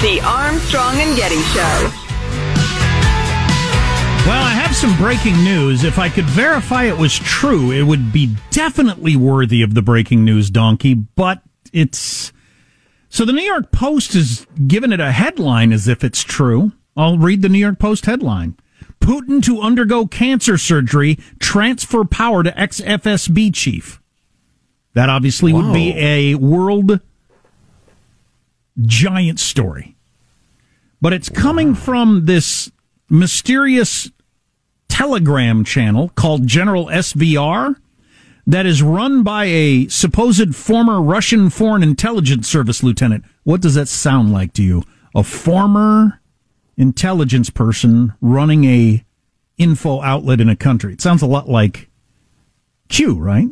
The 0.00 0.20
Armstrong 0.24 0.94
and 1.00 1.16
Getty 1.16 1.40
Show. 1.40 1.90
Well, 4.28 4.44
I 4.44 4.50
have 4.50 4.76
some 4.76 4.96
breaking 4.96 5.42
news. 5.42 5.82
If 5.82 5.98
I 5.98 6.08
could 6.08 6.26
verify 6.26 6.84
it 6.84 6.96
was 6.96 7.18
true, 7.18 7.72
it 7.72 7.82
would 7.82 8.12
be 8.12 8.36
definitely 8.52 9.16
worthy 9.16 9.60
of 9.60 9.74
the 9.74 9.82
breaking 9.82 10.24
news 10.24 10.50
donkey, 10.50 10.94
but 10.94 11.42
it's. 11.72 12.32
So 13.08 13.24
the 13.24 13.32
New 13.32 13.42
York 13.42 13.72
Post 13.72 14.12
has 14.12 14.46
given 14.68 14.92
it 14.92 15.00
a 15.00 15.10
headline 15.10 15.72
as 15.72 15.88
if 15.88 16.04
it's 16.04 16.22
true. 16.22 16.70
I'll 16.96 17.18
read 17.18 17.42
the 17.42 17.48
New 17.48 17.58
York 17.58 17.80
Post 17.80 18.06
headline. 18.06 18.56
Putin 19.00 19.42
to 19.42 19.62
undergo 19.62 20.06
cancer 20.06 20.58
surgery, 20.58 21.18
transfer 21.40 22.04
power 22.04 22.44
to 22.44 22.56
ex 22.56 22.80
FSB 22.80 23.52
chief. 23.52 24.00
That 24.94 25.08
obviously 25.08 25.52
would 25.52 25.72
be 25.72 25.92
a 25.96 26.36
world 26.36 27.00
giant 28.80 29.40
story. 29.40 29.96
But 31.00 31.12
it's 31.12 31.28
coming 31.28 31.74
from 31.74 32.26
this 32.26 32.70
mysterious 33.08 34.10
telegram 34.88 35.64
channel 35.64 36.10
called 36.10 36.46
General 36.46 36.86
SVR 36.86 37.76
that 38.46 38.66
is 38.66 38.82
run 38.82 39.22
by 39.22 39.44
a 39.44 39.88
supposed 39.88 40.56
former 40.56 41.00
Russian 41.00 41.50
Foreign 41.50 41.82
Intelligence 41.82 42.48
Service 42.48 42.82
lieutenant. 42.82 43.24
What 43.44 43.60
does 43.60 43.74
that 43.74 43.88
sound 43.88 44.32
like 44.32 44.54
to 44.54 44.62
you? 44.62 44.82
A 45.14 45.22
former 45.22 46.20
intelligence 46.76 47.50
person 47.50 48.14
running 48.20 48.64
a 48.64 49.04
info 49.58 50.00
outlet 50.00 50.40
in 50.40 50.48
a 50.48 50.56
country. 50.56 50.94
It 50.94 51.00
sounds 51.00 51.20
a 51.20 51.26
lot 51.26 51.48
like 51.48 51.88
Q, 52.88 53.18
right? 53.18 53.48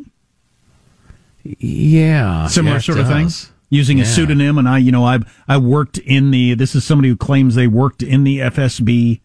Yeah, 1.43 2.47
Similar 2.47 2.77
yeah, 2.77 2.81
sort 2.81 2.99
of 2.99 3.07
thing. 3.07 3.29
Using 3.69 3.99
a 3.99 4.05
pseudonym, 4.05 4.57
and 4.57 4.69
I, 4.69 4.77
you 4.77 4.93
know, 4.93 5.03
I 5.03 5.19
I 5.47 5.57
worked 5.57 5.97
in 5.97 6.31
the. 6.31 6.53
This 6.53 6.73
is 6.73 6.85
somebody 6.85 7.09
who 7.09 7.17
claims 7.17 7.55
they 7.55 7.67
worked 7.67 8.01
in 8.01 8.23
the 8.23 8.39
FSB 8.39 9.19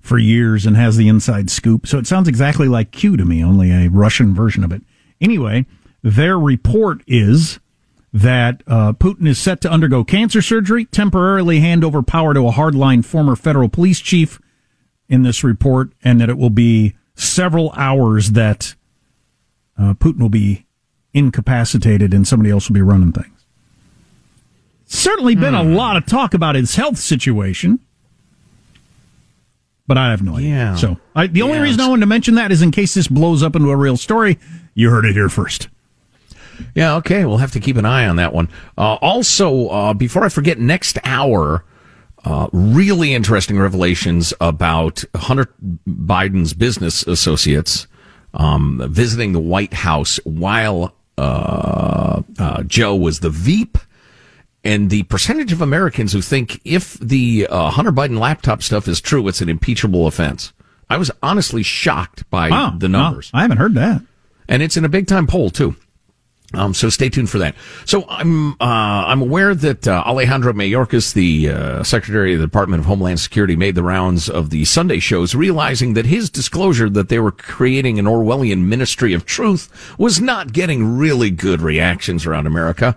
for 0.00 0.18
years 0.18 0.66
and 0.66 0.76
has 0.76 0.96
the 0.96 1.08
inside 1.08 1.50
scoop. 1.50 1.86
So 1.86 1.98
it 1.98 2.06
sounds 2.06 2.28
exactly 2.28 2.68
like 2.68 2.92
Q 2.92 3.16
to 3.16 3.24
me, 3.24 3.42
only 3.42 3.72
a 3.72 3.88
Russian 3.88 4.34
version 4.34 4.62
of 4.62 4.72
it. 4.72 4.82
Anyway, 5.20 5.66
their 6.02 6.38
report 6.38 7.02
is 7.06 7.58
that 8.12 8.62
uh, 8.66 8.92
Putin 8.92 9.26
is 9.26 9.38
set 9.38 9.60
to 9.62 9.70
undergo 9.70 10.04
cancer 10.04 10.40
surgery, 10.40 10.84
temporarily 10.86 11.60
hand 11.60 11.84
over 11.84 12.02
power 12.02 12.32
to 12.34 12.46
a 12.46 12.52
hardline 12.52 13.04
former 13.04 13.36
federal 13.36 13.68
police 13.68 14.00
chief 14.00 14.40
in 15.08 15.22
this 15.22 15.44
report, 15.44 15.90
and 16.02 16.20
that 16.20 16.30
it 16.30 16.38
will 16.38 16.50
be 16.50 16.94
several 17.14 17.72
hours 17.72 18.32
that 18.32 18.74
uh, 19.76 19.94
Putin 19.94 20.20
will 20.20 20.28
be 20.28 20.66
incapacitated 21.12 22.14
and 22.14 22.26
somebody 22.26 22.50
else 22.50 22.68
will 22.68 22.74
be 22.74 22.82
running 22.82 23.12
things. 23.12 23.37
Certainly 24.90 25.34
been 25.36 25.54
a 25.54 25.62
lot 25.62 25.96
of 25.98 26.06
talk 26.06 26.32
about 26.32 26.54
his 26.54 26.74
health 26.74 26.96
situation, 26.96 27.78
but 29.86 29.98
I 29.98 30.10
have 30.10 30.22
no 30.22 30.36
idea. 30.36 30.48
Yeah. 30.48 30.74
So 30.76 30.96
I, 31.14 31.26
the 31.26 31.42
only 31.42 31.56
Yeah, 31.58 31.62
reason 31.62 31.80
I 31.82 31.88
wanted 31.88 32.00
to 32.00 32.06
mention 32.06 32.36
that 32.36 32.50
is 32.50 32.62
in 32.62 32.70
case 32.70 32.94
this 32.94 33.06
blows 33.06 33.42
up 33.42 33.54
into 33.54 33.70
a 33.70 33.76
real 33.76 33.98
story. 33.98 34.38
You 34.74 34.88
heard 34.90 35.04
it 35.04 35.12
here 35.12 35.28
first. 35.28 35.68
Yeah, 36.74 36.96
okay. 36.96 37.26
We'll 37.26 37.36
have 37.36 37.52
to 37.52 37.60
keep 37.60 37.76
an 37.76 37.84
eye 37.84 38.06
on 38.08 38.16
that 38.16 38.32
one. 38.32 38.48
Uh, 38.78 38.94
also, 38.94 39.68
uh, 39.68 39.94
before 39.94 40.24
I 40.24 40.30
forget, 40.30 40.58
next 40.58 40.98
hour, 41.04 41.64
uh, 42.24 42.48
really 42.52 43.12
interesting 43.12 43.58
revelations 43.58 44.32
about 44.40 45.04
Hunter 45.14 45.52
Biden's 45.86 46.54
business 46.54 47.06
associates 47.06 47.86
um, 48.34 48.82
visiting 48.90 49.32
the 49.32 49.40
White 49.40 49.74
House 49.74 50.18
while 50.24 50.94
uh, 51.18 52.22
uh, 52.38 52.62
Joe 52.62 52.96
was 52.96 53.20
the 53.20 53.30
Veep. 53.30 53.76
And 54.64 54.90
the 54.90 55.04
percentage 55.04 55.52
of 55.52 55.62
Americans 55.62 56.12
who 56.12 56.20
think 56.20 56.60
if 56.64 56.94
the 56.94 57.46
uh, 57.48 57.70
Hunter 57.70 57.92
Biden 57.92 58.18
laptop 58.18 58.62
stuff 58.62 58.88
is 58.88 59.00
true, 59.00 59.28
it's 59.28 59.40
an 59.40 59.48
impeachable 59.48 60.06
offense. 60.06 60.52
I 60.90 60.96
was 60.96 61.10
honestly 61.22 61.62
shocked 61.62 62.28
by 62.30 62.50
Wow. 62.50 62.74
the 62.78 62.88
numbers. 62.88 63.30
I 63.32 63.42
haven't 63.42 63.58
heard 63.58 63.74
that. 63.74 64.02
And 64.48 64.62
it's 64.62 64.76
in 64.76 64.84
a 64.84 64.88
big 64.88 65.06
time 65.06 65.26
poll, 65.26 65.50
too. 65.50 65.76
Um, 66.54 66.72
so 66.72 66.88
stay 66.88 67.10
tuned 67.10 67.28
for 67.28 67.38
that. 67.40 67.54
So 67.84 68.06
I'm 68.08 68.52
uh, 68.54 68.54
I'm 68.62 69.20
aware 69.20 69.54
that 69.54 69.86
uh, 69.86 70.02
Alejandro 70.06 70.54
Mayorkas, 70.54 71.12
the 71.12 71.50
uh, 71.50 71.82
Secretary 71.82 72.32
of 72.32 72.40
the 72.40 72.46
Department 72.46 72.80
of 72.80 72.86
Homeland 72.86 73.20
Security, 73.20 73.54
made 73.54 73.74
the 73.74 73.82
rounds 73.82 74.30
of 74.30 74.48
the 74.48 74.64
Sunday 74.64 74.98
shows, 74.98 75.34
realizing 75.34 75.92
that 75.92 76.06
his 76.06 76.30
disclosure 76.30 76.88
that 76.88 77.10
they 77.10 77.18
were 77.18 77.32
creating 77.32 77.98
an 77.98 78.06
Orwellian 78.06 78.60
Ministry 78.64 79.12
of 79.12 79.26
Truth 79.26 79.94
was 79.98 80.22
not 80.22 80.54
getting 80.54 80.96
really 80.96 81.30
good 81.30 81.60
reactions 81.60 82.24
around 82.24 82.46
America. 82.46 82.96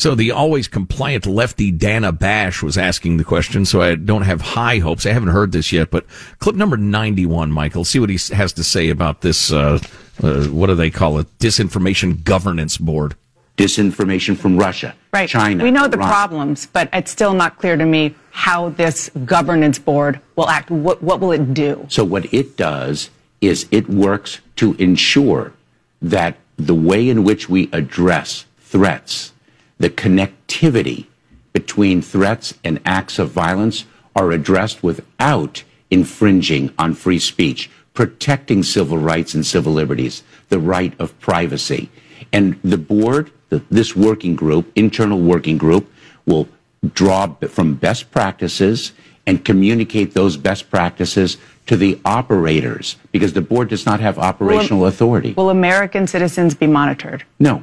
So 0.00 0.14
the 0.14 0.30
always 0.30 0.66
compliant 0.66 1.26
lefty 1.26 1.70
Dana 1.70 2.10
Bash 2.10 2.62
was 2.62 2.78
asking 2.78 3.18
the 3.18 3.24
question. 3.24 3.66
So 3.66 3.82
I 3.82 3.96
don't 3.96 4.22
have 4.22 4.40
high 4.40 4.78
hopes. 4.78 5.04
I 5.04 5.12
haven't 5.12 5.28
heard 5.28 5.52
this 5.52 5.72
yet, 5.72 5.90
but 5.90 6.06
clip 6.38 6.56
number 6.56 6.78
ninety-one, 6.78 7.52
Michael. 7.52 7.84
See 7.84 7.98
what 7.98 8.08
he 8.08 8.18
has 8.34 8.54
to 8.54 8.64
say 8.64 8.88
about 8.88 9.20
this. 9.20 9.52
Uh, 9.52 9.78
uh, 10.22 10.44
what 10.44 10.68
do 10.68 10.74
they 10.74 10.88
call 10.88 11.18
it? 11.18 11.26
Disinformation 11.38 12.24
Governance 12.24 12.78
Board. 12.78 13.14
Disinformation 13.58 14.38
from 14.38 14.56
Russia, 14.56 14.94
Right. 15.12 15.28
China. 15.28 15.62
We 15.62 15.70
know 15.70 15.86
the 15.86 15.98
Iran. 15.98 16.08
problems, 16.08 16.64
but 16.64 16.88
it's 16.94 17.10
still 17.10 17.34
not 17.34 17.58
clear 17.58 17.76
to 17.76 17.84
me 17.84 18.14
how 18.30 18.70
this 18.70 19.10
governance 19.26 19.78
board 19.78 20.18
will 20.34 20.48
act. 20.48 20.70
What, 20.70 21.02
what 21.02 21.20
will 21.20 21.32
it 21.32 21.52
do? 21.52 21.84
So 21.90 22.04
what 22.04 22.32
it 22.32 22.56
does 22.56 23.10
is 23.42 23.66
it 23.70 23.90
works 23.90 24.40
to 24.56 24.72
ensure 24.76 25.52
that 26.00 26.38
the 26.56 26.74
way 26.74 27.10
in 27.10 27.22
which 27.22 27.50
we 27.50 27.68
address 27.70 28.46
threats, 28.60 29.34
the 29.80 29.90
connectivity 29.90 31.06
between 31.52 32.00
threats 32.00 32.54
and 32.62 32.78
acts 32.84 33.18
of 33.18 33.30
violence 33.30 33.86
are 34.14 34.30
addressed 34.30 34.82
without 34.82 35.64
infringing 35.90 36.72
on 36.78 36.94
free 36.94 37.18
speech, 37.18 37.68
protecting 37.94 38.62
civil 38.62 38.98
rights 38.98 39.34
and 39.34 39.44
civil 39.44 39.72
liberties, 39.72 40.22
the 40.50 40.60
right 40.60 40.92
of 41.00 41.18
privacy. 41.18 41.90
And 42.32 42.60
the 42.62 42.78
board, 42.78 43.32
the, 43.48 43.64
this 43.70 43.96
working 43.96 44.36
group, 44.36 44.70
internal 44.76 45.18
working 45.18 45.58
group, 45.58 45.90
will 46.26 46.46
draw 46.94 47.34
from 47.48 47.74
best 47.74 48.10
practices 48.10 48.92
and 49.26 49.44
communicate 49.44 50.12
those 50.12 50.36
best 50.36 50.70
practices 50.70 51.38
to 51.66 51.76
the 51.76 51.98
operators 52.04 52.96
because 53.12 53.32
the 53.32 53.40
board 53.40 53.68
does 53.68 53.86
not 53.86 54.00
have 54.00 54.18
operational 54.18 54.86
authority. 54.86 55.32
Will 55.32 55.50
American 55.50 56.06
citizens 56.06 56.54
be 56.54 56.66
monitored? 56.66 57.24
No. 57.38 57.62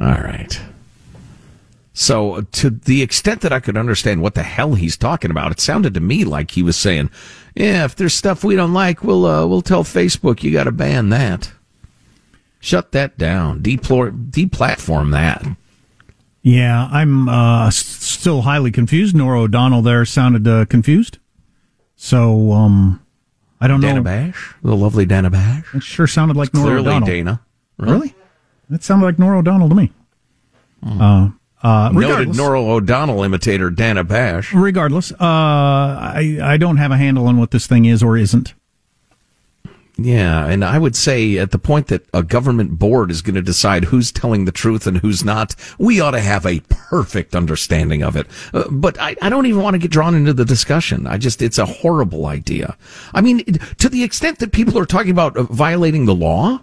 All 0.00 0.08
right. 0.08 0.60
So, 1.94 2.40
to 2.40 2.70
the 2.70 3.02
extent 3.02 3.42
that 3.42 3.52
I 3.52 3.60
could 3.60 3.76
understand 3.76 4.22
what 4.22 4.34
the 4.34 4.42
hell 4.42 4.74
he's 4.74 4.96
talking 4.96 5.30
about, 5.30 5.52
it 5.52 5.60
sounded 5.60 5.92
to 5.94 6.00
me 6.00 6.24
like 6.24 6.52
he 6.52 6.62
was 6.62 6.76
saying, 6.76 7.10
"Yeah, 7.54 7.84
if 7.84 7.94
there's 7.96 8.14
stuff 8.14 8.42
we 8.42 8.56
don't 8.56 8.72
like, 8.72 9.04
we'll 9.04 9.26
uh, 9.26 9.46
we'll 9.46 9.60
tell 9.60 9.84
Facebook 9.84 10.42
you 10.42 10.50
got 10.50 10.64
to 10.64 10.72
ban 10.72 11.10
that, 11.10 11.52
shut 12.60 12.92
that 12.92 13.18
down, 13.18 13.60
deplore, 13.60 14.10
deplatform 14.10 15.12
that." 15.12 15.46
Yeah, 16.40 16.88
I'm 16.90 17.28
uh, 17.28 17.70
still 17.70 18.42
highly 18.42 18.72
confused. 18.72 19.14
Norah 19.14 19.42
O'Donnell 19.42 19.82
there 19.82 20.04
sounded 20.06 20.48
uh, 20.48 20.64
confused. 20.64 21.18
So, 21.94 22.52
um, 22.52 23.04
I 23.60 23.68
don't 23.68 23.80
Dana 23.80 24.00
know. 24.00 24.02
Dana 24.02 24.28
Bash, 24.28 24.54
the 24.62 24.74
lovely 24.74 25.04
Dana 25.04 25.28
Bash. 25.28 25.74
It 25.74 25.82
sure 25.82 26.06
sounded 26.06 26.38
like 26.38 26.54
Norah 26.54 26.68
Clearly, 26.68 26.88
O'Donnell. 26.88 27.06
Dana. 27.06 27.40
Really? 27.76 28.14
That 28.72 28.82
sounded 28.82 29.04
like 29.04 29.18
Norah 29.18 29.40
O'Donnell 29.40 29.68
to 29.68 29.74
me. 29.74 29.92
Hmm. 30.82 31.00
Uh, 31.00 31.30
Uh, 31.62 31.90
Noted 31.92 32.34
Norah 32.34 32.60
O'Donnell 32.60 33.22
imitator 33.22 33.70
Dana 33.70 34.02
Bash. 34.02 34.52
Regardless, 34.52 35.12
uh, 35.12 35.16
I 35.20 36.38
I 36.42 36.56
don't 36.56 36.78
have 36.78 36.90
a 36.90 36.96
handle 36.96 37.26
on 37.28 37.36
what 37.36 37.52
this 37.52 37.68
thing 37.68 37.84
is 37.84 38.02
or 38.02 38.16
isn't. 38.16 38.54
Yeah, 39.98 40.46
and 40.46 40.64
I 40.64 40.78
would 40.78 40.96
say 40.96 41.36
at 41.36 41.50
the 41.50 41.58
point 41.58 41.88
that 41.88 42.06
a 42.14 42.22
government 42.22 42.78
board 42.78 43.10
is 43.10 43.20
going 43.22 43.34
to 43.36 43.42
decide 43.42 43.84
who's 43.84 44.10
telling 44.10 44.46
the 44.46 44.50
truth 44.50 44.86
and 44.86 44.96
who's 44.98 45.22
not, 45.22 45.54
we 45.78 46.00
ought 46.00 46.12
to 46.12 46.20
have 46.20 46.46
a 46.46 46.60
perfect 46.70 47.36
understanding 47.36 48.02
of 48.02 48.16
it. 48.16 48.26
Uh, 48.54 48.64
but 48.70 48.98
I, 48.98 49.14
I 49.20 49.28
don't 49.28 49.46
even 49.46 49.62
want 49.62 49.74
to 49.74 49.78
get 49.78 49.90
drawn 49.90 50.14
into 50.14 50.32
the 50.32 50.46
discussion. 50.46 51.06
I 51.06 51.18
just, 51.18 51.42
it's 51.42 51.58
a 51.58 51.66
horrible 51.66 52.24
idea. 52.26 52.76
I 53.12 53.20
mean, 53.20 53.44
to 53.78 53.88
the 53.90 54.02
extent 54.02 54.38
that 54.38 54.50
people 54.52 54.78
are 54.78 54.86
talking 54.86 55.10
about 55.12 55.36
uh, 55.36 55.42
violating 55.44 56.06
the 56.06 56.14
law 56.14 56.62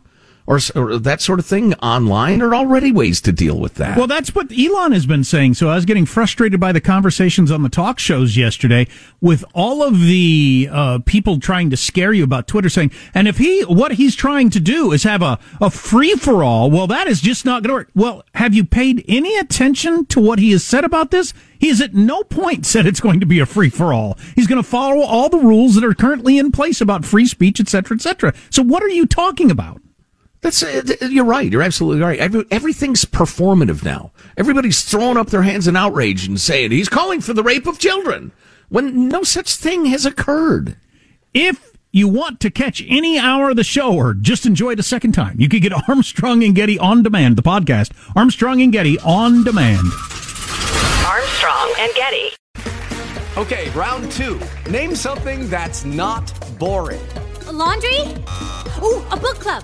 or, 0.50 0.60
or 0.76 0.97
that 0.97 1.22
sort 1.22 1.38
of 1.38 1.45
thing 1.45 1.76
online, 1.76 2.41
are 2.41 2.56
already 2.56 2.91
ways 2.91 3.22
to 3.22 3.32
deal 3.32 3.60
with 3.60 3.76
that. 3.76 3.95
Well, 3.95 4.08
that's 4.08 4.34
what 4.34 4.52
Elon 4.52 4.93
has 4.93 5.06
been 5.06 5.24
saying. 5.24 5.54
So 5.54 5.70
I 5.70 5.76
was 5.76 5.86
getting 5.86 6.08
frustrated 6.08 6.60
by 6.60 6.72
the 6.72 6.82
conversations 6.82 7.52
on 7.52 7.62
the 7.62 7.70
talk 7.70 8.00
shows 8.00 8.36
yesterday 8.36 8.88
with 9.22 9.45
all 9.54 9.84
of 9.84 10.00
the 10.00 10.68
uh, 10.72 11.00
people 11.06 11.39
trying 11.39 11.70
to 11.70 11.78
scare 11.78 12.14
you 12.14 12.24
about 12.24 12.47
Twitter 12.47 12.68
saying, 12.68 12.91
and 13.14 13.28
if 13.28 13.38
he, 13.38 13.62
what 13.62 13.93
he's 13.93 14.16
trying 14.16 14.50
to 14.50 14.60
do 14.60 14.91
is 14.91 15.04
have 15.04 15.22
a, 15.22 15.38
a 15.62 15.70
free 15.70 16.16
for 16.16 16.43
all, 16.43 16.72
well, 16.72 16.88
that 16.88 17.06
is 17.06 17.22
just 17.22 17.45
not 17.45 17.62
going 17.62 17.70
to 17.70 17.74
work. 17.76 17.91
Well, 17.93 18.24
have 18.34 18.56
you 18.56 18.66
paid 18.66 19.06
any 19.08 19.38
attention 19.38 20.08
to 20.08 20.20
what 20.20 20.39
he 20.39 20.52
has 20.54 20.64
said 20.64 20.84
about 20.84 21.12
this? 21.12 21.32
He 21.60 21.68
has 21.68 21.80
at 21.80 21.93
no 21.93 22.24
point 22.24 22.66
said 22.66 22.88
it's 22.88 23.02
going 23.02 23.20
to 23.20 23.28
be 23.28 23.39
a 23.39 23.45
free 23.45 23.70
for 23.70 23.93
all. 23.93 24.18
He's 24.34 24.47
going 24.47 24.64
to 24.64 24.68
follow 24.68 25.02
all 25.02 25.30
the 25.30 25.38
rules 25.38 25.76
that 25.76 25.84
are 25.84 25.93
currently 25.93 26.39
in 26.39 26.52
place 26.52 26.82
about 26.82 27.06
free 27.06 27.28
speech, 27.28 27.60
et 27.60 27.68
cetera, 27.68 27.95
et 27.95 28.02
cetera. 28.02 28.34
So 28.50 28.64
what 28.64 28.82
are 28.82 28.89
you 28.89 29.06
talking 29.06 29.52
about? 29.52 29.80
That's 30.42 30.64
uh, 30.64 30.82
you're 31.02 31.26
right. 31.26 31.52
You're 31.52 31.62
absolutely 31.62 32.02
right. 32.02 32.20
Every, 32.20 32.46
everything's 32.50 33.04
performative 33.06 33.84
now. 33.84 34.12
Everybody's 34.38 34.84
throwing 34.84 35.18
up 35.18 35.28
their 35.28 35.42
hands 35.42 35.68
in 35.68 35.76
outrage 35.76 36.28
and 36.28 36.40
saying 36.40 36.72
he's 36.72 36.90
calling 36.90 37.20
for 37.20 37.34
the 37.34 37.44
rape 37.44 37.68
of 37.68 37.78
children 37.78 38.32
when 38.70 39.10
no 39.10 39.24
such 39.24 39.56
thing 39.56 39.86
has 39.86 40.06
occurred. 40.06 40.78
If 41.34 41.76
you 41.92 42.08
want 42.08 42.40
to 42.42 42.52
catch 42.52 42.84
any 42.88 43.18
hour 43.18 43.50
of 43.50 43.56
the 43.58 43.64
show 43.64 43.96
or 43.96 44.14
just 44.14 44.46
enjoy 44.46 44.72
it 44.72 44.80
a 44.80 44.84
second 44.84 45.12
time, 45.12 45.40
you 45.40 45.50
could 45.50 45.62
get 45.62 45.74
Armstrong 45.90 46.44
and 46.44 46.56
Getty 46.56 46.80
on 46.80 47.04
demand, 47.04 47.36
the 47.36 47.42
podcast. 47.42 47.92
Armstrong 48.16 48.62
and 48.62 48.72
Getty 48.72 48.98
on 49.00 49.44
demand. 49.44 49.88
Armstrong 51.06 51.74
and 51.80 51.94
Getty. 51.96 52.32
Okay, 53.38 53.70
round 53.72 54.12
two. 54.12 54.40
Name 54.70 54.96
something 54.96 55.50
that's 55.50 55.84
not 55.86 56.32
boring. 56.60 57.02
A 57.48 57.52
laundry? 57.52 58.00
Ooh, 58.84 59.04
a 59.12 59.18
book 59.18 59.40
club. 59.40 59.64